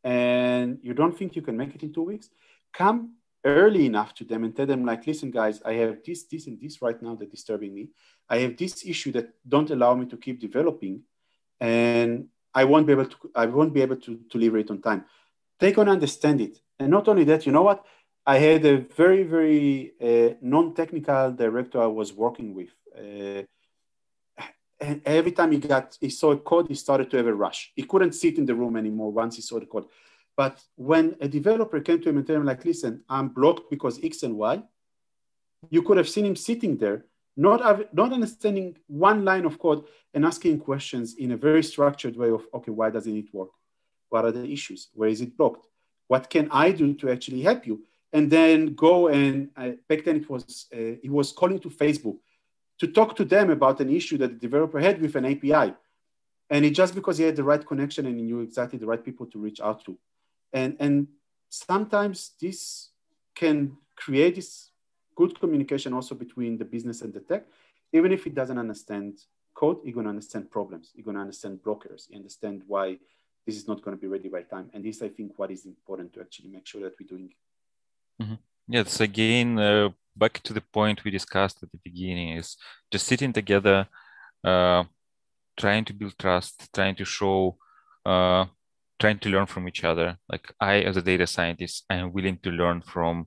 and 0.04 0.78
you 0.82 0.94
don't 0.94 1.16
think 1.18 1.34
you 1.36 1.42
can 1.42 1.56
make 1.56 1.74
it 1.74 1.82
in 1.82 1.92
two 1.92 2.06
weeks, 2.12 2.28
come 2.72 3.14
early 3.44 3.86
enough 3.86 4.14
to 4.14 4.24
them 4.24 4.44
and 4.44 4.54
tell 4.54 4.66
them 4.66 4.84
like 4.84 5.04
listen 5.04 5.28
guys 5.28 5.60
i 5.64 5.72
have 5.72 5.96
this 6.06 6.22
this 6.30 6.46
and 6.46 6.60
this 6.60 6.80
right 6.80 7.02
now 7.02 7.16
that 7.16 7.28
disturbing 7.28 7.74
me 7.74 7.88
i 8.28 8.38
have 8.38 8.56
this 8.56 8.86
issue 8.86 9.10
that 9.10 9.30
don't 9.48 9.70
allow 9.70 9.96
me 9.96 10.06
to 10.06 10.16
keep 10.16 10.38
developing 10.38 11.02
and 11.60 12.28
I 12.54 12.64
won't 12.64 12.86
be 12.86 12.92
able 12.92 13.06
to 13.06 13.16
I 13.34 13.46
won't 13.46 13.72
be 13.72 13.82
able 13.82 13.96
to, 13.96 14.20
deliver 14.30 14.58
it 14.58 14.70
on 14.70 14.80
time. 14.80 15.04
They 15.58 15.72
can 15.72 15.88
understand 15.88 16.40
it. 16.40 16.60
And 16.78 16.90
not 16.90 17.08
only 17.08 17.24
that, 17.24 17.46
you 17.46 17.52
know 17.52 17.62
what? 17.62 17.84
I 18.26 18.38
had 18.38 18.64
a 18.64 18.76
very, 18.78 19.24
very 19.24 19.92
uh, 20.00 20.34
non-technical 20.40 21.32
director 21.32 21.80
I 21.80 21.86
was 21.86 22.12
working 22.12 22.54
with. 22.54 22.70
Uh, 22.96 23.42
and 24.80 25.00
every 25.06 25.32
time 25.32 25.52
he 25.52 25.58
got 25.58 25.96
he 26.00 26.10
saw 26.10 26.32
a 26.32 26.36
code, 26.36 26.68
he 26.68 26.74
started 26.74 27.10
to 27.10 27.16
have 27.16 27.26
a 27.26 27.34
rush. 27.34 27.72
He 27.74 27.84
couldn't 27.84 28.12
sit 28.12 28.38
in 28.38 28.46
the 28.46 28.54
room 28.54 28.76
anymore 28.76 29.12
once 29.12 29.36
he 29.36 29.42
saw 29.42 29.60
the 29.60 29.66
code. 29.66 29.86
But 30.36 30.60
when 30.76 31.16
a 31.20 31.28
developer 31.28 31.80
came 31.80 32.00
to 32.00 32.08
him 32.08 32.16
and 32.16 32.26
told 32.26 32.40
him, 32.40 32.46
like, 32.46 32.64
listen, 32.64 33.02
I'm 33.08 33.28
blocked 33.28 33.70
because 33.70 34.02
X 34.02 34.22
and 34.22 34.36
Y, 34.36 34.62
you 35.70 35.82
could 35.82 35.98
have 35.98 36.08
seen 36.08 36.26
him 36.26 36.36
sitting 36.36 36.76
there 36.78 37.04
not, 37.36 37.94
not 37.94 38.12
understanding 38.12 38.76
one 38.86 39.24
line 39.24 39.44
of 39.44 39.58
code 39.58 39.84
and 40.14 40.24
asking 40.24 40.60
questions 40.60 41.14
in 41.14 41.32
a 41.32 41.36
very 41.36 41.62
structured 41.62 42.16
way 42.16 42.30
of, 42.30 42.46
okay, 42.52 42.70
why 42.70 42.90
doesn't 42.90 43.16
it 43.16 43.32
work? 43.32 43.50
What 44.10 44.24
are 44.24 44.32
the 44.32 44.44
issues? 44.44 44.88
Where 44.94 45.08
is 45.08 45.20
it 45.20 45.36
blocked? 45.36 45.66
What 46.08 46.28
can 46.28 46.48
I 46.50 46.72
do 46.72 46.92
to 46.94 47.10
actually 47.10 47.42
help 47.42 47.66
you? 47.66 47.82
And 48.12 48.30
then 48.30 48.74
go 48.74 49.08
and 49.08 49.48
uh, 49.56 49.70
back 49.88 50.04
then 50.04 50.16
it 50.16 50.28
was, 50.28 50.66
uh, 50.74 50.96
he 51.02 51.08
was 51.08 51.32
calling 51.32 51.58
to 51.60 51.70
Facebook 51.70 52.18
to 52.78 52.86
talk 52.88 53.16
to 53.16 53.24
them 53.24 53.48
about 53.48 53.80
an 53.80 53.88
issue 53.88 54.18
that 54.18 54.28
the 54.28 54.38
developer 54.38 54.78
had 54.78 55.00
with 55.00 55.16
an 55.16 55.24
API. 55.24 55.74
And 56.50 56.64
it 56.66 56.72
just 56.72 56.94
because 56.94 57.16
he 57.16 57.24
had 57.24 57.36
the 57.36 57.44
right 57.44 57.66
connection 57.66 58.04
and 58.04 58.16
he 58.16 58.22
knew 58.22 58.40
exactly 58.40 58.78
the 58.78 58.86
right 58.86 59.02
people 59.02 59.24
to 59.26 59.38
reach 59.38 59.60
out 59.60 59.82
to. 59.86 59.96
And, 60.52 60.76
and 60.78 61.08
sometimes 61.48 62.32
this 62.38 62.90
can 63.34 63.78
create 63.96 64.34
this 64.34 64.71
good 65.16 65.38
communication 65.38 65.92
also 65.92 66.14
between 66.14 66.58
the 66.58 66.64
business 66.64 67.02
and 67.02 67.12
the 67.12 67.20
tech. 67.20 67.44
Even 67.92 68.12
if 68.12 68.24
he 68.24 68.30
doesn't 68.30 68.58
understand 68.58 69.18
code, 69.54 69.78
he's 69.84 69.94
going 69.94 70.04
to 70.04 70.10
understand 70.10 70.50
problems. 70.50 70.90
He's 70.94 71.04
going 71.04 71.16
to 71.16 71.20
understand 71.20 71.60
blockers. 71.62 72.08
He 72.08 72.16
understand 72.16 72.62
why 72.66 72.98
this 73.46 73.56
is 73.56 73.68
not 73.68 73.82
going 73.82 73.96
to 73.96 74.00
be 74.00 74.06
ready 74.06 74.28
by 74.28 74.42
time. 74.42 74.70
And 74.72 74.84
this, 74.84 75.02
I 75.02 75.08
think, 75.08 75.32
what 75.36 75.50
is 75.50 75.66
important 75.66 76.12
to 76.14 76.20
actually 76.20 76.48
make 76.48 76.66
sure 76.66 76.80
that 76.82 76.94
we're 76.98 77.06
doing. 77.06 77.30
Mm-hmm. 78.20 78.34
Yes, 78.68 79.00
again, 79.00 79.58
uh, 79.58 79.90
back 80.16 80.40
to 80.44 80.52
the 80.52 80.60
point 80.60 81.04
we 81.04 81.10
discussed 81.10 81.62
at 81.62 81.70
the 81.72 81.80
beginning 81.82 82.36
is 82.36 82.56
just 82.90 83.06
sitting 83.06 83.32
together, 83.32 83.86
uh, 84.44 84.84
trying 85.58 85.84
to 85.84 85.92
build 85.92 86.18
trust, 86.18 86.72
trying 86.72 86.94
to 86.94 87.04
show, 87.04 87.56
uh, 88.06 88.44
trying 88.98 89.18
to 89.18 89.28
learn 89.28 89.46
from 89.46 89.66
each 89.68 89.82
other. 89.84 90.16
Like 90.28 90.52
I, 90.60 90.80
as 90.80 90.96
a 90.96 91.02
data 91.02 91.26
scientist, 91.26 91.84
I 91.90 91.96
am 91.96 92.12
willing 92.12 92.38
to 92.44 92.50
learn 92.50 92.82
from 92.82 93.26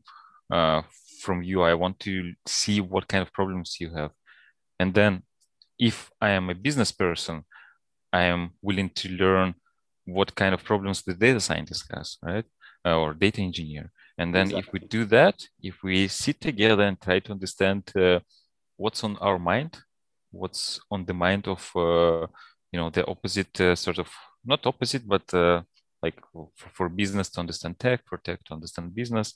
uh, 0.52 0.84
from 1.26 1.44
you. 1.50 1.58
I 1.64 1.74
want 1.74 2.00
to 2.02 2.14
see 2.60 2.78
what 2.94 3.08
kind 3.12 3.24
of 3.26 3.34
problems 3.34 3.78
you 3.82 3.90
have. 4.00 4.12
And 4.80 4.94
then 4.94 5.24
if 5.90 6.10
I 6.22 6.30
am 6.40 6.50
a 6.50 6.56
business 6.68 6.92
person, 6.92 7.44
I 8.14 8.24
am 8.34 8.42
willing 8.62 8.92
to 9.02 9.08
learn 9.10 9.56
what 10.06 10.36
kind 10.36 10.54
of 10.54 10.64
problems 10.64 10.98
the 11.02 11.16
data 11.26 11.40
scientist 11.40 11.84
has, 11.94 12.18
right? 12.22 12.46
Uh, 12.88 12.98
or 13.02 13.14
data 13.14 13.42
engineer. 13.42 13.92
And 14.18 14.34
then 14.34 14.48
exactly. 14.48 14.60
if 14.62 14.74
we 14.74 14.80
do 14.98 15.06
that, 15.18 15.38
if 15.62 15.76
we 15.84 16.08
sit 16.08 16.40
together 16.40 16.84
and 16.84 17.02
try 17.02 17.20
to 17.20 17.32
understand 17.32 17.82
uh, 17.96 18.20
what's 18.78 19.04
on 19.04 19.18
our 19.18 19.40
mind, 19.40 19.72
what's 20.32 20.80
on 20.92 21.06
the 21.06 21.14
mind 21.14 21.48
of, 21.48 21.62
uh, 21.76 22.28
you 22.72 22.80
know, 22.80 22.90
the 22.90 23.06
opposite 23.08 23.60
uh, 23.60 23.76
sort 23.76 23.98
of, 23.98 24.10
not 24.46 24.66
opposite, 24.66 25.06
but 25.08 25.34
uh, 25.34 25.62
like 26.06 26.20
for, 26.32 26.50
for, 26.78 26.88
business 27.02 27.28
to 27.32 27.40
understand 27.44 27.74
tech, 27.80 28.00
for 28.10 28.18
tech 28.28 28.40
to 28.46 28.54
understand 28.58 28.96
business, 29.02 29.28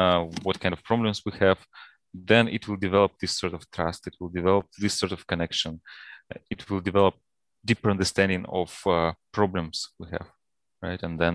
uh, 0.00 0.20
what 0.46 0.60
kind 0.62 0.74
of 0.76 0.82
problems 0.90 1.22
we 1.26 1.32
have, 1.46 1.58
then 2.32 2.44
it 2.56 2.62
will 2.66 2.80
develop 2.88 3.12
this 3.20 3.34
sort 3.42 3.54
of 3.54 3.62
trust. 3.76 4.06
It 4.10 4.16
will 4.20 4.32
develop 4.40 4.66
this 4.82 4.94
sort 5.00 5.12
of 5.12 5.26
connection. 5.26 5.72
It 6.54 6.60
will 6.68 6.82
develop 6.90 7.14
deeper 7.64 7.90
understanding 7.90 8.42
of 8.48 8.70
uh, 8.86 9.12
problems 9.32 9.74
we 10.00 10.06
have, 10.16 10.28
right? 10.82 11.02
And 11.06 11.14
then, 11.22 11.34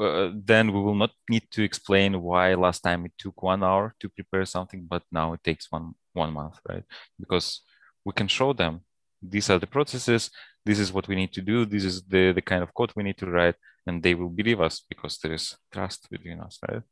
uh, 0.00 0.30
then 0.50 0.72
we 0.74 0.80
will 0.86 1.00
not 1.04 1.12
need 1.28 1.46
to 1.54 1.62
explain 1.62 2.10
why 2.28 2.54
last 2.54 2.80
time 2.80 3.00
it 3.06 3.14
took 3.18 3.42
one 3.42 3.62
hour 3.62 3.94
to 4.00 4.08
prepare 4.08 4.44
something, 4.44 4.86
but 4.92 5.02
now 5.10 5.32
it 5.34 5.42
takes 5.44 5.66
one 5.70 5.94
one 6.14 6.32
month, 6.32 6.56
right? 6.68 6.84
Because 7.22 7.62
we 8.04 8.12
can 8.12 8.28
show 8.28 8.52
them 8.52 8.74
these 9.22 9.48
are 9.50 9.58
the 9.58 9.66
processes 9.76 10.30
this 10.64 10.78
is 10.78 10.92
what 10.92 11.08
we 11.08 11.14
need 11.14 11.32
to 11.32 11.40
do 11.40 11.64
this 11.64 11.84
is 11.84 12.02
the 12.02 12.32
the 12.32 12.42
kind 12.42 12.62
of 12.62 12.72
code 12.74 12.92
we 12.96 13.02
need 13.02 13.18
to 13.18 13.26
write 13.26 13.56
and 13.86 14.02
they 14.02 14.14
will 14.14 14.28
believe 14.28 14.60
us 14.60 14.82
because 14.88 15.18
there 15.18 15.32
is 15.32 15.56
trust 15.72 16.08
between 16.10 16.40
us 16.40 16.58
right 16.68 16.82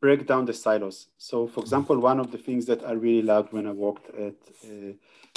break 0.00 0.26
down 0.26 0.44
the 0.44 0.52
silos 0.52 1.08
so 1.16 1.46
for 1.46 1.60
example 1.60 1.98
one 1.98 2.20
of 2.20 2.30
the 2.32 2.38
things 2.38 2.66
that 2.66 2.84
i 2.84 2.92
really 2.92 3.22
loved 3.22 3.52
when 3.52 3.66
i 3.66 3.72
worked 3.72 4.08
at 4.14 4.38
uh, 4.64 4.92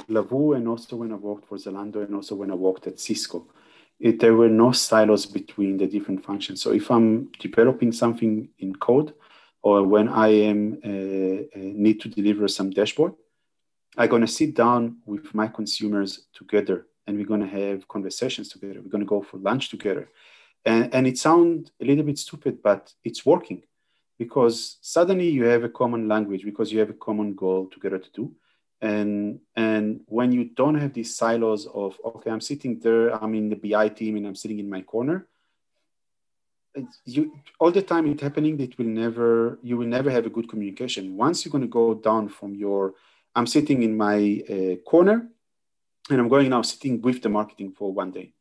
Lovoo 0.07 0.55
and 0.55 0.67
also 0.67 0.95
when 0.95 1.11
i 1.11 1.15
worked 1.15 1.45
for 1.47 1.57
zalando 1.57 2.03
and 2.03 2.15
also 2.15 2.35
when 2.35 2.51
i 2.51 2.55
worked 2.55 2.87
at 2.87 2.99
cisco 2.99 3.47
it, 3.99 4.19
there 4.19 4.33
were 4.33 4.49
no 4.49 4.71
silos 4.71 5.25
between 5.25 5.77
the 5.77 5.87
different 5.87 6.23
functions. 6.23 6.61
So 6.61 6.71
if 6.71 6.89
I'm 6.89 7.31
developing 7.39 7.91
something 7.91 8.49
in 8.59 8.75
code, 8.75 9.13
or 9.61 9.83
when 9.83 10.07
I 10.07 10.29
am 10.29 10.79
uh, 10.83 11.59
uh 11.59 11.73
need 11.85 11.99
to 12.01 12.07
deliver 12.07 12.47
some 12.47 12.69
dashboard, 12.69 13.13
I'm 13.97 14.09
going 14.09 14.21
to 14.21 14.27
sit 14.27 14.55
down 14.55 14.99
with 15.05 15.33
my 15.35 15.47
consumers 15.47 16.27
together, 16.33 16.87
and 17.09 17.17
we're 17.17 17.25
going 17.25 17.41
to 17.41 17.47
have 17.47 17.87
conversations 17.87 18.49
together. 18.49 18.79
We're 18.81 18.91
going 18.91 19.03
to 19.03 19.15
go 19.15 19.23
for 19.23 19.37
lunch 19.37 19.69
together, 19.69 20.09
and 20.63 20.93
and 20.93 21.07
it 21.07 21.17
sounds 21.17 21.71
a 21.81 21.85
little 21.85 22.03
bit 22.03 22.19
stupid, 22.19 22.61
but 22.61 22.93
it's 23.03 23.25
working 23.25 23.63
because 24.19 24.77
suddenly 24.81 25.29
you 25.29 25.45
have 25.45 25.63
a 25.63 25.69
common 25.69 26.07
language 26.07 26.43
because 26.43 26.71
you 26.71 26.79
have 26.79 26.91
a 26.91 27.01
common 27.07 27.33
goal 27.33 27.65
together 27.65 27.97
to 27.97 28.11
do. 28.11 28.31
And 28.81 29.39
and 29.55 30.01
when 30.05 30.31
you 30.31 30.43
don't 30.59 30.75
have 30.75 30.93
these 30.93 31.15
silos 31.17 31.65
of 31.65 31.97
okay 32.05 32.31
i'm 32.31 32.39
sitting 32.51 32.79
there 32.79 33.13
i'm 33.21 33.33
in 33.35 33.49
the 33.49 33.59
bi 33.63 33.89
team 33.89 34.15
and 34.15 34.25
i'm 34.25 34.39
sitting 34.43 34.59
in 34.59 34.69
my 34.69 34.81
corner 34.93 35.27
you 37.03 37.21
all 37.59 37.71
the 37.71 37.81
time 37.81 38.07
it's 38.07 38.21
happening 38.21 38.55
that 38.55 38.77
will 38.77 38.93
never 39.03 39.59
you 39.61 39.75
will 39.75 39.91
never 39.97 40.09
have 40.09 40.25
a 40.25 40.29
good 40.29 40.47
communication. 40.47 41.17
Once 41.17 41.43
you're 41.43 41.51
going 41.51 41.67
to 41.69 41.77
go 41.81 41.93
down 41.93 42.29
from 42.29 42.55
your 42.55 42.93
i'm 43.35 43.47
sitting 43.47 43.83
in 43.83 43.97
my 43.97 44.17
uh, 44.53 44.75
corner 44.89 45.27
and 46.09 46.19
i'm 46.19 46.29
going 46.29 46.49
now 46.49 46.61
sitting 46.61 47.01
with 47.01 47.21
the 47.21 47.29
marketing 47.29 47.71
for 47.71 47.91
one 47.91 48.11
day 48.11 48.33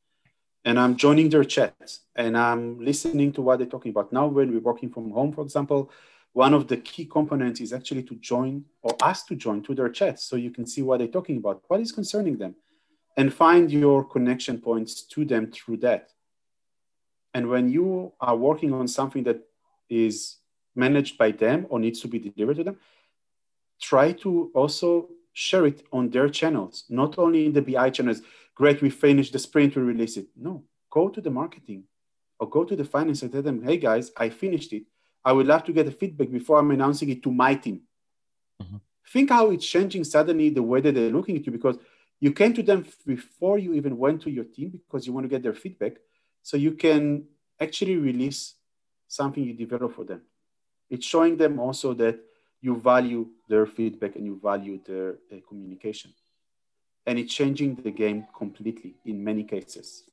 and 0.64 0.78
I'm 0.78 0.96
joining 0.96 1.30
their 1.30 1.44
chats 1.44 2.00
and 2.14 2.36
I'm 2.36 2.78
listening 2.78 3.32
to 3.32 3.40
what 3.42 3.58
they're 3.58 3.66
talking 3.66 3.90
about. 3.90 4.12
Now, 4.12 4.26
when 4.26 4.52
we're 4.52 4.60
working 4.60 4.90
from 4.90 5.10
home, 5.10 5.32
for 5.32 5.42
example, 5.42 5.90
one 6.32 6.52
of 6.52 6.68
the 6.68 6.76
key 6.76 7.06
components 7.06 7.60
is 7.60 7.72
actually 7.72 8.02
to 8.02 8.14
join 8.16 8.64
or 8.82 8.94
ask 9.02 9.26
to 9.28 9.34
join 9.34 9.62
to 9.62 9.74
their 9.74 9.88
chats 9.88 10.24
so 10.24 10.36
you 10.36 10.50
can 10.50 10.66
see 10.66 10.82
what 10.82 10.98
they're 10.98 11.08
talking 11.08 11.38
about, 11.38 11.62
what 11.68 11.80
is 11.80 11.92
concerning 11.92 12.36
them, 12.36 12.54
and 13.16 13.32
find 13.32 13.72
your 13.72 14.04
connection 14.04 14.60
points 14.60 15.02
to 15.02 15.24
them 15.24 15.50
through 15.50 15.78
that. 15.78 16.10
And 17.32 17.48
when 17.48 17.70
you 17.70 18.12
are 18.20 18.36
working 18.36 18.72
on 18.72 18.88
something 18.88 19.22
that 19.24 19.40
is 19.88 20.36
managed 20.74 21.16
by 21.16 21.30
them 21.30 21.66
or 21.70 21.80
needs 21.80 22.00
to 22.00 22.08
be 22.08 22.18
delivered 22.18 22.56
to 22.56 22.64
them, 22.64 22.76
try 23.80 24.12
to 24.12 24.50
also 24.54 25.08
share 25.38 25.66
it 25.66 25.86
on 25.92 26.10
their 26.10 26.28
channels, 26.28 26.84
not 26.88 27.16
only 27.16 27.46
in 27.46 27.52
the 27.52 27.62
BI 27.62 27.90
channels 27.90 28.22
great, 28.56 28.82
we 28.82 28.90
finished 28.90 29.32
the 29.32 29.38
sprint, 29.38 29.76
we 29.76 29.82
release 29.82 30.16
it. 30.16 30.26
No, 30.36 30.64
go 30.90 31.08
to 31.08 31.20
the 31.20 31.30
marketing 31.30 31.84
or 32.40 32.50
go 32.50 32.64
to 32.64 32.74
the 32.74 32.84
finance 32.84 33.22
and 33.22 33.30
tell 33.30 33.42
them, 33.42 33.62
hey 33.62 33.76
guys, 33.76 34.10
I 34.16 34.30
finished 34.30 34.72
it. 34.72 34.82
I 35.24 35.30
would 35.30 35.46
love 35.46 35.62
to 35.64 35.72
get 35.72 35.86
a 35.86 35.92
feedback 35.92 36.32
before 36.32 36.58
I'm 36.58 36.72
announcing 36.72 37.08
it 37.10 37.22
to 37.22 37.30
my 37.30 37.54
team. 37.54 37.82
Mm-hmm. 38.60 38.78
Think 39.12 39.30
how 39.30 39.50
it's 39.52 39.64
changing 39.64 40.02
suddenly 40.02 40.50
the 40.50 40.62
way 40.62 40.80
that 40.80 40.92
they're 40.96 41.10
looking 41.10 41.36
at 41.36 41.46
you 41.46 41.52
because 41.52 41.78
you 42.18 42.32
came 42.32 42.52
to 42.54 42.62
them 42.64 42.84
before 43.06 43.58
you 43.58 43.74
even 43.74 43.96
went 43.96 44.22
to 44.22 44.30
your 44.30 44.44
team 44.44 44.70
because 44.70 45.06
you 45.06 45.12
want 45.12 45.22
to 45.22 45.28
get 45.28 45.44
their 45.44 45.54
feedback. 45.54 45.92
So 46.42 46.56
you 46.56 46.72
can 46.72 47.26
actually 47.60 47.96
release 47.96 48.54
something 49.06 49.44
you 49.44 49.54
develop 49.54 49.94
for 49.94 50.04
them. 50.04 50.22
It's 50.90 51.06
showing 51.06 51.36
them 51.36 51.60
also 51.60 51.94
that 51.94 52.18
you 52.60 52.76
value 52.76 53.26
their 53.48 53.66
feedback 53.66 54.16
and 54.16 54.24
you 54.26 54.38
value 54.42 54.80
their 54.86 55.18
uh, 55.32 55.36
communication 55.48 56.12
and 57.06 57.18
it's 57.18 57.32
changing 57.34 57.74
the 57.76 57.90
game 57.90 58.26
completely 58.36 58.94
in 59.04 59.24
many 59.24 59.42
cases. 59.42 60.04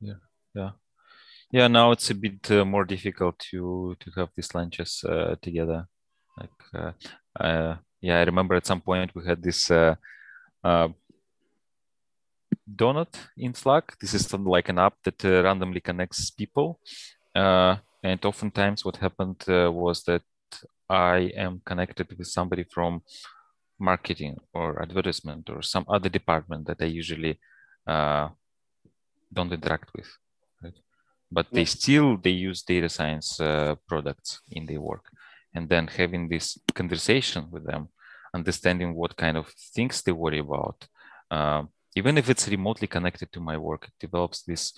Yeah, 0.00 0.20
yeah, 0.54 0.70
yeah. 1.52 1.68
Now 1.68 1.92
it's 1.92 2.10
a 2.10 2.14
bit 2.14 2.50
uh, 2.50 2.64
more 2.64 2.84
difficult 2.84 3.38
to 3.50 3.94
to 4.00 4.10
have 4.16 4.30
these 4.34 4.54
lunches 4.54 5.04
uh, 5.04 5.36
together. 5.42 5.86
Like, 6.38 6.94
uh 7.40 7.76
yeah, 8.00 8.18
I 8.18 8.24
remember 8.24 8.54
at 8.54 8.66
some 8.66 8.80
point 8.80 9.14
we 9.14 9.24
had 9.26 9.42
this 9.42 9.70
uh, 9.70 9.94
uh, 10.62 10.88
donut 12.68 13.14
in 13.36 13.54
Slack. 13.54 13.96
This 13.98 14.14
is 14.14 14.32
like 14.32 14.68
an 14.68 14.78
app 14.78 14.94
that 15.04 15.24
randomly 15.24 15.80
connects 15.80 16.30
people, 16.30 16.80
and 18.04 18.24
oftentimes 18.24 18.84
what 18.84 18.96
happened 18.98 19.42
was 19.48 20.04
that 20.04 20.22
I 20.88 21.32
am 21.36 21.62
connected 21.64 22.06
with 22.16 22.28
somebody 22.28 22.64
from 22.74 23.02
marketing 23.78 24.36
or 24.52 24.80
advertisement 24.80 25.50
or 25.50 25.62
some 25.62 25.84
other 25.88 26.08
department 26.08 26.66
that 26.66 26.80
I 26.80 26.86
usually 26.86 27.40
uh, 27.86 28.28
don't 29.32 29.52
interact 29.52 29.90
with. 29.96 30.08
Right? 30.62 30.78
But 31.30 31.46
yeah. 31.50 31.56
they 31.56 31.64
still 31.64 32.16
they 32.16 32.30
use 32.30 32.62
data 32.62 32.88
science 32.88 33.40
uh, 33.40 33.74
products 33.88 34.40
in 34.50 34.66
their 34.66 34.80
work, 34.80 35.06
and 35.54 35.68
then 35.68 35.86
having 35.86 36.28
this 36.28 36.58
conversation 36.74 37.48
with 37.50 37.64
them, 37.66 37.88
understanding 38.34 38.94
what 38.94 39.16
kind 39.16 39.36
of 39.36 39.48
things 39.74 40.02
they 40.02 40.12
worry 40.12 40.38
about, 40.38 40.86
uh, 41.30 41.62
even 41.96 42.18
if 42.18 42.28
it's 42.28 42.48
remotely 42.48 42.86
connected 42.86 43.32
to 43.32 43.40
my 43.40 43.56
work, 43.56 43.86
it 43.86 43.94
develops 44.00 44.42
this. 44.42 44.72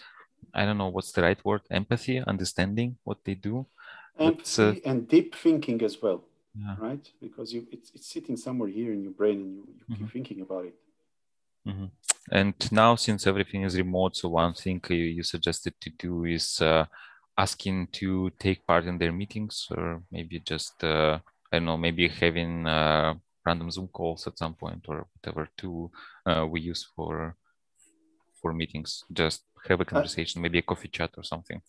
I 0.55 0.64
don't 0.64 0.78
know 0.78 0.89
what's 0.89 1.12
the 1.12 1.22
right 1.22 1.43
word. 1.45 1.62
Empathy, 1.70 2.22
understanding 2.26 2.97
what 3.05 3.18
they 3.24 3.34
do. 3.34 3.66
Empathy 4.18 4.82
uh, 4.84 4.91
and 4.91 5.07
deep 5.09 5.34
thinking 5.34 5.82
as 5.82 6.01
well 6.01 6.24
yeah. 6.59 6.76
right? 6.78 7.11
Because 7.20 7.53
you 7.53 7.66
it's, 7.70 7.91
it's 7.95 8.09
sitting 8.09 8.37
somewhere 8.37 8.68
here 8.68 8.93
in 8.93 9.03
your 9.03 9.12
brain 9.12 9.41
and 9.41 9.55
you, 9.55 9.64
you 9.66 9.84
mm-hmm. 9.84 10.05
keep 10.05 10.12
thinking 10.12 10.41
about 10.41 10.66
it. 10.66 10.74
Mm-hmm. 11.66 11.87
And 12.32 12.55
now, 12.72 12.97
since 12.97 13.26
everything 13.26 13.62
is 13.62 13.76
remote, 13.76 14.16
so 14.16 14.28
one 14.28 14.55
thing 14.55 14.80
you, 14.89 14.97
you 14.97 15.22
suggested 15.22 15.74
to 15.80 15.91
do 15.91 16.24
is 16.24 16.61
uh, 16.61 16.87
asking 17.37 17.89
to 17.93 18.30
take 18.39 18.66
part 18.66 18.84
in 18.87 18.99
their 18.99 19.12
meetings, 19.12 19.68
or 19.70 20.03
maybe 20.11 20.41
just 20.41 20.82
uh, 20.82 21.18
I 21.53 21.59
don't 21.59 21.66
know, 21.66 21.76
maybe 21.76 22.09
having 22.09 22.66
uh, 22.66 23.14
random 23.45 23.70
Zoom 23.70 23.89
calls 23.89 24.26
at 24.26 24.39
some 24.39 24.55
point, 24.55 24.84
or 24.89 25.07
whatever 25.14 25.49
tool 25.57 25.93
uh, 26.24 26.47
we 26.49 26.61
use 26.61 26.89
for 26.97 27.37
for 28.41 28.53
meetings. 28.53 29.05
Just 29.12 29.43
have 29.69 29.81
a 29.81 29.83
uh, 29.83 29.93
conversation, 29.95 30.43
maybe 30.43 30.59
a 30.59 30.62
coffee 30.62 30.89
chat 30.89 31.11
or 31.17 31.25
something. 31.25 31.61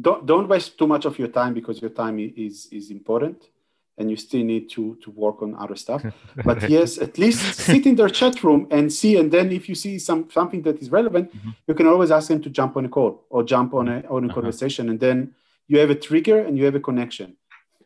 Don't 0.00 0.26
don't 0.26 0.48
waste 0.48 0.78
too 0.78 0.86
much 0.86 1.04
of 1.04 1.18
your 1.18 1.28
time 1.28 1.54
because 1.54 1.80
your 1.80 1.90
time 1.90 2.18
is 2.18 2.68
is 2.72 2.90
important 2.90 3.48
and 3.96 4.10
you 4.10 4.16
still 4.16 4.42
need 4.42 4.68
to 4.70 4.96
to 4.96 5.10
work 5.10 5.42
on 5.42 5.54
other 5.56 5.76
stuff 5.76 6.02
but 6.44 6.68
yes 6.68 6.98
at 6.98 7.16
least 7.18 7.40
sit 7.54 7.86
in 7.86 7.94
their 7.94 8.08
chat 8.08 8.42
room 8.42 8.66
and 8.70 8.92
see 8.92 9.16
and 9.16 9.30
then 9.30 9.52
if 9.52 9.68
you 9.68 9.74
see 9.74 9.98
some 9.98 10.28
something 10.30 10.62
that 10.62 10.80
is 10.82 10.90
relevant 10.90 11.34
mm-hmm. 11.34 11.50
you 11.66 11.74
can 11.74 11.86
always 11.86 12.10
ask 12.10 12.28
them 12.28 12.40
to 12.42 12.50
jump 12.50 12.76
on 12.76 12.84
a 12.84 12.88
call 12.88 13.24
or 13.30 13.42
jump 13.42 13.74
on 13.74 13.88
a 13.88 14.02
on 14.08 14.24
a 14.24 14.26
uh-huh. 14.26 14.34
conversation 14.34 14.88
and 14.88 15.00
then 15.00 15.32
you 15.68 15.78
have 15.78 15.90
a 15.90 15.94
trigger 15.94 16.40
and 16.40 16.58
you 16.58 16.64
have 16.64 16.74
a 16.74 16.80
connection 16.80 17.36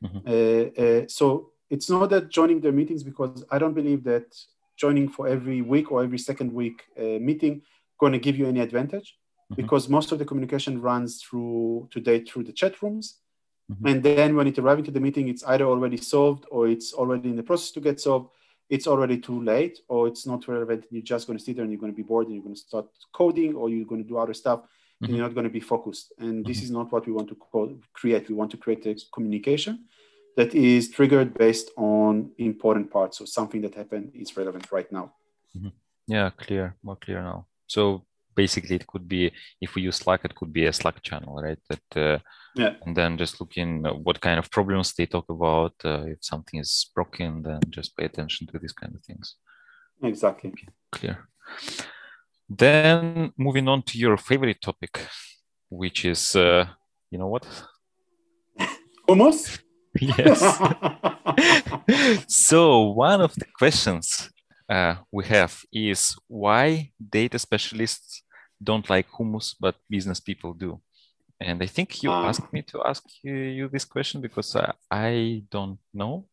mm-hmm. 0.02 0.18
uh, 0.26 0.82
uh, 0.82 1.04
so 1.08 1.50
it's 1.70 1.90
not 1.90 2.08
that 2.08 2.30
joining 2.30 2.60
their 2.60 2.72
meetings 2.72 3.02
because 3.02 3.44
i 3.50 3.58
don't 3.58 3.74
believe 3.74 4.02
that 4.04 4.26
joining 4.76 5.08
for 5.08 5.28
every 5.28 5.60
week 5.60 5.92
or 5.92 6.02
every 6.02 6.18
second 6.18 6.52
week 6.52 6.84
uh, 6.98 7.18
meeting 7.20 7.62
going 7.98 8.12
to 8.12 8.18
give 8.18 8.36
you 8.38 8.46
any 8.46 8.60
advantage 8.60 9.16
mm-hmm. 9.50 9.62
because 9.62 9.88
most 9.88 10.12
of 10.12 10.18
the 10.18 10.24
communication 10.24 10.80
runs 10.80 11.22
through 11.22 11.88
today 11.90 12.24
through 12.24 12.44
the 12.44 12.52
chat 12.52 12.80
rooms 12.82 13.18
Mm-hmm. 13.70 13.86
And 13.86 14.02
then 14.02 14.36
when 14.36 14.46
it 14.46 14.58
arrives 14.58 14.80
into 14.80 14.90
the 14.90 15.00
meeting, 15.00 15.28
it's 15.28 15.44
either 15.44 15.64
already 15.64 15.98
solved 15.98 16.46
or 16.50 16.68
it's 16.68 16.94
already 16.94 17.28
in 17.28 17.36
the 17.36 17.42
process 17.42 17.70
to 17.72 17.80
get 17.80 18.00
solved. 18.00 18.30
It's 18.70 18.86
already 18.86 19.18
too 19.18 19.42
late 19.42 19.78
or 19.88 20.08
it's 20.08 20.26
not 20.26 20.46
relevant. 20.48 20.86
You're 20.90 21.02
just 21.02 21.26
going 21.26 21.38
to 21.38 21.44
sit 21.44 21.56
there 21.56 21.64
and 21.64 21.72
you're 21.72 21.80
going 21.80 21.92
to 21.92 21.96
be 21.96 22.02
bored 22.02 22.26
and 22.26 22.34
you're 22.34 22.44
going 22.44 22.54
to 22.54 22.60
start 22.60 22.86
coding 23.12 23.54
or 23.54 23.68
you're 23.68 23.86
going 23.86 24.02
to 24.02 24.08
do 24.08 24.18
other 24.18 24.34
stuff 24.34 24.60
mm-hmm. 24.60 25.04
and 25.04 25.16
you're 25.16 25.26
not 25.26 25.34
going 25.34 25.44
to 25.44 25.50
be 25.50 25.60
focused. 25.60 26.12
And 26.18 26.44
this 26.44 26.58
mm-hmm. 26.58 26.64
is 26.64 26.70
not 26.70 26.92
what 26.92 27.06
we 27.06 27.12
want 27.12 27.28
to 27.28 27.34
call, 27.34 27.74
create. 27.92 28.28
We 28.28 28.34
want 28.34 28.50
to 28.52 28.56
create 28.56 28.86
a 28.86 28.96
communication 29.12 29.86
that 30.36 30.54
is 30.54 30.90
triggered 30.90 31.34
based 31.34 31.70
on 31.76 32.30
important 32.38 32.90
parts. 32.90 33.18
So 33.18 33.24
something 33.24 33.60
that 33.62 33.74
happened 33.74 34.12
is 34.14 34.36
relevant 34.36 34.70
right 34.70 34.90
now. 34.92 35.12
Mm-hmm. 35.56 35.68
Yeah, 36.06 36.30
clear, 36.30 36.76
more 36.82 36.96
clear 36.96 37.22
now. 37.22 37.46
So 37.66 38.04
basically 38.42 38.76
it 38.76 38.86
could 38.90 39.06
be 39.16 39.22
if 39.64 39.70
we 39.74 39.80
use 39.88 39.98
slack 40.02 40.20
it 40.24 40.34
could 40.38 40.52
be 40.58 40.64
a 40.66 40.72
slack 40.72 40.98
channel 41.08 41.34
right? 41.46 41.62
That 41.70 41.88
uh, 42.06 42.18
yeah. 42.62 42.74
and 42.84 42.92
then 42.98 43.18
just 43.22 43.34
looking 43.40 43.70
what 44.06 44.20
kind 44.26 44.38
of 44.38 44.50
problems 44.58 44.88
they 44.94 45.06
talk 45.06 45.28
about 45.38 45.74
uh, 45.84 46.04
if 46.14 46.18
something 46.32 46.58
is 46.64 46.72
broken 46.96 47.42
then 47.42 47.60
just 47.76 47.96
pay 47.96 48.06
attention 48.10 48.46
to 48.48 48.58
these 48.58 48.76
kind 48.80 48.94
of 48.94 49.00
things. 49.08 49.26
Exactly. 50.02 50.50
Okay, 50.50 50.68
clear. 50.96 51.16
Then 52.48 53.32
moving 53.36 53.66
on 53.68 53.82
to 53.88 53.94
your 53.98 54.16
favorite 54.16 54.60
topic 54.68 54.94
which 55.82 56.04
is 56.04 56.22
uh, 56.36 56.64
you 57.10 57.18
know 57.18 57.30
what? 57.34 57.46
Almost 59.08 59.60
yes. 60.00 60.40
So 62.28 62.82
one 63.10 63.20
of 63.20 63.34
the 63.34 63.46
questions 63.60 64.30
uh, 64.68 64.96
we 65.10 65.24
have 65.26 65.62
is 65.72 66.14
why 66.28 66.92
data 66.98 67.38
specialists 67.38 68.22
don't 68.62 68.88
like 68.90 69.08
hummus, 69.10 69.54
but 69.58 69.76
business 69.88 70.20
people 70.20 70.52
do. 70.52 70.80
And 71.40 71.62
I 71.62 71.66
think 71.66 72.02
you 72.02 72.10
uh, 72.10 72.24
asked 72.24 72.52
me 72.52 72.62
to 72.62 72.82
ask 72.84 73.04
you, 73.22 73.34
you 73.34 73.68
this 73.68 73.84
question 73.84 74.20
because 74.20 74.56
uh, 74.56 74.72
I 74.90 75.44
don't 75.50 75.78
know, 75.94 76.26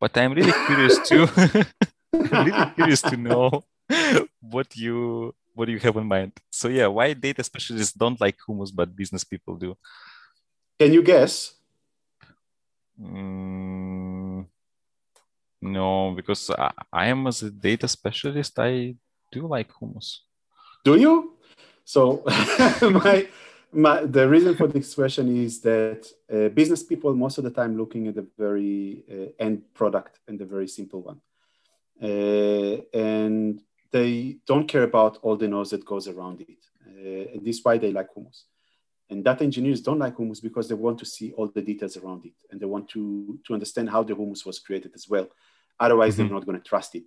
but 0.00 0.16
I'm 0.16 0.32
really 0.32 0.54
curious 0.66 0.98
to 1.08 1.28
I'm 2.14 2.46
really 2.46 2.70
curious 2.74 3.02
to 3.02 3.16
know 3.16 3.64
what 4.40 4.74
you 4.76 5.34
what 5.54 5.68
you 5.68 5.78
have 5.80 5.96
in 5.96 6.06
mind. 6.06 6.32
So 6.50 6.68
yeah, 6.68 6.86
why 6.86 7.12
data 7.12 7.44
specialists 7.44 7.92
don't 7.92 8.20
like 8.20 8.38
hummus, 8.48 8.70
but 8.74 8.94
business 8.94 9.24
people 9.24 9.56
do? 9.56 9.76
Can 10.78 10.92
you 10.92 11.02
guess? 11.02 11.54
Mm, 12.98 14.46
no, 15.60 16.12
because 16.14 16.50
I, 16.50 16.70
I 16.92 17.06
am 17.08 17.26
as 17.26 17.42
a 17.42 17.50
data 17.50 17.88
specialist, 17.88 18.58
I 18.58 18.94
do 19.30 19.46
like 19.46 19.70
hummus. 19.72 20.18
Do 20.84 20.96
you? 20.96 21.37
So 21.88 22.22
my, 22.82 23.26
my, 23.72 24.04
the 24.04 24.28
reason 24.28 24.54
for 24.54 24.66
this 24.66 24.94
question 24.94 25.34
is 25.34 25.62
that 25.62 26.06
uh, 26.30 26.50
business 26.50 26.82
people 26.82 27.14
most 27.14 27.38
of 27.38 27.44
the 27.44 27.50
time 27.50 27.78
looking 27.78 28.08
at 28.08 28.14
the 28.14 28.26
very 28.36 29.04
uh, 29.10 29.42
end 29.42 29.62
product 29.72 30.20
and 30.28 30.38
the 30.38 30.44
very 30.44 30.68
simple 30.68 31.00
one. 31.00 31.18
Uh, 32.02 32.82
and 32.92 33.62
they 33.90 34.36
don't 34.46 34.68
care 34.68 34.82
about 34.82 35.16
all 35.22 35.34
the 35.34 35.48
noise 35.48 35.70
that 35.70 35.86
goes 35.86 36.08
around 36.08 36.42
it. 36.42 36.62
Uh, 36.86 37.32
and 37.32 37.40
this 37.42 37.56
is 37.56 37.64
why 37.64 37.78
they 37.78 37.90
like 37.90 38.14
hummus. 38.14 38.42
And 39.08 39.24
data 39.24 39.42
engineers 39.42 39.80
don't 39.80 39.98
like 39.98 40.16
hummus 40.16 40.42
because 40.42 40.68
they 40.68 40.74
want 40.74 40.98
to 40.98 41.06
see 41.06 41.32
all 41.32 41.46
the 41.48 41.62
details 41.62 41.96
around 41.96 42.26
it 42.26 42.34
and 42.50 42.60
they 42.60 42.66
want 42.66 42.90
to, 42.90 43.38
to 43.46 43.54
understand 43.54 43.88
how 43.88 44.02
the 44.02 44.12
hummus 44.12 44.44
was 44.44 44.58
created 44.58 44.92
as 44.94 45.08
well. 45.08 45.26
Otherwise, 45.80 46.12
mm-hmm. 46.12 46.24
they're 46.24 46.34
not 46.34 46.44
going 46.44 46.60
to 46.60 46.68
trust 46.68 46.96
it. 46.96 47.04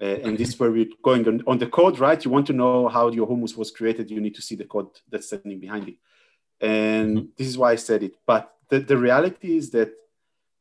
Uh, 0.00 0.18
and 0.24 0.38
this 0.38 0.48
is 0.48 0.58
where 0.58 0.70
we're 0.70 0.86
going 1.02 1.28
on, 1.28 1.42
on, 1.46 1.58
the 1.58 1.66
code, 1.66 1.98
right? 1.98 2.24
You 2.24 2.30
want 2.30 2.46
to 2.46 2.54
know 2.54 2.88
how 2.88 3.10
your 3.10 3.26
hummus 3.26 3.54
was 3.54 3.70
created, 3.70 4.10
you 4.10 4.20
need 4.20 4.34
to 4.34 4.42
see 4.42 4.54
the 4.54 4.64
code 4.64 4.88
that's 5.10 5.26
standing 5.26 5.60
behind 5.60 5.88
it. 5.88 5.96
And 6.60 7.18
mm-hmm. 7.18 7.26
this 7.36 7.48
is 7.48 7.58
why 7.58 7.72
I 7.72 7.76
said 7.76 8.02
it. 8.02 8.14
But 8.26 8.50
the, 8.70 8.80
the 8.80 8.96
reality 8.96 9.58
is 9.58 9.70
that 9.70 9.92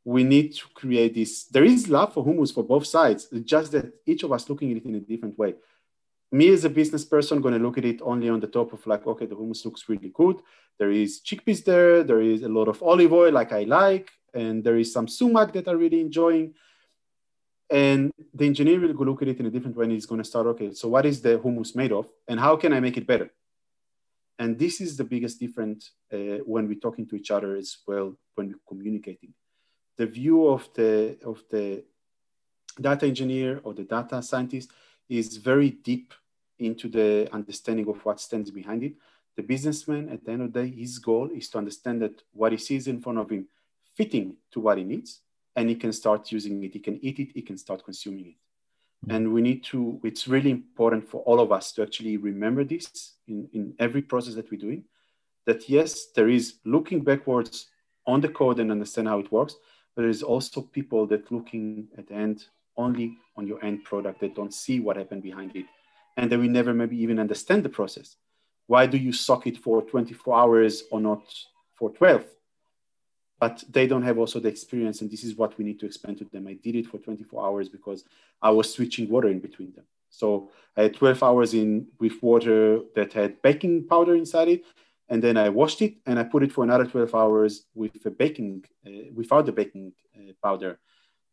we 0.04 0.24
need 0.24 0.56
to 0.56 0.68
create 0.74 1.14
this. 1.14 1.46
There 1.46 1.64
is 1.64 1.88
love 1.88 2.14
for 2.14 2.26
hummus 2.26 2.54
for 2.54 2.64
both 2.64 2.86
sides, 2.86 3.28
it's 3.32 3.50
just 3.50 3.72
that 3.72 3.94
each 4.06 4.24
of 4.24 4.32
us 4.34 4.50
looking 4.50 4.72
at 4.72 4.78
it 4.78 4.86
in 4.86 4.96
a 4.96 5.00
different 5.00 5.38
way. 5.38 5.56
Me 6.32 6.50
as 6.50 6.66
a 6.66 6.70
business 6.70 7.06
person, 7.06 7.42
going 7.42 7.54
to 7.54 7.60
look 7.60 7.78
at 7.78 7.86
it 7.86 8.02
only 8.04 8.30
on 8.30 8.40
the 8.40 8.48
top 8.48 8.74
of 8.74 8.86
like, 8.86 9.08
okay, 9.08 9.26
the 9.26 9.36
hummus 9.36 9.64
looks 9.66 9.88
really 9.88 10.10
good. 10.14 10.38
There 10.78 10.92
is 10.92 11.22
chickpeas 11.22 11.64
there. 11.64 12.04
There 12.04 12.22
is 12.22 12.44
a 12.44 12.50
lot 12.50 12.68
of 12.68 12.84
olive 12.84 13.14
oil, 13.14 13.32
like 13.32 13.52
I 13.52 13.64
like, 13.64 14.10
and 14.34 14.64
there 14.64 14.78
is 14.78 14.94
some 14.94 15.08
sumac 15.08 15.54
that 15.54 15.68
I 15.68 15.72
really 15.72 16.02
enjoying. 16.02 16.54
And 17.70 18.12
the 18.34 18.46
engineer 18.46 18.80
will 18.80 18.94
go 18.94 19.04
look 19.04 19.22
at 19.22 19.28
it 19.28 19.40
in 19.40 19.46
a 19.46 19.52
different 19.52 19.78
way 19.78 19.86
and 19.86 19.92
he's 19.92 20.08
going 20.08 20.22
to 20.22 20.28
start, 20.28 20.48
okay, 20.48 20.74
so 20.74 20.88
what 20.90 21.06
is 21.06 21.22
the 21.22 21.38
hummus 21.38 21.76
made 21.76 21.92
of 21.92 22.10
and 22.28 22.40
how 22.40 22.56
can 22.56 22.74
I 22.74 22.80
make 22.80 22.98
it 22.98 23.06
better? 23.06 23.30
And 24.40 24.58
this 24.58 24.82
is 24.82 24.98
the 24.98 25.04
biggest 25.04 25.40
difference 25.40 25.92
uh, 26.12 26.40
when 26.46 26.68
we're 26.68 26.80
talking 26.80 27.06
to 27.08 27.16
each 27.16 27.30
other 27.30 27.56
as 27.56 27.78
well, 27.86 28.18
when 28.36 28.48
we're 28.48 28.68
communicating. 28.68 29.34
The 29.98 30.08
view 30.08 30.48
of 30.48 30.68
the, 30.74 31.18
of 31.26 31.44
the 31.52 31.84
data 32.80 33.06
engineer 33.06 33.60
or 33.64 33.74
the 33.74 33.84
data 33.84 34.22
scientist 34.24 34.72
is 35.10 35.38
very 35.38 35.70
deep 35.70 36.14
into 36.58 36.88
the 36.88 37.30
understanding 37.32 37.88
of 37.88 38.04
what 38.06 38.20
stands 38.20 38.50
behind 38.50 38.84
it. 38.84 38.94
The 39.36 39.44
businessman, 39.44 40.10
at 40.10 40.26
the 40.26 40.32
end 40.32 40.42
of 40.42 40.54
the 40.54 40.64
day, 40.64 40.72
his 40.72 40.98
goal 41.00 41.30
is 41.34 41.50
to 41.50 41.58
understand 41.58 42.02
that 42.02 42.22
what 42.32 42.52
he 42.52 42.58
sees 42.58 42.88
in 42.88 43.00
front 43.00 43.20
of 43.20 43.30
him 43.30 43.48
fitting 43.94 44.38
to 44.52 44.60
what 44.60 44.78
he 44.78 44.84
needs 44.84 45.22
and 45.60 45.68
he 45.68 45.76
can 45.76 45.92
start 45.92 46.32
using 46.32 46.64
it. 46.64 46.72
He 46.72 46.80
can 46.80 46.98
eat 47.04 47.20
it, 47.20 47.32
he 47.34 47.42
can 47.42 47.58
start 47.58 47.84
consuming 47.84 48.28
it. 48.28 48.36
Mm-hmm. 49.06 49.12
And 49.12 49.34
we 49.34 49.42
need 49.42 49.62
to, 49.66 50.00
it's 50.06 50.26
really 50.26 50.52
important 50.52 51.06
for 51.06 51.22
all 51.24 51.42
of 51.42 51.52
us 51.52 51.74
to 51.74 51.82
actually 51.82 52.16
remember 52.16 52.64
this 52.64 53.16
in, 53.28 53.50
in 53.52 53.74
every 53.78 54.02
process 54.02 54.36
that 54.36 54.50
we're 54.50 54.66
doing. 54.68 54.86
That 55.46 55.68
yes, 55.68 56.12
there 56.16 56.30
is 56.30 56.56
looking 56.64 57.02
backwards 57.04 57.68
on 58.08 58.22
the 58.22 58.30
code 58.30 58.60
and 58.62 58.72
understand 58.72 59.10
how 59.10 59.20
it 59.20 59.34
works, 59.34 59.56
but 59.96 60.04
there 60.04 60.10
is 60.10 60.24
also 60.24 60.62
people 60.62 61.06
that 61.08 61.30
looking 61.30 61.90
at 61.98 62.08
the 62.08 62.14
end 62.14 62.46
only 62.78 63.18
on 63.36 63.46
your 63.46 63.64
end 63.64 63.84
product 63.84 64.22
that 64.22 64.36
don't 64.36 64.54
see 64.54 64.80
what 64.80 64.96
happened 64.96 65.24
behind 65.24 65.58
it. 65.58 65.66
And 66.16 66.32
they 66.32 66.38
will 66.38 66.50
never 66.50 66.74
maybe 66.74 66.98
even 67.02 67.20
understand 67.20 67.64
the 67.64 67.70
process. 67.70 68.16
Why 68.68 68.86
do 68.86 68.98
you 68.98 69.12
sock 69.12 69.46
it 69.46 69.58
for 69.58 69.82
24 69.82 70.40
hours 70.40 70.84
or 70.90 71.02
not 71.02 71.24
for 71.78 71.90
12? 71.90 72.24
But 73.40 73.64
they 73.72 73.88
don't 73.88 74.04
have 74.04 74.18
also 74.18 74.40
the 74.40 74.50
experience 74.50 75.02
and 75.02 75.10
this 75.10 75.24
is 75.24 75.36
what 75.36 75.58
we 75.58 75.64
need 75.64 75.80
to 75.80 75.86
explain 75.86 76.16
to 76.18 76.26
them. 76.26 76.48
I 76.48 76.54
did 76.54 76.76
it 76.76 76.88
for 76.88 76.98
24 76.98 77.46
hours 77.46 77.70
because 77.70 78.04
i 78.42 78.50
was 78.50 78.74
switching 78.74 79.10
water 79.10 79.30
in 79.30 79.40
between 79.40 79.72
them. 79.74 79.86
So 80.10 80.50
i 80.76 80.84
had 80.84 80.96
12 80.96 81.24
hours 81.24 81.54
in 81.54 81.88
with 82.00 82.22
water 82.22 82.80
that 82.96 83.14
had 83.14 83.42
baking 83.42 83.88
powder 83.88 84.16
inside 84.16 84.50
it 84.50 84.64
and 85.08 85.24
then 85.24 85.38
i 85.38 85.50
washed 85.50 85.82
it 85.82 85.96
and 86.06 86.20
i 86.20 86.24
put 86.24 86.44
it 86.44 86.52
for 86.52 86.64
another 86.64 86.86
12 86.86 87.16
hours 87.16 87.66
with 87.74 88.06
a 88.06 88.12
baking 88.12 88.66
uh, 88.86 89.12
without 89.16 89.46
the 89.46 89.52
baking 89.52 89.94
uh, 90.18 90.34
powder. 90.44 90.80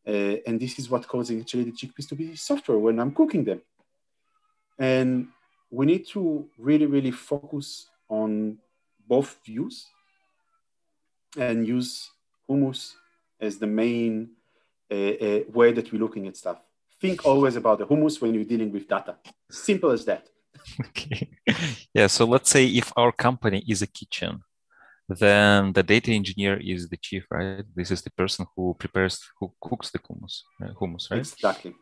Uh, 0.07 0.37
and 0.47 0.61
this 0.61 0.79
is 0.79 0.89
what 0.89 1.09
causes 1.09 1.41
actually 1.41 1.65
the 1.65 1.73
chickpeas 1.73 2.09
to 2.09 2.15
be 2.15 2.37
softer 2.37 2.79
when 2.79 3.01
i'm 3.01 3.13
cooking 3.13 3.45
them. 3.45 3.61
And 4.79 5.29
we 5.71 5.87
need 5.87 6.07
to 6.09 6.49
really 6.59 6.87
really 6.87 7.11
focus 7.11 7.89
on 8.09 8.59
both 9.09 9.39
views 9.45 9.87
and 11.37 11.67
use 11.67 12.11
hummus 12.49 12.93
as 13.41 13.59
the 13.59 13.67
main 13.67 14.31
uh, 14.91 14.95
uh, 14.95 15.41
way 15.53 15.73
that 15.73 15.93
we're 15.93 15.99
looking 15.99 16.27
at 16.27 16.37
stuff. 16.37 16.59
Think 17.01 17.27
always 17.27 17.57
about 17.57 17.79
the 17.79 17.87
hummus 17.87 18.21
when 18.21 18.33
you're 18.35 18.45
dealing 18.45 18.73
with 18.73 18.89
data. 18.89 19.17
Simple 19.51 19.91
as 19.91 20.05
that. 20.05 20.29
Okay. 20.89 21.29
Yeah. 21.95 22.09
So 22.09 22.25
let's 22.25 22.51
say 22.51 22.67
if 22.67 22.93
our 22.97 23.13
company 23.13 23.63
is 23.69 23.83
a 23.83 23.87
kitchen, 23.87 24.43
then 25.09 25.73
the 25.73 25.83
data 25.83 26.11
engineer 26.11 26.57
is 26.57 26.89
the 26.89 26.97
chief, 26.97 27.25
right? 27.31 27.65
This 27.75 27.91
is 27.91 28.03
the 28.03 28.11
person 28.11 28.47
who 28.55 28.75
prepares, 28.79 29.21
who 29.39 29.53
cooks 29.61 29.91
the 29.91 30.01
hummus, 30.01 30.43
uh, 30.63 30.73
hummus, 30.81 31.11
right? 31.11 31.21
Exactly. 31.21 31.75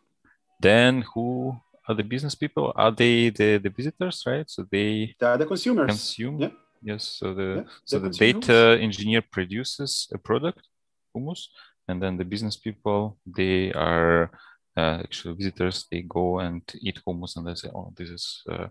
Then 0.60 1.02
who 1.14 1.56
are 1.88 1.94
the 1.94 2.02
business 2.02 2.34
people? 2.34 2.72
Are 2.76 2.90
they 2.90 3.30
the, 3.30 3.58
the 3.58 3.70
visitors, 3.70 4.22
right? 4.26 4.48
So 4.50 4.66
they, 4.70 5.14
they 5.18 5.26
are 5.26 5.38
the 5.38 5.46
consumers. 5.46 5.88
Consume. 5.88 6.38
Yeah. 6.40 6.50
Yes, 6.84 7.16
so 7.18 7.32
the 7.32 7.64
yeah, 7.64 7.72
so 7.86 7.98
the 7.98 8.10
data 8.10 8.78
engineer 8.78 9.22
produces 9.22 10.06
a 10.12 10.18
product, 10.18 10.60
hummus, 11.16 11.48
and 11.88 12.02
then 12.02 12.18
the 12.18 12.26
business 12.26 12.58
people 12.58 13.16
they 13.24 13.72
are 13.72 14.30
uh, 14.76 14.98
actually 15.02 15.34
visitors. 15.34 15.86
They 15.90 16.02
go 16.02 16.40
and 16.40 16.60
eat 16.82 17.00
hummus, 17.06 17.36
and 17.36 17.46
they 17.46 17.54
say, 17.54 17.70
"Oh, 17.74 17.90
this 17.96 18.10
is 18.10 18.42
uh, 18.52 18.66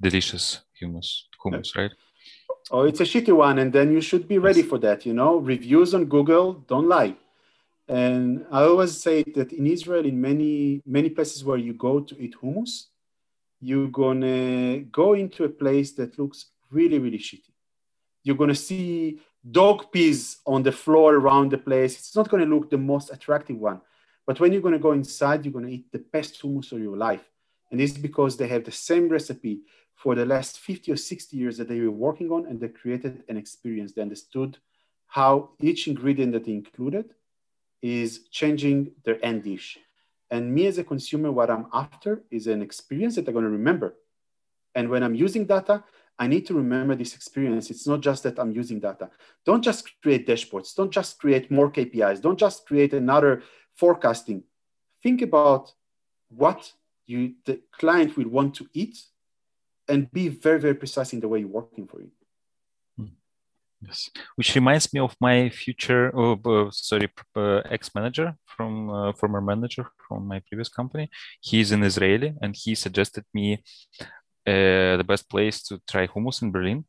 delicious 0.00 0.62
hummus, 0.82 1.08
hummus, 1.44 1.76
yeah. 1.76 1.82
right?" 1.82 1.92
Oh, 2.72 2.82
it's 2.82 3.00
a 3.00 3.04
shitty 3.04 3.34
one, 3.36 3.60
and 3.60 3.72
then 3.72 3.92
you 3.92 4.00
should 4.00 4.26
be 4.26 4.38
ready 4.38 4.60
yes. 4.60 4.68
for 4.68 4.78
that. 4.78 5.06
You 5.06 5.14
know, 5.14 5.36
reviews 5.36 5.94
on 5.94 6.06
Google 6.06 6.54
don't 6.66 6.88
lie. 6.88 7.14
And 7.86 8.46
I 8.50 8.62
always 8.62 9.00
say 9.00 9.22
that 9.36 9.52
in 9.52 9.68
Israel, 9.68 10.04
in 10.04 10.20
many 10.20 10.82
many 10.86 11.10
places 11.10 11.44
where 11.44 11.58
you 11.58 11.74
go 11.74 12.00
to 12.00 12.14
eat 12.20 12.34
hummus, 12.42 12.86
you're 13.60 13.92
gonna 14.02 14.80
go 14.90 15.14
into 15.14 15.44
a 15.44 15.48
place 15.48 15.92
that 15.92 16.18
looks 16.18 16.46
really, 16.74 16.98
really 16.98 17.18
shitty. 17.18 17.52
You're 18.22 18.36
going 18.36 18.48
to 18.48 18.54
see 18.54 19.20
dog 19.48 19.92
pees 19.92 20.38
on 20.46 20.62
the 20.62 20.72
floor 20.72 21.14
around 21.14 21.50
the 21.50 21.58
place. 21.58 21.94
It's 21.98 22.16
not 22.16 22.28
going 22.28 22.42
to 22.42 22.54
look 22.54 22.70
the 22.70 22.78
most 22.78 23.12
attractive 23.12 23.56
one. 23.56 23.80
But 24.26 24.40
when 24.40 24.52
you're 24.52 24.62
going 24.62 24.72
to 24.72 24.88
go 24.88 24.92
inside, 24.92 25.44
you're 25.44 25.52
going 25.52 25.66
to 25.66 25.72
eat 25.72 25.92
the 25.92 25.98
best 25.98 26.40
hummus 26.40 26.72
of 26.72 26.80
your 26.80 26.96
life. 26.96 27.24
And 27.70 27.80
is 27.80 27.98
because 27.98 28.36
they 28.36 28.48
have 28.48 28.64
the 28.64 28.72
same 28.72 29.08
recipe 29.08 29.60
for 29.94 30.14
the 30.14 30.24
last 30.24 30.58
50 30.58 30.92
or 30.92 30.96
60 30.96 31.36
years 31.36 31.56
that 31.58 31.68
they 31.68 31.80
were 31.80 31.90
working 31.90 32.30
on, 32.30 32.46
and 32.46 32.60
they 32.60 32.68
created 32.68 33.22
an 33.28 33.36
experience. 33.36 33.92
They 33.92 34.02
understood 34.02 34.58
how 35.06 35.50
each 35.60 35.86
ingredient 35.88 36.32
that 36.32 36.44
they 36.44 36.52
included 36.52 37.14
is 37.82 38.24
changing 38.30 38.92
their 39.04 39.22
end 39.24 39.44
dish. 39.44 39.78
And 40.30 40.54
me 40.54 40.66
as 40.66 40.78
a 40.78 40.84
consumer, 40.84 41.30
what 41.30 41.50
I'm 41.50 41.66
after 41.72 42.22
is 42.30 42.46
an 42.46 42.62
experience 42.62 43.14
that 43.16 43.28
I'm 43.28 43.34
going 43.34 43.44
to 43.44 43.50
remember. 43.50 43.94
And 44.74 44.88
when 44.88 45.02
I'm 45.02 45.14
using 45.14 45.44
data, 45.44 45.84
I 46.18 46.28
need 46.28 46.46
to 46.46 46.54
remember 46.54 46.94
this 46.94 47.14
experience. 47.14 47.70
It's 47.70 47.86
not 47.86 48.00
just 48.00 48.22
that 48.22 48.38
I'm 48.38 48.52
using 48.52 48.78
data. 48.78 49.10
Don't 49.44 49.62
just 49.62 49.90
create 50.00 50.26
dashboards. 50.26 50.74
Don't 50.74 50.90
just 50.90 51.18
create 51.18 51.50
more 51.50 51.70
KPIs. 51.70 52.20
Don't 52.20 52.38
just 52.38 52.66
create 52.66 52.92
another 52.94 53.42
forecasting. 53.74 54.44
Think 55.02 55.22
about 55.22 55.72
what 56.28 56.72
you 57.06 57.34
the 57.44 57.60
client 57.72 58.16
will 58.16 58.28
want 58.28 58.54
to 58.54 58.68
eat 58.72 58.96
and 59.88 60.10
be 60.12 60.28
very, 60.28 60.60
very 60.60 60.74
precise 60.74 61.12
in 61.12 61.20
the 61.20 61.28
way 61.28 61.40
you're 61.40 61.48
working 61.48 61.86
for 61.86 62.00
it. 62.00 62.08
Hmm. 62.96 63.06
Yes, 63.82 64.10
which 64.36 64.54
reminds 64.54 64.92
me 64.94 65.00
of 65.00 65.14
my 65.20 65.50
future, 65.50 66.10
oh, 66.16 66.70
sorry, 66.70 67.08
ex-manager 67.70 68.36
from 68.46 68.88
uh, 68.88 69.12
former 69.12 69.40
manager 69.40 69.86
from 70.08 70.26
my 70.26 70.40
previous 70.48 70.68
company. 70.68 71.10
He's 71.40 71.72
an 71.72 71.82
Israeli, 71.82 72.34
and 72.40 72.56
he 72.56 72.74
suggested 72.74 73.24
me 73.34 73.62
uh, 74.46 74.96
the 74.96 75.04
best 75.06 75.28
place 75.28 75.62
to 75.64 75.80
try 75.88 76.06
hummus 76.06 76.42
in 76.42 76.50
Berlin. 76.50 76.84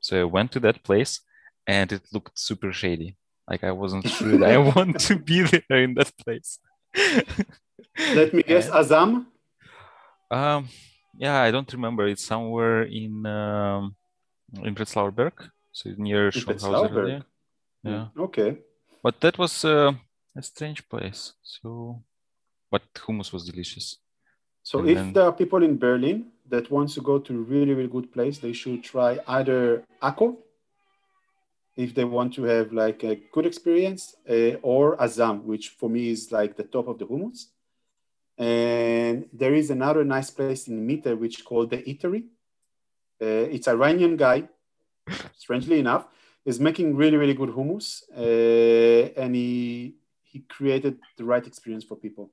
So 0.00 0.20
I 0.20 0.24
went 0.24 0.52
to 0.52 0.60
that 0.60 0.82
place 0.82 1.20
and 1.66 1.92
it 1.92 2.02
looked 2.12 2.38
super 2.38 2.72
shady. 2.72 3.16
Like 3.48 3.64
I 3.64 3.72
wasn't 3.72 4.08
sure 4.16 4.38
that 4.38 4.50
I 4.50 4.58
want 4.58 5.00
to 5.00 5.16
be 5.16 5.42
there 5.42 5.82
in 5.82 5.94
that 5.94 6.12
place. 6.16 6.58
Let 8.14 8.32
me 8.32 8.42
guess, 8.42 8.68
Azzam? 8.70 9.26
Um, 10.30 10.68
yeah, 11.18 11.42
I 11.42 11.50
don't 11.50 11.72
remember. 11.72 12.06
It's 12.06 12.24
somewhere 12.24 12.82
in 12.82 13.26
um, 13.26 13.96
in 14.62 14.74
Prenzlauer 14.74 15.14
Berg, 15.14 15.34
so 15.72 15.90
near 15.96 16.30
Schönhauser. 16.30 17.24
Yeah. 17.82 18.06
Okay. 18.16 18.58
But 19.02 19.20
that 19.20 19.38
was 19.38 19.64
uh, 19.64 19.92
a 20.36 20.42
strange 20.42 20.88
place. 20.88 21.32
So, 21.42 22.02
but 22.70 22.82
hummus 22.94 23.32
was 23.32 23.44
delicious. 23.44 23.96
So, 24.62 24.78
and 24.78 24.88
if 24.90 24.96
then... 24.96 25.12
there 25.12 25.24
are 25.24 25.32
people 25.32 25.62
in 25.62 25.78
Berlin 25.78 26.26
that 26.50 26.70
wants 26.70 26.94
to 26.94 27.00
go 27.00 27.18
to 27.18 27.34
a 27.34 27.38
really, 27.38 27.74
really 27.74 27.88
good 27.88 28.12
place, 28.12 28.38
they 28.38 28.52
should 28.52 28.82
try 28.84 29.18
either 29.26 29.84
Akko, 30.02 30.36
if 31.76 31.94
they 31.94 32.04
want 32.04 32.34
to 32.34 32.42
have 32.44 32.72
like 32.72 33.02
a 33.04 33.16
good 33.32 33.46
experience, 33.46 34.14
uh, 34.28 34.54
or 34.62 34.96
Azzam, 34.98 35.44
which 35.44 35.70
for 35.70 35.88
me 35.88 36.10
is 36.10 36.30
like 36.32 36.56
the 36.56 36.64
top 36.64 36.88
of 36.88 36.98
the 36.98 37.06
hummus. 37.06 37.46
And 38.36 39.28
there 39.32 39.54
is 39.54 39.70
another 39.70 40.04
nice 40.04 40.30
place 40.30 40.66
in 40.68 40.86
Mitte, 40.86 41.18
which 41.18 41.44
called 41.44 41.70
the 41.70 41.78
Eatery. 41.78 42.24
Uh, 43.22 43.46
it's 43.54 43.68
Iranian 43.68 44.16
guy, 44.16 44.48
strangely 45.36 45.78
enough, 45.78 46.06
is 46.44 46.58
making 46.58 46.96
really 46.96 47.18
really 47.18 47.34
good 47.34 47.50
hummus, 47.50 48.02
uh, 48.16 49.12
and 49.20 49.34
he 49.34 49.94
he 50.22 50.40
created 50.40 50.98
the 51.18 51.24
right 51.24 51.46
experience 51.46 51.84
for 51.84 51.96
people. 51.96 52.30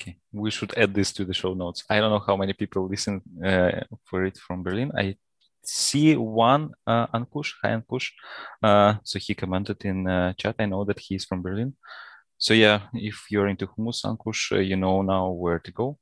Okay, 0.00 0.16
we 0.32 0.50
should 0.50 0.76
add 0.78 0.94
this 0.94 1.12
to 1.12 1.24
the 1.24 1.34
show 1.34 1.54
notes. 1.54 1.82
I 1.90 1.98
don't 1.98 2.10
know 2.10 2.22
how 2.24 2.36
many 2.36 2.52
people 2.52 2.88
listen 2.88 3.20
uh, 3.44 3.80
for 4.04 4.24
it 4.24 4.38
from 4.38 4.62
Berlin. 4.62 4.92
I 4.96 5.16
see 5.64 6.14
one 6.14 6.70
uh, 6.86 7.08
Ankush, 7.08 7.52
hi 7.62 7.70
Ankush. 7.70 8.10
Uh, 8.62 8.94
so 9.02 9.18
he 9.18 9.34
commented 9.34 9.84
in 9.84 10.06
uh, 10.06 10.34
chat. 10.34 10.54
I 10.58 10.66
know 10.66 10.84
that 10.84 11.00
he's 11.00 11.24
from 11.24 11.42
Berlin. 11.42 11.74
So 12.38 12.54
yeah, 12.54 12.82
if 12.94 13.24
you're 13.30 13.48
into 13.48 13.66
hummus, 13.66 14.04
Ankush, 14.04 14.52
uh, 14.52 14.60
you 14.60 14.76
know 14.76 15.02
now 15.02 15.30
where 15.30 15.58
to 15.58 15.72
go. 15.72 15.98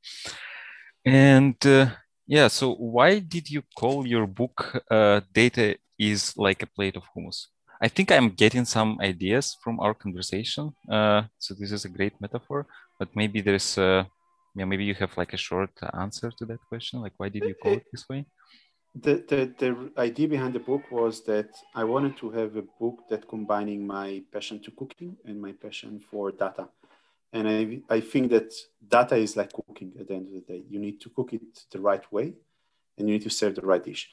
And 1.04 1.56
uh, 1.66 1.86
yeah, 2.26 2.48
so 2.48 2.74
why 2.74 3.20
did 3.20 3.48
you 3.48 3.62
call 3.78 4.06
your 4.06 4.26
book 4.26 4.82
uh, 4.90 5.22
"Data 5.32 5.76
is 5.98 6.36
like 6.36 6.62
a 6.62 6.66
plate 6.66 6.96
of 6.96 7.04
hummus"? 7.16 7.46
I 7.80 7.88
think 7.88 8.10
I'm 8.10 8.30
getting 8.30 8.64
some 8.64 8.98
ideas 9.00 9.56
from 9.62 9.80
our 9.80 9.94
conversation. 9.94 10.72
Uh, 10.90 11.22
so 11.38 11.54
this 11.54 11.72
is 11.72 11.84
a 11.84 11.88
great 11.88 12.14
metaphor, 12.20 12.66
but 12.98 13.08
maybe 13.14 13.40
there's 13.40 13.76
a, 13.78 14.06
yeah, 14.54 14.64
maybe 14.64 14.84
you 14.84 14.94
have 14.94 15.16
like 15.16 15.34
a 15.34 15.36
short 15.36 15.70
answer 15.98 16.30
to 16.38 16.46
that 16.46 16.60
question. 16.68 17.00
Like, 17.00 17.12
why 17.18 17.28
did 17.28 17.44
you 17.44 17.54
call 17.54 17.74
it 17.74 17.84
this 17.92 18.08
way? 18.08 18.26
The, 18.94 19.22
the, 19.28 19.52
the 19.58 20.00
idea 20.00 20.26
behind 20.26 20.54
the 20.54 20.60
book 20.60 20.90
was 20.90 21.22
that 21.24 21.50
I 21.74 21.84
wanted 21.84 22.16
to 22.18 22.30
have 22.30 22.56
a 22.56 22.64
book 22.80 23.00
that 23.10 23.28
combining 23.28 23.86
my 23.86 24.22
passion 24.32 24.58
to 24.62 24.70
cooking 24.70 25.16
and 25.26 25.40
my 25.40 25.52
passion 25.52 26.00
for 26.00 26.32
data. 26.32 26.68
And 27.34 27.46
I, 27.46 27.80
I 27.94 28.00
think 28.00 28.30
that 28.30 28.54
data 28.88 29.16
is 29.16 29.36
like 29.36 29.52
cooking 29.52 29.92
at 30.00 30.08
the 30.08 30.14
end 30.14 30.28
of 30.28 30.32
the 30.32 30.52
day. 30.52 30.64
You 30.70 30.78
need 30.78 30.98
to 31.02 31.10
cook 31.10 31.34
it 31.34 31.42
the 31.70 31.80
right 31.80 32.10
way 32.10 32.32
and 32.96 33.06
you 33.06 33.16
need 33.16 33.24
to 33.24 33.30
serve 33.30 33.56
the 33.56 33.60
right 33.60 33.84
dish 33.84 34.08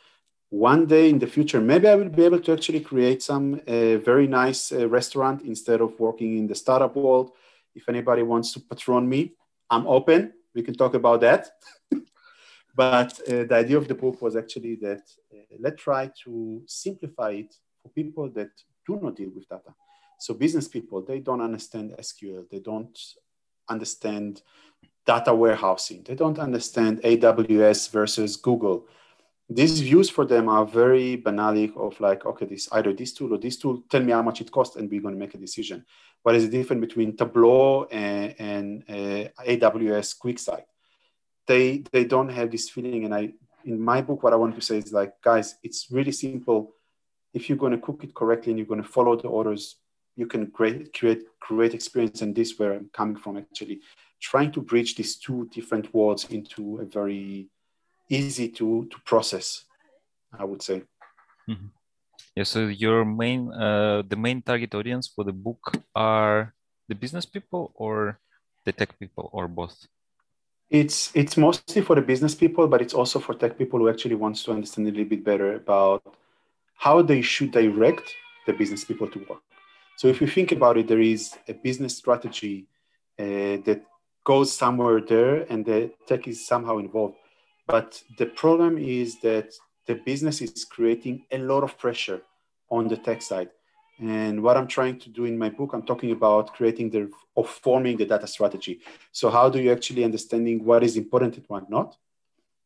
one 0.53 0.85
day 0.85 1.09
in 1.09 1.17
the 1.17 1.25
future, 1.25 1.59
maybe 1.59 1.87
I 1.87 1.95
will 1.95 2.09
be 2.09 2.25
able 2.25 2.39
to 2.41 2.53
actually 2.53 2.81
create 2.81 3.23
some 3.23 3.59
uh, 3.67 3.97
very 3.97 4.27
nice 4.27 4.71
uh, 4.71 4.87
restaurant 4.87 5.41
instead 5.41 5.81
of 5.81 5.99
working 5.99 6.37
in 6.37 6.45
the 6.45 6.53
startup 6.53 6.95
world. 6.95 7.31
If 7.73 7.89
anybody 7.89 8.21
wants 8.21 8.53
to 8.53 8.59
patron 8.59 9.09
me, 9.09 9.33
I'm 9.71 9.87
open. 9.87 10.31
We 10.53 10.61
can 10.61 10.75
talk 10.75 10.93
about 10.93 11.21
that. 11.21 11.49
but 12.75 13.19
uh, 13.21 13.45
the 13.45 13.55
idea 13.55 13.77
of 13.77 13.87
the 13.87 13.95
book 13.95 14.21
was 14.21 14.35
actually 14.35 14.75
that 14.75 15.01
uh, 15.33 15.55
let's 15.59 15.81
try 15.81 16.11
to 16.23 16.61
simplify 16.67 17.31
it 17.31 17.55
for 17.81 17.89
people 17.89 18.29
that 18.35 18.51
do 18.85 18.99
not 19.01 19.15
deal 19.15 19.31
with 19.33 19.49
data. 19.49 19.73
So 20.19 20.35
business 20.35 20.67
people, 20.67 21.01
they 21.01 21.19
don't 21.19 21.41
understand 21.41 21.95
SQL. 21.99 22.47
They 22.47 22.59
don't 22.59 22.95
understand 23.67 24.43
data 25.03 25.33
warehousing. 25.33 26.03
They 26.03 26.13
don't 26.13 26.37
understand 26.37 27.01
AWS 27.01 27.89
versus 27.89 28.35
Google 28.35 28.85
these 29.49 29.81
views 29.81 30.09
for 30.09 30.25
them 30.25 30.47
are 30.47 30.65
very 30.65 31.17
banalic 31.17 31.75
of 31.75 31.99
like, 31.99 32.25
okay, 32.25 32.45
this 32.45 32.69
either 32.71 32.93
this 32.93 33.13
tool 33.13 33.33
or 33.33 33.37
this 33.37 33.57
tool, 33.57 33.83
tell 33.89 34.01
me 34.01 34.13
how 34.13 34.21
much 34.21 34.41
it 34.41 34.51
costs 34.51 34.77
and 34.77 34.89
we're 34.89 35.01
going 35.01 35.13
to 35.13 35.19
make 35.19 35.35
a 35.35 35.37
decision. 35.37 35.85
What 36.21 36.35
is 36.35 36.49
the 36.49 36.57
difference 36.57 36.81
between 36.81 37.17
Tableau 37.17 37.83
and, 37.85 38.35
and 38.39 38.83
uh, 38.87 39.43
AWS 39.45 40.17
QuickSight? 40.17 40.63
They, 41.45 41.83
they 41.91 42.05
don't 42.05 42.29
have 42.29 42.49
this 42.49 42.69
feeling. 42.69 43.03
And 43.03 43.13
I, 43.13 43.33
in 43.65 43.79
my 43.79 44.01
book, 44.01 44.23
what 44.23 44.31
I 44.31 44.37
want 44.37 44.55
to 44.55 44.61
say 44.61 44.77
is 44.77 44.93
like, 44.93 45.21
guys, 45.21 45.55
it's 45.61 45.87
really 45.91 46.13
simple. 46.13 46.75
If 47.33 47.49
you're 47.49 47.57
going 47.57 47.73
to 47.73 47.79
cook 47.79 48.03
it 48.03 48.15
correctly 48.15 48.51
and 48.51 48.59
you're 48.59 48.67
going 48.67 48.81
to 48.81 48.87
follow 48.87 49.17
the 49.17 49.27
orders, 49.27 49.75
you 50.15 50.27
can 50.27 50.51
create, 50.51 50.93
create 50.93 51.23
great 51.41 51.73
experience. 51.73 52.21
And 52.21 52.33
this 52.33 52.57
where 52.57 52.73
I'm 52.73 52.89
coming 52.93 53.17
from 53.17 53.37
actually 53.37 53.81
trying 54.21 54.53
to 54.53 54.61
bridge 54.61 54.95
these 54.95 55.17
two 55.17 55.49
different 55.51 55.93
worlds 55.93 56.25
into 56.29 56.79
a 56.79 56.85
very 56.85 57.49
easy 58.09 58.49
to 58.49 58.85
to 58.91 58.97
process 59.05 59.65
i 60.37 60.43
would 60.43 60.61
say. 60.61 60.81
Mm-hmm. 61.49 61.69
yeah 62.35 62.43
so 62.43 62.67
your 62.67 63.05
main 63.05 63.51
uh, 63.51 64.01
the 64.07 64.15
main 64.15 64.41
target 64.41 64.73
audience 64.75 65.07
for 65.07 65.23
the 65.23 65.33
book 65.33 65.77
are 65.95 66.53
the 66.87 66.95
business 66.95 67.25
people 67.25 67.71
or 67.75 68.19
the 68.65 68.71
tech 68.71 68.97
people 68.99 69.29
or 69.33 69.47
both? 69.47 69.87
It's 70.69 71.11
it's 71.13 71.37
mostly 71.37 71.81
for 71.81 71.95
the 71.95 72.01
business 72.01 72.35
people 72.35 72.67
but 72.67 72.81
it's 72.81 72.93
also 72.93 73.19
for 73.19 73.33
tech 73.33 73.57
people 73.57 73.79
who 73.79 73.89
actually 73.89 74.15
wants 74.15 74.43
to 74.43 74.51
understand 74.51 74.87
a 74.87 74.91
little 74.91 75.05
bit 75.05 75.23
better 75.23 75.55
about 75.55 76.03
how 76.75 77.01
they 77.01 77.21
should 77.21 77.51
direct 77.51 78.15
the 78.47 78.53
business 78.53 78.83
people 78.83 79.07
to 79.07 79.19
work. 79.29 79.43
So 79.97 80.07
if 80.07 80.19
you 80.21 80.27
think 80.27 80.51
about 80.51 80.77
it 80.77 80.87
there 80.87 81.01
is 81.01 81.35
a 81.47 81.53
business 81.53 81.97
strategy 81.97 82.67
uh, 83.19 83.57
that 83.67 83.83
goes 84.23 84.51
somewhere 84.51 85.01
there 85.01 85.45
and 85.51 85.65
the 85.65 85.91
tech 86.07 86.27
is 86.27 86.47
somehow 86.47 86.77
involved 86.79 87.17
but 87.67 88.01
the 88.17 88.25
problem 88.25 88.77
is 88.77 89.19
that 89.21 89.53
the 89.85 89.95
business 89.95 90.41
is 90.41 90.65
creating 90.65 91.25
a 91.31 91.37
lot 91.37 91.63
of 91.63 91.77
pressure 91.77 92.21
on 92.69 92.87
the 92.87 92.97
tech 92.97 93.21
side. 93.21 93.49
And 93.99 94.41
what 94.41 94.57
I'm 94.57 94.67
trying 94.67 94.99
to 94.99 95.09
do 95.09 95.25
in 95.25 95.37
my 95.37 95.49
book, 95.49 95.71
I'm 95.73 95.83
talking 95.85 96.11
about 96.11 96.53
creating 96.53 96.89
the 96.89 97.11
or 97.35 97.45
forming 97.45 97.97
the 97.97 98.05
data 98.05 98.27
strategy. 98.27 98.79
So 99.11 99.29
how 99.29 99.49
do 99.49 99.61
you 99.61 99.71
actually 99.71 100.03
understanding 100.03 100.63
what 100.63 100.83
is 100.83 100.97
important 100.97 101.37
and 101.37 101.45
what 101.47 101.69
not, 101.69 101.97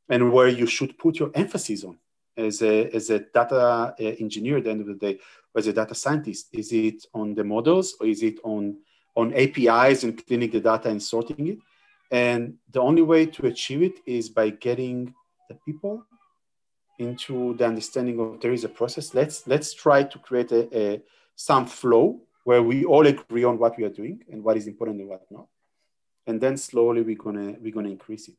and 0.10 0.32
where 0.32 0.48
you 0.48 0.66
should 0.66 0.98
put 0.98 1.20
your 1.20 1.32
emphasis 1.36 1.84
on 1.84 1.98
as 2.38 2.62
a 2.62 2.90
as 2.96 3.10
a 3.10 3.20
data 3.20 3.56
uh, 3.56 3.94
engineer 4.00 4.58
at 4.58 4.64
the 4.64 4.72
end 4.72 4.82
of 4.82 4.88
the 4.88 4.94
day, 4.96 5.20
or 5.54 5.60
as 5.60 5.68
a 5.68 5.74
data 5.74 5.94
scientist? 5.94 6.48
Is 6.54 6.72
it 6.72 7.06
on 7.14 7.36
the 7.36 7.44
models 7.44 7.96
or 8.00 8.08
is 8.08 8.24
it 8.24 8.40
on 8.44 8.78
on 9.16 9.34
APIs 9.34 10.04
and 10.04 10.26
cleaning 10.26 10.52
the 10.52 10.62
data 10.62 10.90
and 10.90 11.02
sorting 11.02 11.48
it? 11.48 11.60
And 12.12 12.56
the 12.72 12.82
only 12.82 13.02
way 13.02 13.26
to 13.26 13.48
achieve 13.48 13.84
it 13.84 14.00
is 14.06 14.30
by 14.30 14.50
getting 14.52 15.14
the 15.50 15.56
people 15.66 16.06
into 17.00 17.56
the 17.56 17.66
understanding 17.66 18.20
of 18.20 18.40
there 18.42 18.54
is 18.54 18.64
a 18.64 18.70
process. 18.70 19.14
Let's 19.14 19.46
let's 19.48 19.74
try 19.74 20.04
to 20.04 20.20
create 20.20 20.52
a, 20.52 20.78
a 20.78 21.02
some 21.36 21.66
flow 21.66 22.22
where 22.44 22.64
we 22.64 22.86
all 22.86 23.06
agree 23.06 23.44
on 23.44 23.60
what 23.60 23.78
we 23.78 23.84
are 23.84 23.90
doing 23.90 24.24
and 24.32 24.44
what 24.44 24.58
is 24.58 24.68
important 24.68 25.00
and 25.00 25.10
what 25.10 25.30
not. 25.30 25.48
And 26.26 26.42
then 26.42 26.58
slowly 26.58 27.02
we're 27.02 27.16
gonna 27.16 27.56
we're 27.62 27.74
gonna 27.74 27.90
increase 27.90 28.28
it. 28.30 28.36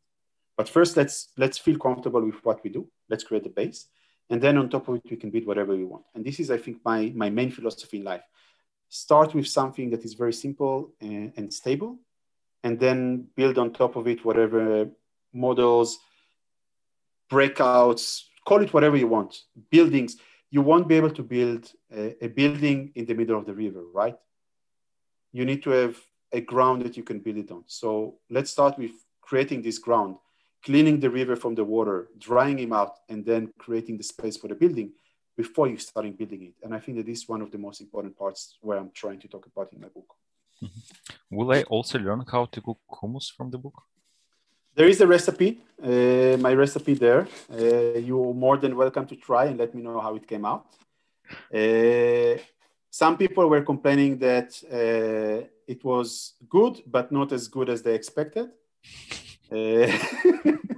But 0.56 0.68
first 0.68 0.96
let's 0.96 1.28
let's 1.36 1.58
feel 1.58 1.78
comfortable 1.78 2.24
with 2.24 2.42
what 2.44 2.64
we 2.64 2.70
do. 2.70 2.88
Let's 3.08 3.24
create 3.24 3.46
a 3.46 3.50
base. 3.50 3.88
And 4.30 4.42
then 4.42 4.58
on 4.58 4.68
top 4.68 4.88
of 4.88 4.96
it, 4.96 5.10
we 5.10 5.16
can 5.16 5.30
build 5.30 5.46
whatever 5.46 5.74
we 5.74 5.84
want. 5.84 6.04
And 6.14 6.24
this 6.24 6.38
is, 6.38 6.50
I 6.50 6.58
think, 6.58 6.78
my, 6.84 7.12
my 7.14 7.30
main 7.30 7.50
philosophy 7.50 7.98
in 7.98 8.04
life. 8.04 8.22
Start 8.90 9.34
with 9.34 9.46
something 9.46 9.90
that 9.90 10.04
is 10.04 10.14
very 10.14 10.32
simple 10.32 10.92
and, 11.00 11.32
and 11.36 11.52
stable 11.52 11.98
and 12.64 12.78
then 12.78 13.26
build 13.36 13.58
on 13.58 13.72
top 13.72 13.96
of 13.96 14.06
it 14.06 14.24
whatever 14.24 14.88
models, 15.32 15.98
breakouts, 17.30 18.24
call 18.44 18.62
it 18.62 18.72
whatever 18.72 18.96
you 18.96 19.06
want, 19.06 19.42
buildings. 19.70 20.16
You 20.50 20.62
won't 20.62 20.88
be 20.88 20.96
able 20.96 21.10
to 21.10 21.22
build 21.22 21.70
a, 21.94 22.24
a, 22.24 22.28
building 22.28 22.90
in 22.94 23.04
the 23.04 23.14
middle 23.14 23.38
of 23.38 23.44
the 23.44 23.52
river, 23.52 23.82
right? 23.92 24.16
You 25.32 25.44
need 25.44 25.62
to 25.64 25.70
have 25.70 25.96
a 26.32 26.40
ground 26.40 26.82
that 26.82 26.96
you 26.96 27.02
can 27.02 27.18
build 27.20 27.36
it 27.36 27.50
on. 27.50 27.64
So 27.66 28.16
let's 28.30 28.50
start 28.50 28.78
with 28.78 28.92
creating 29.20 29.60
this 29.60 29.78
ground, 29.78 30.16
cleaning 30.64 31.00
the 31.00 31.10
river 31.10 31.36
from 31.36 31.54
the 31.54 31.64
water, 31.64 32.08
drying 32.18 32.58
him 32.58 32.72
out, 32.72 32.94
and 33.10 33.24
then 33.24 33.52
creating 33.58 33.98
the 33.98 34.04
space 34.04 34.38
for 34.38 34.48
the 34.48 34.54
building 34.54 34.92
before 35.36 35.68
you 35.68 35.76
starting 35.76 36.14
building 36.14 36.42
it. 36.42 36.54
And 36.62 36.74
I 36.74 36.80
think 36.80 36.96
that 36.96 37.06
this 37.06 37.20
is 37.20 37.28
one 37.28 37.42
of 37.42 37.50
the 37.50 37.58
most 37.58 37.80
important 37.80 38.16
parts 38.16 38.56
where 38.62 38.78
I'm 38.78 38.90
trying 38.92 39.20
to 39.20 39.28
talk 39.28 39.46
about 39.46 39.72
in 39.72 39.80
my 39.80 39.88
book. 39.88 40.14
Mm-hmm. 40.62 41.14
Will 41.30 41.52
I 41.52 41.62
also 41.64 41.98
learn 41.98 42.24
how 42.30 42.46
to 42.46 42.60
cook 42.60 42.78
hummus 42.90 43.30
from 43.36 43.50
the 43.50 43.58
book? 43.58 43.82
There 44.74 44.88
is 44.88 45.00
a 45.00 45.06
recipe, 45.06 45.60
uh, 45.82 46.36
my 46.38 46.54
recipe 46.54 46.94
there. 46.94 47.26
Uh, 47.52 47.98
you're 47.98 48.32
more 48.32 48.56
than 48.56 48.76
welcome 48.76 49.06
to 49.06 49.16
try 49.16 49.46
and 49.46 49.58
let 49.58 49.74
me 49.74 49.82
know 49.82 50.00
how 50.00 50.14
it 50.14 50.26
came 50.26 50.44
out. 50.44 50.66
Uh, 51.52 52.38
some 52.90 53.16
people 53.18 53.48
were 53.48 53.62
complaining 53.62 54.18
that 54.18 54.50
uh, 54.72 55.46
it 55.66 55.84
was 55.84 56.34
good, 56.48 56.82
but 56.86 57.12
not 57.12 57.32
as 57.32 57.48
good 57.48 57.68
as 57.68 57.82
they 57.82 57.94
expected. 57.94 58.48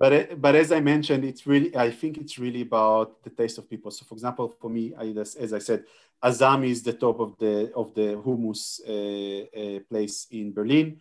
But 0.00 0.40
but 0.40 0.54
as 0.54 0.72
I 0.72 0.80
mentioned, 0.80 1.26
it's 1.26 1.46
really 1.46 1.76
I 1.76 1.90
think 1.90 2.16
it's 2.16 2.38
really 2.38 2.62
about 2.62 3.22
the 3.22 3.28
taste 3.28 3.58
of 3.58 3.68
people. 3.68 3.90
So, 3.90 4.06
for 4.06 4.14
example, 4.14 4.48
for 4.48 4.70
me, 4.70 4.94
I, 4.98 5.08
as 5.44 5.52
I 5.52 5.58
said, 5.58 5.84
Azami 6.24 6.70
is 6.70 6.82
the 6.82 6.94
top 6.94 7.20
of 7.20 7.36
the 7.36 7.70
of 7.74 7.94
the 7.94 8.16
hummus 8.24 8.80
uh, 8.80 9.44
uh, 9.60 9.80
place 9.90 10.26
in 10.30 10.54
Berlin. 10.54 10.98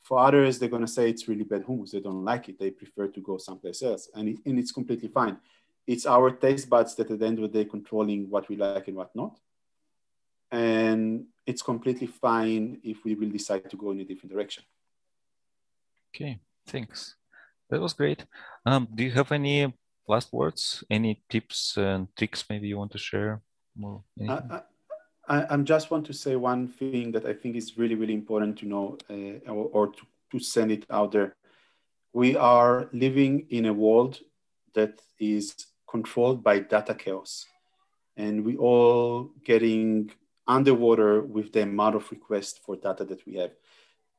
For 0.00 0.20
others, 0.20 0.60
they're 0.60 0.68
gonna 0.68 0.86
say 0.86 1.10
it's 1.10 1.26
really 1.26 1.42
bad 1.42 1.64
hummus. 1.66 1.90
They 1.90 1.98
don't 1.98 2.24
like 2.24 2.48
it. 2.48 2.56
They 2.56 2.70
prefer 2.70 3.08
to 3.08 3.20
go 3.20 3.36
someplace 3.36 3.82
else, 3.82 4.08
and 4.14 4.28
it, 4.28 4.38
and 4.46 4.60
it's 4.60 4.70
completely 4.70 5.08
fine. 5.08 5.38
It's 5.84 6.06
our 6.06 6.30
taste 6.30 6.70
buds 6.70 6.94
that 6.94 7.10
at 7.10 7.18
the 7.18 7.26
end 7.26 7.38
of 7.40 7.50
the 7.50 7.58
day 7.58 7.68
controlling 7.68 8.30
what 8.30 8.48
we 8.48 8.54
like 8.54 8.86
and 8.86 8.96
what 8.96 9.10
not, 9.16 9.40
and 10.52 11.26
it's 11.46 11.62
completely 11.62 12.06
fine 12.06 12.78
if 12.84 13.04
we 13.04 13.16
will 13.16 13.30
decide 13.30 13.68
to 13.70 13.76
go 13.76 13.90
in 13.90 13.98
a 13.98 14.04
different 14.04 14.32
direction. 14.32 14.62
Okay, 16.14 16.38
thanks. 16.64 17.16
That 17.70 17.80
was 17.80 17.92
great. 17.92 18.24
Um, 18.64 18.88
do 18.94 19.02
you 19.02 19.12
have 19.12 19.32
any 19.32 19.72
last 20.08 20.32
words? 20.32 20.84
Any 20.88 21.22
tips 21.28 21.76
and 21.76 22.08
tricks 22.16 22.44
maybe 22.48 22.68
you 22.68 22.78
want 22.78 22.92
to 22.92 22.98
share? 22.98 23.42
more? 23.76 24.02
I, 24.28 24.60
I, 25.28 25.54
I, 25.54 25.56
just 25.58 25.90
want 25.90 26.06
to 26.06 26.12
say 26.12 26.36
one 26.36 26.68
thing 26.68 27.12
that 27.12 27.26
I 27.26 27.32
think 27.32 27.56
is 27.56 27.76
really, 27.76 27.94
really 27.94 28.14
important 28.14 28.58
to 28.58 28.66
know 28.66 28.98
uh, 29.10 29.50
or, 29.50 29.68
or 29.72 29.86
to, 29.88 30.02
to 30.32 30.38
send 30.38 30.72
it 30.72 30.86
out 30.90 31.12
there. 31.12 31.36
We 32.12 32.36
are 32.36 32.88
living 32.92 33.46
in 33.50 33.66
a 33.66 33.72
world 33.72 34.18
that 34.74 35.00
is 35.18 35.54
controlled 35.88 36.42
by 36.42 36.60
data 36.60 36.94
chaos. 36.94 37.46
And 38.16 38.44
we 38.44 38.56
all 38.56 39.30
getting 39.44 40.10
underwater 40.46 41.20
with 41.20 41.52
the 41.52 41.62
amount 41.62 41.96
of 41.96 42.10
requests 42.10 42.58
for 42.58 42.76
data 42.76 43.04
that 43.04 43.26
we 43.26 43.34
have. 43.34 43.50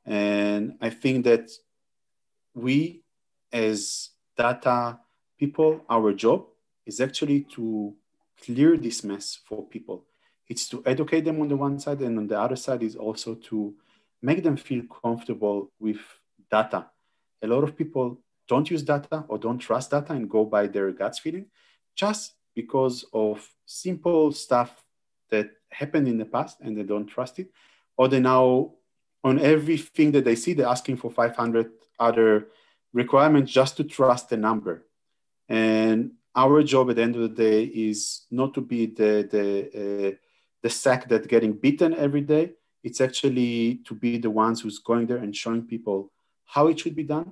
And 0.06 0.78
I 0.82 0.90
think 0.90 1.26
that 1.26 1.50
we 2.54 3.04
as 3.52 4.10
data 4.38 5.00
people, 5.40 5.82
our 5.90 6.14
job 6.14 6.46
is 6.86 7.00
actually 7.02 7.42
to 7.42 7.94
clear 8.44 8.78
this 8.78 9.04
mess 9.04 9.40
for 9.46 9.66
people. 9.66 10.06
It's 10.48 10.70
to 10.70 10.82
educate 10.86 11.26
them 11.26 11.42
on 11.42 11.48
the 11.48 11.58
one 11.58 11.80
side, 11.80 12.02
and 12.02 12.18
on 12.18 12.28
the 12.28 12.40
other 12.40 12.56
side 12.56 12.84
is 12.84 12.96
also 12.96 13.36
to 13.36 13.74
make 14.22 14.44
them 14.44 14.58
feel 14.58 14.84
comfortable 15.04 15.72
with 15.80 16.00
data. 16.50 16.88
A 17.42 17.48
lot 17.48 17.64
of 17.64 17.76
people 17.78 18.20
don't 18.48 18.70
use 18.70 18.82
data 18.82 19.26
or 19.28 19.38
don't 19.38 19.60
trust 19.60 19.92
data 19.92 20.14
and 20.14 20.30
go 20.30 20.46
by 20.46 20.68
their 20.68 20.92
guts 20.92 21.20
feeling 21.20 21.48
just 21.96 22.34
because 22.56 23.06
of 23.14 23.48
simple 23.66 24.32
stuff 24.32 24.84
that 25.30 25.52
happened 25.70 26.08
in 26.08 26.18
the 26.18 26.26
past 26.26 26.58
and 26.62 26.78
they 26.78 26.84
don't 26.84 27.08
trust 27.08 27.40
it. 27.40 27.52
Or 27.98 28.08
they 28.08 28.20
now, 28.20 28.72
on 29.24 29.40
everything 29.40 30.12
that 30.14 30.24
they 30.24 30.36
see, 30.36 30.54
they're 30.54 30.68
asking 30.68 30.98
for 30.98 31.12
500 31.12 31.70
other 32.00 32.48
requirements 32.94 33.52
just 33.52 33.78
to 33.78 33.84
trust 33.84 34.30
the 34.30 34.38
number. 34.38 34.86
And 35.50 36.12
our 36.36 36.62
job 36.64 36.90
at 36.90 36.98
the 36.98 37.04
end 37.04 37.16
of 37.16 37.22
the 37.22 37.30
day 37.30 37.64
is 37.64 38.26
not 38.32 38.54
to 38.54 38.62
be 38.62 38.88
the, 38.88 39.28
the, 39.32 40.10
uh, 40.10 40.16
the 40.62 40.70
sack 40.70 41.08
that 41.10 41.28
getting 41.28 41.54
beaten 41.54 41.94
every 41.94 42.22
day. 42.22 42.52
It's 42.84 43.02
actually 43.02 43.82
to 43.86 43.94
be 43.94 44.18
the 44.18 44.30
ones 44.30 44.62
who's 44.62 44.80
going 44.80 45.08
there 45.08 45.18
and 45.18 45.36
showing 45.36 45.64
people 45.64 46.12
how 46.46 46.68
it 46.68 46.80
should 46.80 46.96
be 46.96 47.04
done 47.04 47.32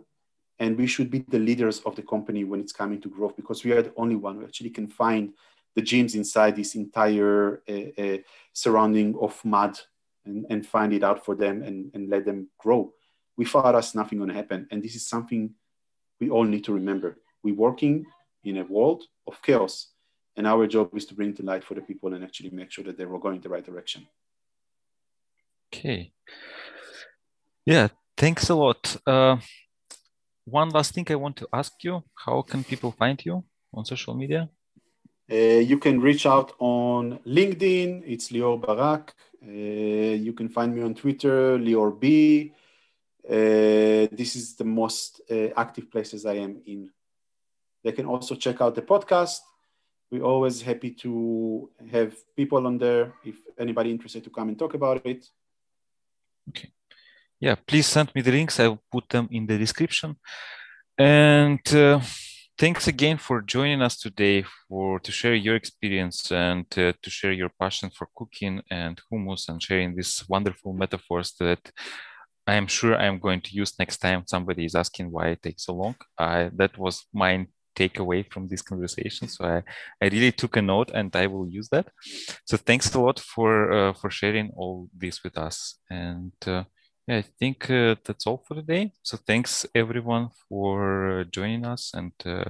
and 0.60 0.78
we 0.78 0.88
should 0.88 1.12
be 1.12 1.20
the 1.28 1.40
leaders 1.40 1.80
of 1.82 1.96
the 1.96 2.02
company 2.02 2.44
when 2.44 2.60
it's 2.60 2.72
coming 2.72 3.02
to 3.02 3.10
growth 3.10 3.36
because 3.36 3.64
we 3.64 3.72
are 3.72 3.82
the 3.82 3.94
only 3.98 4.16
one 4.16 4.36
who 4.36 4.44
actually 4.44 4.70
can 4.70 4.88
find 4.88 5.34
the 5.76 5.82
gems 5.82 6.16
inside 6.16 6.56
this 6.56 6.76
entire 6.76 7.62
uh, 7.68 8.02
uh, 8.02 8.18
surrounding 8.54 9.16
of 9.20 9.44
mud 9.44 9.78
and, 10.26 10.46
and 10.50 10.66
find 10.66 10.94
it 10.94 11.04
out 11.04 11.26
for 11.26 11.36
them 11.36 11.62
and, 11.62 11.92
and 11.94 12.10
let 12.10 12.26
them 12.26 12.48
grow 12.58 12.94
without 13.38 13.76
us 13.76 13.96
nothing 13.96 14.18
going 14.20 14.30
to 14.30 14.36
happen 14.36 14.68
and 14.72 14.82
this 14.84 14.96
is 14.96 15.08
something 15.08 15.54
we 16.20 16.30
all 16.30 16.44
need 16.44 16.64
to 16.64 16.74
remember 16.74 17.18
we're 17.44 17.54
working 17.54 18.06
in 18.44 18.58
a 18.58 18.64
world 18.64 19.04
of 19.28 19.42
chaos 19.42 19.92
and 20.38 20.46
our 20.46 20.68
job 20.68 20.90
is 20.96 21.06
to 21.06 21.16
bring 21.16 21.34
the 21.34 21.44
light 21.44 21.64
for 21.64 21.76
the 21.76 21.82
people 21.82 22.14
and 22.14 22.24
actually 22.24 22.50
make 22.50 22.72
sure 22.72 22.84
that 22.84 22.98
they're 22.98 23.20
going 23.20 23.42
the 23.42 23.50
right 23.50 23.66
direction 23.66 24.08
okay 25.74 26.12
yeah 27.66 27.88
thanks 28.18 28.50
a 28.50 28.56
lot 28.56 28.98
uh, 29.08 29.38
one 30.46 30.70
last 30.70 30.94
thing 30.94 31.06
I 31.10 31.16
want 31.16 31.38
to 31.38 31.48
ask 31.52 31.74
you: 31.84 32.04
How 32.14 32.44
can 32.44 32.64
people 32.64 32.92
find 32.92 33.20
you 33.26 33.44
on 33.74 33.84
social 33.84 34.14
media? 34.14 34.48
Uh, 35.32 35.62
you 35.72 35.80
can 35.80 36.00
reach 36.00 36.28
out 36.28 36.54
on 36.60 37.20
LinkedIn. 37.26 38.04
It's 38.06 38.30
Lior 38.30 38.62
Barak. 38.62 39.14
Uh, 39.42 39.50
you 39.50 40.34
can 40.34 40.50
find 40.50 40.76
me 40.76 40.84
on 40.84 40.94
Twitter, 40.94 41.58
Lior 41.58 42.00
B. 42.00 42.54
Uh, 43.28 44.08
this 44.12 44.36
is 44.36 44.56
the 44.56 44.64
most 44.64 45.22
uh, 45.32 45.50
active 45.58 45.90
places 45.90 46.26
I 46.26 46.36
am 46.36 46.62
in. 46.66 46.90
They 47.84 47.92
can 47.92 48.06
also 48.06 48.36
check 48.36 48.62
out 48.62 48.76
the 48.76 48.82
podcast. 48.82 49.40
We're 50.12 50.24
always 50.24 50.62
happy 50.62 50.92
to 50.92 51.70
have 51.92 52.16
people 52.36 52.66
on 52.68 52.78
there 52.78 53.14
if 53.24 53.38
anybody 53.58 53.90
interested 53.90 54.24
to 54.24 54.30
come 54.30 54.50
and 54.50 54.58
talk 54.58 54.74
about 54.76 55.06
it. 55.06 55.28
Okay 56.50 56.70
yeah, 57.40 57.56
please 57.68 57.88
send 57.88 58.14
me 58.16 58.22
the 58.22 58.32
links. 58.32 58.60
I 58.60 58.68
will 58.68 58.84
put 58.92 59.10
them 59.10 59.28
in 59.32 59.46
the 59.46 59.58
description. 59.58 60.16
And 60.98 61.66
uh, 61.74 62.00
thanks 62.58 62.88
again 62.88 63.18
for 63.18 63.42
joining 63.42 63.82
us 63.82 63.98
today 63.98 64.46
for 64.68 65.00
to 65.02 65.12
share 65.12 65.36
your 65.36 65.56
experience 65.56 66.32
and 66.32 66.66
uh, 66.78 66.94
to 67.02 67.10
share 67.10 67.34
your 67.34 67.52
passion 67.60 67.90
for 67.90 68.08
cooking 68.16 68.62
and 68.72 69.02
hummus 69.12 69.50
and 69.50 69.62
sharing 69.62 69.96
these 69.96 70.24
wonderful 70.30 70.74
metaphors 70.74 71.34
that 71.40 71.72
I 72.48 72.56
am 72.56 72.68
sure 72.68 72.96
I 72.96 73.06
am 73.06 73.20
going 73.20 73.42
to 73.42 73.56
use 73.56 73.74
next 73.80 73.98
time 73.98 74.24
somebody 74.28 74.66
is 74.66 74.76
asking 74.76 75.12
why 75.12 75.30
it 75.30 75.42
takes 75.42 75.66
so 75.66 75.74
long. 75.74 75.96
I, 76.18 76.52
that 76.56 76.78
was 76.78 77.06
my 77.14 77.48
takeaway 77.76 78.26
from 78.32 78.48
this 78.48 78.62
conversation. 78.62 79.28
So 79.28 79.46
I, 79.46 79.64
I 80.02 80.10
really 80.10 80.32
took 80.32 80.56
a 80.58 80.62
note 80.62 80.92
and 80.94 81.16
I 81.16 81.28
will 81.28 81.48
use 81.48 81.70
that. 81.70 81.88
So 82.46 82.58
thanks 82.58 82.94
a 82.94 83.00
lot 83.00 83.20
for 83.20 83.72
uh, 83.72 83.94
for 83.94 84.10
sharing 84.10 84.52
all 84.56 84.90
this 84.96 85.24
with 85.24 85.38
us. 85.38 85.80
And 85.90 86.34
uh, 86.48 86.64
yeah, 87.08 87.18
I 87.18 87.26
think 87.40 87.70
uh, 87.70 87.96
that's 88.04 88.26
all 88.28 88.44
for 88.48 88.56
today. 88.56 88.94
So 89.04 89.18
thanks 89.18 89.66
everyone 89.76 90.30
for 90.48 91.26
joining 91.32 91.66
us 91.66 91.92
and 91.94 92.14
uh, 92.26 92.46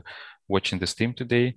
watching 0.47 0.79
the 0.79 0.87
stream 0.87 1.13
today. 1.13 1.55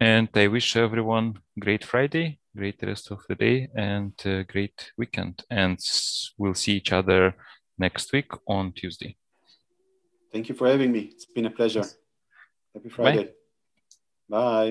And 0.00 0.28
I 0.34 0.46
wish 0.46 0.76
everyone 0.76 1.40
great 1.58 1.84
Friday, 1.84 2.38
great 2.56 2.80
rest 2.82 3.10
of 3.10 3.20
the 3.28 3.34
day, 3.34 3.68
and 3.74 4.12
uh, 4.24 4.44
great 4.44 4.92
weekend. 4.96 5.42
And 5.50 5.78
we'll 6.38 6.54
see 6.54 6.74
each 6.74 6.92
other 6.92 7.34
next 7.78 8.12
week 8.12 8.30
on 8.46 8.72
Tuesday. 8.72 9.16
Thank 10.32 10.48
you 10.48 10.54
for 10.54 10.68
having 10.68 10.92
me. 10.92 11.10
It's 11.12 11.24
been 11.24 11.46
a 11.46 11.50
pleasure. 11.50 11.84
Happy 12.74 12.88
Friday. 12.90 13.24
Bye. 14.28 14.38
Bye. 14.40 14.66